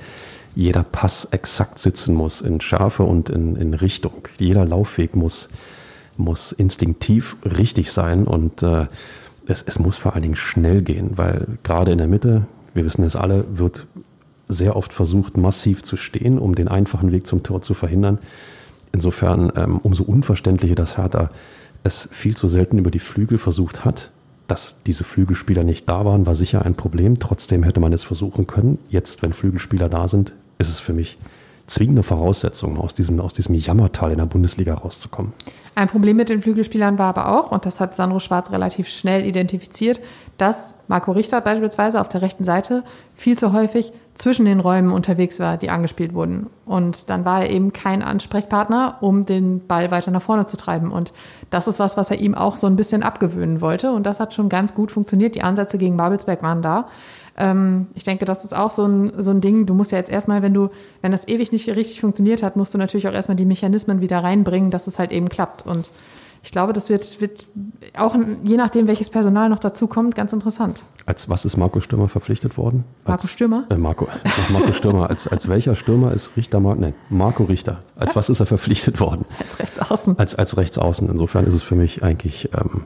jeder 0.58 0.82
Pass 0.82 1.26
exakt 1.26 1.78
sitzen 1.78 2.16
muss 2.16 2.42
in 2.42 2.60
Schärfe 2.62 3.04
und 3.04 3.30
in, 3.30 3.56
in 3.58 3.76
Richtung. 3.76 4.28
Jeder 4.40 4.66
Laufweg 4.66 5.16
muss, 5.16 5.50
muss 6.18 6.52
instinktiv 6.52 7.38
richtig 7.46 7.92
sein 7.92 8.26
und 8.26 8.64
äh, 8.64 8.88
es, 9.46 9.62
es 9.62 9.78
muss 9.78 9.98
vor 9.98 10.14
allen 10.14 10.24
Dingen 10.24 10.36
schnell 10.36 10.82
gehen, 10.82 11.12
weil 11.16 11.60
gerade 11.62 11.92
in 11.92 12.00
der 12.00 12.08
Mitte, 12.08 12.48
wir 12.74 12.84
wissen 12.86 13.04
es 13.04 13.16
alle, 13.16 13.46
wird 13.54 13.86
sehr 14.48 14.76
oft 14.76 14.94
versucht, 14.94 15.38
massiv 15.38 15.84
zu 15.84 15.96
stehen, 15.96 16.40
um 16.40 16.56
den 16.56 16.68
einfachen 16.68 17.12
Weg 17.12 17.28
zum 17.28 17.44
Tor 17.44 17.62
zu 17.62 17.76
verhindern. 17.76 18.18
Insofern 18.92 19.52
ähm, 19.56 19.78
umso 19.78 20.06
unverständlicher, 20.06 20.74
dass 20.74 20.98
Hertha 20.98 21.30
es 21.84 22.10
viel 22.12 22.36
zu 22.36 22.48
selten 22.48 22.80
über 22.80 22.90
die 22.90 22.98
Flügel 22.98 23.38
versucht 23.38 23.86
hat. 23.86 24.10
Dass 24.48 24.82
diese 24.88 25.04
Flügelspieler 25.04 25.64
nicht 25.64 25.88
da 25.88 26.04
waren, 26.04 26.26
war 26.26 26.34
sicher 26.34 26.66
ein 26.66 26.74
Problem. 26.74 27.20
Trotzdem 27.20 27.62
hätte 27.62 27.80
man 27.80 27.94
es 27.94 28.04
versuchen 28.04 28.48
können. 28.48 28.80
Jetzt, 28.90 29.22
wenn 29.22 29.34
Flügelspieler 29.34 29.90
da 29.90 30.08
sind, 30.08 30.34
ist 30.58 30.70
es 30.70 30.80
für 30.80 30.94
mich 30.94 31.18
zwingende 31.68 32.02
Voraussetzung, 32.02 32.80
aus 32.80 32.94
diesem, 32.94 33.20
aus 33.20 33.34
diesem 33.34 33.54
Jammertal 33.54 34.12
in 34.12 34.18
der 34.18 34.26
Bundesliga 34.26 34.74
rauszukommen. 34.74 35.34
Ein 35.76 35.90
Problem 35.90 36.18
mit 36.18 36.30
den 36.30 36.42
Flügelspielern 36.42 36.98
war 36.98 37.08
aber 37.08 37.38
auch, 37.38 37.52
und 37.52 37.66
das 37.66 37.80
hat 37.80 37.94
Sandro 37.94 38.20
Schwarz 38.20 38.50
relativ 38.52 38.88
schnell 38.88 39.26
identifiziert, 39.26 40.00
dass 40.38 40.74
Marco 40.88 41.12
Richter 41.12 41.42
beispielsweise 41.42 42.00
auf 42.00 42.10
der 42.10 42.22
rechten 42.22 42.46
Seite 42.46 42.84
viel 43.14 43.38
zu 43.38 43.52
häufig 43.52 43.92
zwischen 44.16 44.46
den 44.46 44.60
Räumen 44.60 44.92
unterwegs 44.92 45.40
war, 45.40 45.58
die 45.58 45.70
angespielt 45.70 46.14
wurden. 46.14 46.48
Und 46.66 47.10
dann 47.10 47.26
war 47.26 47.44
er 47.44 47.52
eben 47.52 47.74
kein 47.74 48.02
Ansprechpartner, 48.02 48.98
um 49.02 49.26
den 49.26 49.68
Ball 49.68 49.92
weiter 49.92 50.10
nach 50.10 50.22
vorne 50.22 50.46
zu 50.46 50.58
treiben. 50.58 50.92
Und 50.92 51.14
das 51.50 51.68
ist 51.68 51.80
was, 51.80 51.98
was 51.98 52.10
er 52.10 52.20
ihm 52.20 52.34
auch 52.34 52.58
so 52.58 52.66
ein 52.66 52.76
bisschen 52.76 53.04
abgewöhnen 53.04 53.62
wollte. 53.62 53.92
Und 53.92 54.06
das 54.06 54.20
hat 54.20 54.34
schon 54.34 54.50
ganz 54.50 54.74
gut 54.74 54.92
funktioniert. 54.92 55.36
Die 55.36 55.44
Ansätze 55.44 55.78
gegen 55.78 55.98
Babelsberg 55.98 56.42
waren 56.42 56.62
da. 56.62 56.88
Ähm, 57.38 57.88
ich 57.94 58.04
denke, 58.04 58.26
das 58.26 58.44
ist 58.44 58.56
auch 58.56 58.72
so 58.72 58.86
ein, 58.86 59.14
so 59.18 59.32
ein 59.32 59.42
Ding. 59.42 59.66
Du 59.66 59.74
musst 59.74 59.92
ja 59.92 60.00
jetzt 60.00 60.10
erstmal, 60.10 60.42
wenn 60.42 60.54
du, 60.54 60.70
wenn 61.02 61.12
das 61.12 61.28
ewig 61.28 61.52
nicht 61.52 61.68
richtig 61.70 62.02
funktioniert 62.02 62.44
hat, 62.44 62.56
musst 62.56 62.74
du 62.74 62.78
natürlich 62.78 63.08
auch 63.08 63.14
erstmal 63.14 63.38
die 63.38 63.46
Mechanismen 63.46 64.02
wieder 64.02 64.20
reinbringen, 64.20 64.72
dass 64.72 64.88
es 64.88 64.98
halt 64.98 65.12
eben 65.12 65.30
klappt. 65.30 65.66
Und 65.66 65.92
ich 66.44 66.52
glaube, 66.52 66.74
das 66.74 66.90
wird, 66.90 67.22
wird 67.22 67.46
auch 67.96 68.16
je 68.44 68.58
nachdem, 68.58 68.88
welches 68.88 69.10
Personal 69.10 69.50
noch 69.50 69.60
dazu 69.60 69.88
kommt, 69.88 70.16
ganz 70.16 70.34
interessant. 70.34 70.84
Als 71.06 71.30
was 71.30 71.46
ist 71.46 71.58
Marco 71.58 71.80
Stürmer 71.80 72.08
verpflichtet 72.08 72.58
worden? 72.58 72.86
Marco 73.06 73.24
als, 73.24 73.32
Stürmer? 73.32 73.66
Äh, 73.70 73.78
Marco, 73.78 74.08
Marco 74.52 74.74
Stürmer. 74.74 75.10
Als, 75.10 75.28
als 75.28 75.48
welcher 75.48 75.76
Stürmer 75.76 76.14
ist 76.14 76.32
Richter 76.38 76.60
Marco? 76.60 76.82
Nein, 76.82 76.96
Marco 77.10 77.44
Richter. 77.44 77.84
Als 77.96 78.16
was 78.16 78.30
ist 78.30 78.40
er 78.40 78.46
verpflichtet 78.46 79.00
worden? 79.00 79.26
Als 79.40 79.60
Rechtsaußen. 79.60 80.18
Als, 80.18 80.36
als 80.36 80.58
Rechtsaußen. 80.58 81.10
Insofern 81.10 81.46
ist 81.46 81.54
es 81.54 81.64
für 81.64 81.76
mich 81.76 82.04
eigentlich 82.04 82.50
ähm, 82.54 82.86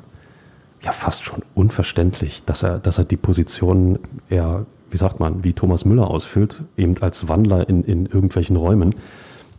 ja 0.82 0.91
fast 0.91 1.24
schon 1.24 1.41
unverständlich, 1.54 2.44
dass 2.46 2.63
er, 2.63 2.80
dass 2.80 2.98
er 2.98 3.06
die 3.06 3.17
Position 3.17 4.00
eher, 4.30 4.65
wie 4.89 4.98
sagt 4.98 5.20
man, 5.20 5.44
wie 5.44 5.54
Thomas 5.54 5.86
Müller 5.86 6.10
ausfüllt, 6.10 6.63
eben 6.78 6.98
als 7.02 7.28
Wandler 7.28 7.70
in, 7.70 7.84
in 7.84 8.06
irgendwelchen 8.06 8.56
Räumen 8.56 8.96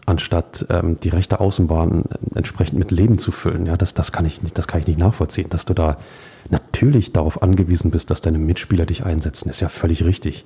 anstatt 0.05 0.67
ähm, 0.69 0.99
die 1.01 1.11
rechte 1.11 1.41
Außenbahn 1.41 2.05
entsprechend 2.35 2.79
mit 2.79 2.91
Leben 2.91 3.19
zu 3.19 3.31
füllen. 3.31 3.67
Ja, 3.67 3.77
das, 3.77 3.95
das, 3.95 4.13
kann 4.13 4.27
ich 4.27 4.43
nicht, 4.43 4.59
das 4.59 4.67
kann 4.67 4.81
ich 4.81 4.87
nicht 4.87 4.99
nachvollziehen. 4.99 5.49
Dass 5.49 5.65
du 5.65 5.75
da 5.75 5.97
natürlich 6.51 7.13
darauf 7.13 7.43
angewiesen 7.43 7.91
bist, 7.91 8.11
dass 8.11 8.21
deine 8.21 8.39
Mitspieler 8.39 8.87
dich 8.87 9.05
einsetzen, 9.05 9.49
ist 9.49 9.61
ja 9.61 9.69
völlig 9.69 10.05
richtig. 10.05 10.45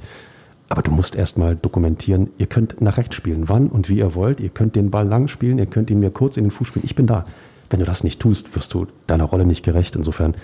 Aber 0.69 0.83
du 0.83 0.91
musst 0.91 1.15
erstmal 1.15 1.55
dokumentieren, 1.55 2.31
ihr 2.39 2.47
könnt 2.47 2.81
nach 2.81 2.99
rechts 2.99 3.15
spielen, 3.15 3.49
wann 3.49 3.69
und 3.69 3.89
wie 3.89 3.99
ihr 3.99 4.15
wollt. 4.15 4.41
Ihr 4.41 4.49
könnt 4.49 4.77
den 4.77 4.91
Ball 4.91 5.07
lang 5.07 5.29
spielen, 5.29 5.59
ihr 5.59 5.67
könnt 5.67 5.91
ihn 5.91 6.01
mir 6.01 6.11
kurz 6.11 6.37
in 6.37 6.45
den 6.45 6.51
Fuß 6.51 6.69
spielen. 6.69 6.85
Ich 6.85 6.97
bin 6.97 7.07
da. 7.07 7.25
Wenn 7.71 7.81
du 7.81 7.87
das 7.87 8.05
nicht 8.05 8.21
tust, 8.21 8.55
wirst 8.55 8.75
du 8.75 8.87
deiner 9.07 9.25
Rolle 9.25 9.47
nicht 9.47 9.65
gerecht. 9.65 9.97
Insofern, 9.97 10.35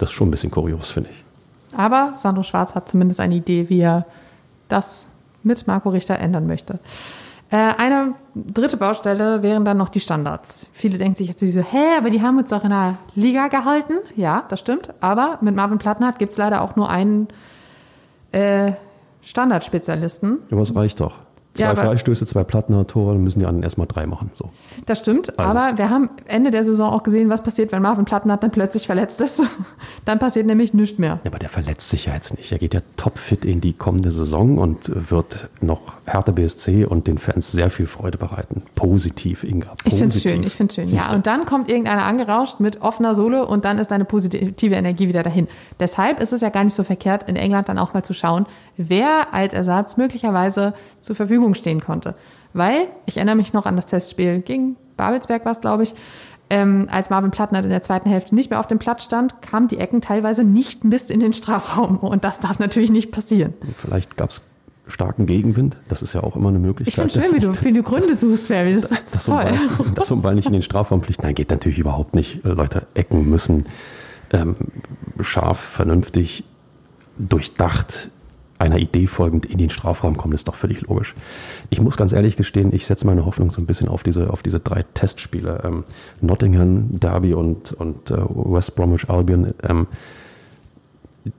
das 0.00 0.08
ist 0.10 0.14
schon 0.14 0.28
ein 0.28 0.30
bisschen 0.30 0.50
kurios, 0.50 0.90
finde 0.90 1.10
ich. 1.10 1.24
Aber 1.76 2.12
Sandro 2.14 2.42
Schwarz 2.42 2.74
hat 2.74 2.88
zumindest 2.88 3.20
eine 3.20 3.34
Idee, 3.36 3.68
wie 3.68 3.80
er 3.80 4.06
das 4.68 5.06
mit 5.42 5.66
Marco 5.66 5.90
Richter 5.90 6.18
ändern 6.18 6.46
möchte. 6.46 6.78
Äh, 7.50 7.56
eine 7.56 8.14
dritte 8.34 8.76
Baustelle 8.76 9.42
wären 9.42 9.64
dann 9.64 9.76
noch 9.76 9.88
die 9.88 10.00
Standards. 10.00 10.66
Viele 10.72 10.98
denken 10.98 11.16
sich 11.16 11.28
jetzt 11.28 11.40
so, 11.40 11.60
hä, 11.60 11.98
aber 11.98 12.10
die 12.10 12.22
haben 12.22 12.38
uns 12.38 12.48
doch 12.50 12.64
in 12.64 12.70
der 12.70 12.96
Liga 13.14 13.48
gehalten. 13.48 13.94
Ja, 14.16 14.44
das 14.48 14.60
stimmt. 14.60 14.92
Aber 15.00 15.38
mit 15.40 15.54
Marvin 15.54 15.78
Plattenhardt 15.78 16.18
gibt 16.18 16.32
es 16.32 16.38
leider 16.38 16.62
auch 16.62 16.76
nur 16.76 16.88
einen 16.88 17.28
äh, 18.32 18.72
Standardspezialisten. 19.22 20.38
Ja, 20.50 20.56
was 20.56 20.74
reicht 20.74 21.00
doch. 21.00 21.14
Zwei 21.54 21.64
Ja, 21.64 21.74
Freistöße, 21.74 22.26
zwei 22.26 22.44
Plattener 22.44 22.86
Tore, 22.86 23.14
dann 23.14 23.24
müssen 23.24 23.40
die 23.40 23.46
anderen 23.46 23.64
erstmal 23.64 23.88
drei 23.88 24.06
machen. 24.06 24.30
So. 24.34 24.50
Das 24.86 25.00
stimmt, 25.00 25.36
Also. 25.36 25.50
aber 25.50 25.76
wir 25.78 25.90
haben 25.90 26.08
Ende 26.26 26.52
der 26.52 26.62
Saison 26.64 26.92
auch 26.92 27.02
gesehen, 27.02 27.28
was 27.28 27.42
passiert, 27.42 27.72
wenn 27.72 27.82
Marvin 27.82 28.04
Plattenhardt 28.04 28.44
dann 28.44 28.52
plötzlich 28.52 28.86
verletzt 28.86 29.20
ist. 29.20 29.42
dann 30.04 30.20
passiert 30.20 30.46
nämlich 30.46 30.74
nichts 30.74 30.98
mehr. 30.98 31.18
Ja, 31.24 31.30
aber 31.30 31.40
der 31.40 31.48
verletzt 31.48 31.90
sich 31.90 32.06
ja 32.06 32.14
jetzt 32.14 32.36
nicht. 32.36 32.52
Er 32.52 32.58
geht 32.58 32.72
ja 32.72 32.82
topfit 32.96 33.44
in 33.44 33.60
die 33.60 33.72
kommende 33.72 34.12
Saison 34.12 34.58
und 34.58 35.10
wird 35.10 35.48
noch 35.60 35.94
Hertha 36.06 36.30
BSC 36.30 36.84
und 36.84 37.08
den 37.08 37.18
Fans 37.18 37.50
sehr 37.50 37.70
viel 37.70 37.86
Freude 37.88 38.16
bereiten. 38.16 38.62
Positiv, 38.76 39.42
Inga. 39.42 39.72
Ich 39.84 39.94
finde 39.94 40.06
es 40.06 40.14
positiv. 40.14 40.30
schön, 40.30 40.42
ich 40.44 40.54
finde 40.54 40.70
es 40.70 40.74
schön. 40.90 40.96
Ja, 40.96 41.12
und 41.12 41.26
dann 41.26 41.46
kommt 41.46 41.68
irgendeiner 41.68 42.04
angerauscht 42.04 42.60
mit 42.60 42.80
offener 42.80 43.16
Sohle 43.16 43.44
und 43.46 43.64
dann 43.64 43.78
ist 43.78 43.90
deine 43.90 44.04
positive 44.04 44.74
Energie 44.76 45.08
wieder 45.08 45.24
dahin. 45.24 45.48
Deshalb 45.80 46.20
ist 46.20 46.32
es 46.32 46.42
ja 46.42 46.50
gar 46.50 46.62
nicht 46.62 46.74
so 46.74 46.84
verkehrt, 46.84 47.28
in 47.28 47.34
England 47.34 47.68
dann 47.68 47.78
auch 47.78 47.92
mal 47.92 48.04
zu 48.04 48.12
schauen, 48.14 48.46
wer 48.88 49.32
als 49.34 49.52
Ersatz 49.52 49.96
möglicherweise 49.96 50.74
zur 51.00 51.16
Verfügung 51.16 51.54
stehen 51.54 51.80
konnte. 51.80 52.14
Weil, 52.52 52.88
ich 53.06 53.16
erinnere 53.16 53.36
mich 53.36 53.52
noch 53.52 53.66
an 53.66 53.76
das 53.76 53.86
Testspiel 53.86 54.40
gegen 54.40 54.76
Babelsberg 54.96 55.44
war 55.44 55.52
es, 55.52 55.60
glaube 55.60 55.84
ich, 55.84 55.94
ähm, 56.50 56.88
als 56.90 57.10
Marvin 57.10 57.30
Plattner 57.30 57.62
in 57.62 57.70
der 57.70 57.82
zweiten 57.82 58.10
Hälfte 58.10 58.34
nicht 58.34 58.50
mehr 58.50 58.58
auf 58.58 58.66
dem 58.66 58.78
Platz 58.78 59.04
stand, 59.04 59.40
kamen 59.40 59.68
die 59.68 59.78
Ecken 59.78 60.00
teilweise 60.00 60.42
nicht 60.42 60.80
bis 60.82 61.08
in 61.08 61.20
den 61.20 61.32
Strafraum. 61.32 61.98
Und 61.98 62.24
das 62.24 62.40
darf 62.40 62.58
natürlich 62.58 62.90
nicht 62.90 63.12
passieren. 63.12 63.54
Vielleicht 63.76 64.16
gab 64.16 64.30
es 64.30 64.42
starken 64.88 65.26
Gegenwind. 65.26 65.76
Das 65.88 66.02
ist 66.02 66.12
ja 66.12 66.24
auch 66.24 66.34
immer 66.34 66.48
eine 66.48 66.58
Ich 66.58 66.64
Möglichkeit. 66.64 67.12
finde 67.12 67.26
schön, 67.26 67.36
wie 67.36 67.40
du, 67.40 67.64
wie 67.64 67.72
du 67.72 67.82
Gründe 67.84 68.16
suchst, 68.16 68.48
Fabi. 68.48 68.74
Das 68.74 68.84
ist 68.90 69.14
dass 69.14 69.24
so, 69.26 69.32
toll. 69.32 69.44
Ball, 69.44 69.86
dass 69.94 70.08
so 70.08 70.16
ein 70.16 70.22
Ball 70.22 70.34
nicht 70.34 70.46
in 70.46 70.52
den 70.52 70.62
Strafraum 70.62 71.02
fliegt. 71.02 71.22
Nein, 71.22 71.36
geht 71.36 71.50
natürlich 71.50 71.78
überhaupt 71.78 72.16
nicht. 72.16 72.44
Leute, 72.44 72.88
Ecken 72.94 73.30
müssen 73.30 73.66
ähm, 74.32 74.56
scharf, 75.20 75.60
vernünftig, 75.60 76.44
durchdacht 77.16 78.10
einer 78.60 78.78
Idee 78.78 79.06
folgend 79.06 79.46
in 79.46 79.58
den 79.58 79.70
Strafraum 79.70 80.16
kommen, 80.16 80.34
ist 80.34 80.48
doch 80.48 80.54
völlig 80.54 80.82
logisch. 80.82 81.14
Ich 81.70 81.80
muss 81.80 81.96
ganz 81.96 82.12
ehrlich 82.12 82.36
gestehen, 82.36 82.74
ich 82.74 82.86
setze 82.86 83.06
meine 83.06 83.24
Hoffnung 83.24 83.50
so 83.50 83.60
ein 83.60 83.66
bisschen 83.66 83.88
auf 83.88 84.02
diese, 84.02 84.30
auf 84.30 84.42
diese 84.42 84.60
drei 84.60 84.84
Testspiele. 84.94 85.62
Ähm, 85.64 85.84
Nottingham, 86.20 87.00
Derby 87.00 87.34
und, 87.34 87.72
und 87.72 88.10
äh, 88.10 88.16
West 88.18 88.76
Bromwich 88.76 89.08
Albion. 89.08 89.54
Ähm, 89.62 89.86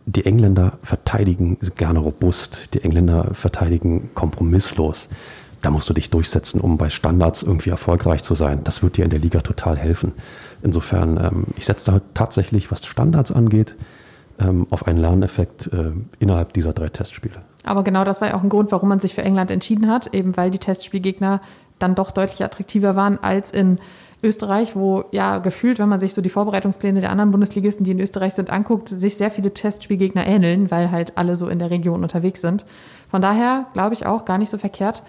die 0.06 0.26
Engländer 0.26 0.78
verteidigen 0.84 1.58
gerne 1.76 2.00
robust, 2.00 2.74
die 2.74 2.84
Engländer 2.84 3.34
verteidigen 3.34 4.10
kompromisslos. 4.14 5.08
Da 5.62 5.70
musst 5.70 5.90
du 5.90 5.94
dich 5.94 6.10
durchsetzen, 6.10 6.60
um 6.60 6.78
bei 6.78 6.90
Standards 6.90 7.44
irgendwie 7.44 7.70
erfolgreich 7.70 8.24
zu 8.24 8.34
sein. 8.34 8.64
Das 8.64 8.82
wird 8.82 8.98
dir 8.98 9.04
in 9.04 9.12
der 9.12 9.20
Liga 9.20 9.42
total 9.42 9.78
helfen. 9.78 10.14
Insofern, 10.64 11.18
ähm, 11.18 11.46
ich 11.56 11.66
setze 11.66 11.92
da 11.92 12.02
tatsächlich, 12.16 12.72
was 12.72 12.86
Standards 12.86 13.32
angeht, 13.32 13.76
ähm, 14.42 14.68
auf 14.70 14.88
einen 14.88 15.00
Lerneffekt 15.00 15.68
äh, 15.68 15.92
innerhalb 16.20 16.54
dieser 16.54 16.74
drei 16.74 16.90
Testspiele. 16.90 17.42
Aber 17.64 17.84
genau 17.84 18.04
das 18.04 18.22
war 18.22 18.30
ja 18.30 18.36
auch 18.36 18.44
ein 18.44 18.50
Grund, 18.50 18.72
warum 18.72 18.90
man 18.90 19.00
sich 19.00 19.14
für 19.14 19.22
England 19.22 19.52
entschieden 19.52 19.88
hat, 19.88 20.14
eben 20.14 20.36
weil 20.36 20.52
die 20.52 20.58
Testspielgegner 20.58 21.42
dann 21.80 21.96
doch 21.96 22.12
deutlich 22.12 22.44
attraktiver 22.44 22.96
waren 22.96 23.20
als 23.22 23.52
in 23.52 23.80
Österreich, 24.24 24.76
wo 24.76 25.06
ja 25.12 25.40
gefühlt, 25.40 25.80
wenn 25.80 25.90
man 25.90 26.00
sich 26.00 26.14
so 26.14 26.22
die 26.22 26.30
Vorbereitungspläne 26.30 27.02
der 27.02 27.12
anderen 27.12 27.32
Bundesligisten, 27.32 27.86
die 27.86 27.92
in 27.92 28.00
Österreich 28.00 28.34
sind, 28.34 28.52
anguckt, 28.52 28.90
sich 28.90 29.18
sehr 29.18 29.32
viele 29.32 29.54
Testspielgegner 29.54 30.26
ähneln, 30.28 30.70
weil 30.70 30.92
halt 30.92 31.18
alle 31.18 31.36
so 31.36 31.48
in 31.48 31.60
der 31.60 31.72
Region 31.72 32.04
unterwegs 32.04 32.42
sind. 32.42 32.66
Von 33.10 33.22
daher 33.22 33.66
glaube 33.74 33.94
ich 33.94 34.06
auch 34.06 34.26
gar 34.26 34.38
nicht 34.38 34.50
so 34.50 34.60
verkehrt. 34.60 35.02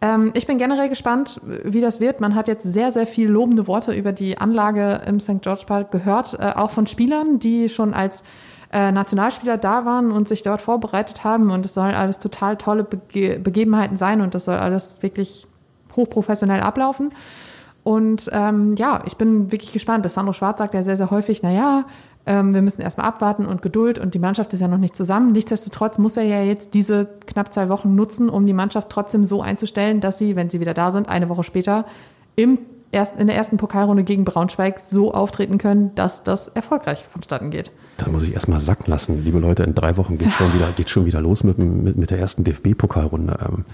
Ähm, 0.00 0.32
ich 0.34 0.46
bin 0.46 0.58
generell 0.58 0.88
gespannt, 0.88 1.40
wie 1.64 1.80
das 1.80 2.00
wird. 2.00 2.20
Man 2.20 2.34
hat 2.34 2.48
jetzt 2.48 2.64
sehr, 2.64 2.90
sehr 2.90 3.06
viel 3.06 3.28
lobende 3.28 3.66
Worte 3.68 3.92
über 3.92 4.12
die 4.12 4.36
Anlage 4.36 5.02
im 5.06 5.20
St. 5.20 5.42
George 5.42 5.64
Park 5.66 5.92
gehört, 5.92 6.34
äh, 6.34 6.52
auch 6.54 6.72
von 6.72 6.86
Spielern, 6.88 7.38
die 7.38 7.68
schon 7.68 7.94
als 7.94 8.24
äh, 8.72 8.92
Nationalspieler 8.92 9.58
da 9.58 9.84
waren 9.84 10.10
und 10.10 10.28
sich 10.28 10.42
dort 10.42 10.60
vorbereitet 10.60 11.24
haben. 11.24 11.50
Und 11.50 11.64
es 11.64 11.74
sollen 11.74 11.94
alles 11.94 12.18
total 12.18 12.56
tolle 12.56 12.84
Bege 12.84 13.38
Begebenheiten 13.38 13.96
sein 13.96 14.20
und 14.20 14.34
das 14.34 14.44
soll 14.44 14.56
alles 14.56 15.02
wirklich 15.02 15.46
hochprofessionell 15.94 16.60
ablaufen. 16.60 17.12
Und 17.82 18.28
ähm, 18.32 18.74
ja, 18.76 19.02
ich 19.06 19.16
bin 19.16 19.52
wirklich 19.52 19.72
gespannt. 19.72 20.04
Das 20.04 20.14
Sandro 20.14 20.32
Schwarz 20.32 20.58
sagt 20.58 20.74
ja 20.74 20.82
sehr, 20.82 20.96
sehr 20.96 21.10
häufig, 21.10 21.42
naja, 21.42 21.84
ähm, 22.26 22.52
wir 22.52 22.60
müssen 22.60 22.82
erstmal 22.82 23.06
abwarten 23.06 23.46
und 23.46 23.62
Geduld 23.62 24.00
und 24.00 24.14
die 24.14 24.18
Mannschaft 24.18 24.52
ist 24.52 24.60
ja 24.60 24.66
noch 24.66 24.78
nicht 24.78 24.96
zusammen. 24.96 25.30
Nichtsdestotrotz 25.30 25.98
muss 25.98 26.16
er 26.16 26.24
ja 26.24 26.42
jetzt 26.42 26.74
diese 26.74 27.06
knapp 27.26 27.52
zwei 27.52 27.68
Wochen 27.68 27.94
nutzen, 27.94 28.28
um 28.28 28.44
die 28.44 28.52
Mannschaft 28.52 28.90
trotzdem 28.90 29.24
so 29.24 29.40
einzustellen, 29.40 30.00
dass 30.00 30.18
sie, 30.18 30.34
wenn 30.34 30.50
sie 30.50 30.58
wieder 30.58 30.74
da 30.74 30.90
sind, 30.90 31.08
eine 31.08 31.28
Woche 31.28 31.44
später 31.44 31.84
im 32.34 32.58
ersten, 32.92 33.20
in 33.20 33.26
der 33.26 33.36
ersten 33.36 33.56
Pokalrunde 33.56 34.04
gegen 34.04 34.24
Braunschweig 34.24 34.80
so 34.80 35.12
auftreten 35.12 35.58
können, 35.58 35.94
dass 35.94 36.22
das 36.22 36.48
erfolgreich 36.48 37.04
vonstatten 37.04 37.50
geht. 37.50 37.70
Das 37.96 38.10
muss 38.10 38.22
ich 38.22 38.34
erstmal 38.34 38.60
sacken 38.60 38.90
lassen. 38.90 39.24
Liebe 39.24 39.38
Leute, 39.38 39.62
in 39.62 39.74
drei 39.74 39.96
Wochen 39.96 40.18
geht 40.18 40.32
schon 40.32 40.52
wieder, 40.54 40.70
geht 40.76 40.90
schon 40.90 41.06
wieder 41.06 41.20
los 41.20 41.44
mit, 41.44 41.58
mit, 41.58 41.96
mit 41.96 42.10
der 42.10 42.18
ersten 42.18 42.44
DFB-Pokalrunde. 42.44 43.38
Ähm, 43.48 43.64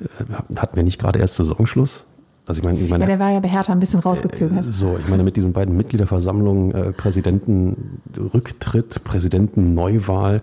äh, 0.00 0.58
hatten 0.58 0.76
wir 0.76 0.82
nicht 0.82 1.00
gerade 1.00 1.18
erst 1.18 1.36
Saisonschluss? 1.36 2.04
Also 2.46 2.60
ich 2.60 2.64
meine, 2.64 2.80
ich 2.80 2.90
meine 2.90 3.04
Ja, 3.04 3.08
der 3.08 3.20
war 3.20 3.30
ja 3.30 3.40
bei 3.40 3.48
Hertha 3.48 3.72
ein 3.72 3.78
bisschen 3.78 4.00
rausgezögert. 4.00 4.64
So, 4.70 4.98
ich 4.98 5.08
meine, 5.08 5.22
mit 5.22 5.36
diesen 5.36 5.52
beiden 5.52 5.76
Mitgliederversammlungen, 5.76 6.74
äh, 6.74 6.92
Präsidentenrücktritt, 6.92 9.04
Präsidentenneuwahl, 9.04 10.40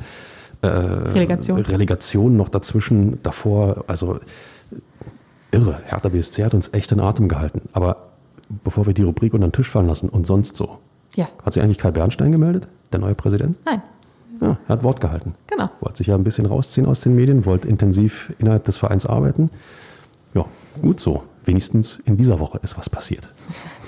äh, 0.61 0.67
Relegation. 0.67 1.59
Relegation 1.59 2.37
noch 2.37 2.47
dazwischen, 2.47 3.21
davor, 3.21 3.83
also 3.87 4.19
irre. 5.51 5.79
Hertha 5.85 6.09
BSC 6.09 6.43
hat 6.43 6.53
uns 6.53 6.73
echt 6.73 6.91
in 6.91 6.99
Atem 6.99 7.27
gehalten. 7.27 7.69
Aber 7.73 8.09
bevor 8.63 8.85
wir 8.85 8.93
die 8.93 9.03
Rubrik 9.03 9.33
unter 9.33 9.47
den 9.47 9.51
Tisch 9.53 9.69
fallen 9.69 9.87
lassen 9.87 10.09
und 10.09 10.25
sonst 10.27 10.55
so, 10.55 10.77
Ja, 11.15 11.27
hat 11.45 11.53
sich 11.53 11.61
eigentlich 11.63 11.77
Kai 11.77 11.91
Bernstein 11.91 12.31
gemeldet, 12.31 12.67
der 12.91 12.99
neue 12.99 13.15
Präsident? 13.15 13.57
nein, 13.65 13.81
Ja, 14.41 14.57
er 14.67 14.69
hat 14.69 14.83
Wort 14.83 15.01
gehalten. 15.01 15.35
genau. 15.47 15.69
Wollte 15.81 15.97
sich 15.97 16.07
ja 16.07 16.15
ein 16.15 16.23
bisschen 16.23 16.45
rausziehen 16.45 16.87
aus 16.87 17.01
den 17.01 17.15
Medien, 17.15 17.45
wollte 17.45 17.67
intensiv 17.67 18.33
innerhalb 18.39 18.63
des 18.63 18.77
Vereins 18.77 19.05
arbeiten. 19.05 19.49
Ja, 20.33 20.45
gut 20.81 20.99
so. 20.99 21.23
Wenigstens 21.45 21.99
in 22.05 22.15
dieser 22.17 22.39
Woche 22.39 22.59
ist 22.61 22.77
was 22.77 22.89
passiert. 22.89 23.27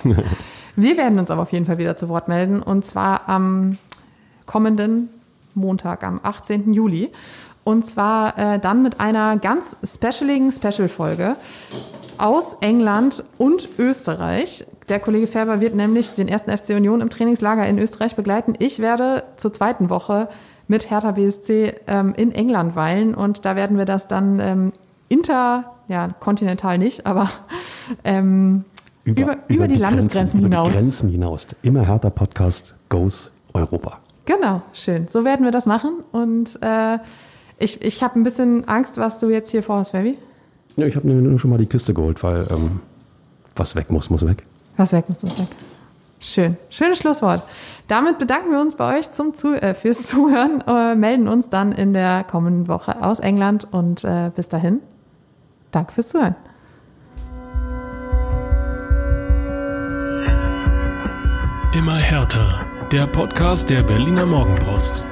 Wir 0.76 0.97
werden 0.97 1.19
uns 1.19 1.30
aber 1.30 1.41
auf 1.43 1.52
jeden 1.52 1.65
Fall 1.65 1.78
wieder 1.78 1.95
zu 1.97 2.10
Wort 2.10 2.28
melden 2.28 2.62
und 2.63 2.86
zwar 2.86 3.28
am 3.30 3.78
kommenden 4.45 5.10
Montag, 5.54 6.04
am 6.04 6.19
18. 6.24 6.74
Juli. 6.74 7.12
Und 7.63 7.86
zwar 7.86 8.38
äh, 8.38 8.60
dann 8.60 8.82
mit 8.84 9.00
einer 9.00 9.38
ganz 9.38 9.76
specialigen 9.84 10.52
Special-Folge 10.52 11.36
aus 12.17 12.56
England 12.62 13.24
und 13.38 13.69
Österreich. 13.78 14.65
Der 14.89 15.00
Kollege 15.00 15.28
Färber 15.28 15.62
wird 15.62 15.76
nämlich 15.76 16.13
den 16.13 16.28
ersten 16.28 16.56
FC 16.56 16.71
Union 16.71 17.02
im 17.02 17.10
Trainingslager 17.10 17.65
in 17.65 17.79
Österreich 17.79 18.15
begleiten. 18.15 18.54
Ich 18.60 18.79
werde 18.79 19.23
zur 19.38 19.54
zweiten 19.54 19.90
Woche 19.90 20.27
mit 20.67 20.90
Hertha 20.90 21.12
BSC 21.12 21.75
ähm, 21.88 22.13
in 22.15 22.31
England 22.31 22.75
weilen 22.75 23.13
und 23.13 23.46
da 23.46 23.56
werden 23.56 23.77
wir 23.77 23.86
das 23.86 24.08
dann 24.08 24.40
ähm, 24.40 24.73
inter, 25.10 25.73
ja, 25.88 26.10
kontinental 26.19 26.77
nicht, 26.77 27.06
aber 27.06 27.29
ähm, 28.04 28.63
über, 29.04 29.38
über, 29.48 29.67
die, 29.67 29.75
Landesgrenzen 29.75 30.42
Grenzen, 30.42 30.52
hinaus. 30.52 30.67
Über 30.67 30.77
die 30.77 30.83
Grenzen 30.83 31.10
hinaus. 31.10 31.48
Immer 31.63 31.88
härter 31.88 32.12
Podcast 32.12 32.75
goes 32.90 33.31
Europa. 33.54 34.00
Genau, 34.25 34.62
schön. 34.73 35.08
So 35.08 35.25
werden 35.25 35.44
wir 35.44 35.52
das 35.52 35.65
machen. 35.65 36.04
Und 36.12 36.62
äh, 36.62 37.00
Ich, 37.62 37.82
ich 37.82 38.02
habe 38.02 38.20
ein 38.20 38.24
bisschen 38.24 38.68
Angst, 38.68 38.98
was 38.98 39.20
du 39.20 39.30
jetzt 39.30 39.52
hier 39.52 39.62
vorhast, 39.62 39.92
Baby. 39.92 40.18
Ja, 40.78 40.88
ich 40.88 40.96
habe 40.96 41.08
nur 41.08 41.40
schon 41.40 41.52
mal 41.52 41.58
die 41.58 41.68
Kiste 41.68 41.94
geholt, 41.94 42.24
weil 42.24 42.48
ähm, 42.50 42.80
was 43.56 43.76
weg 43.76 43.92
muss, 43.92 44.10
muss 44.10 44.26
weg. 44.26 44.44
Was 44.78 44.94
weg 44.94 45.08
muss, 45.08 45.22
muss 45.22 45.38
weg. 45.38 45.48
Schön. 46.20 46.58
Schönes 46.70 47.00
Schlusswort. 47.00 47.44
Damit 47.88 48.18
bedanken 48.18 48.52
wir 48.52 48.62
uns 48.62 48.76
bei 48.76 48.98
euch 48.98 49.12
zum 49.12 49.34
Zu 49.34 49.54
äh, 49.62 49.74
fürs 49.74 50.04
Zuhören, 50.08 50.64
äh, 50.68 50.96
melden 50.96 51.28
uns 51.28 51.50
dann 51.50 51.72
in 51.72 51.94
der 51.94 52.24
kommenden 52.24 52.68
Woche 52.68 53.04
aus 53.04 53.20
England 53.20 53.68
und 53.72 54.04
äh, 54.04 54.32
bis 54.36 54.50
dahin, 54.50 54.80
danke 55.72 55.94
fürs 55.94 56.10
Zuhören. 56.10 56.36
Immer 61.74 61.96
härter. 61.96 62.66
Der 62.92 63.08
Podcast 63.08 63.70
der 63.70 63.84
Berliner 63.84 64.26
Morgenpost. 64.26 65.06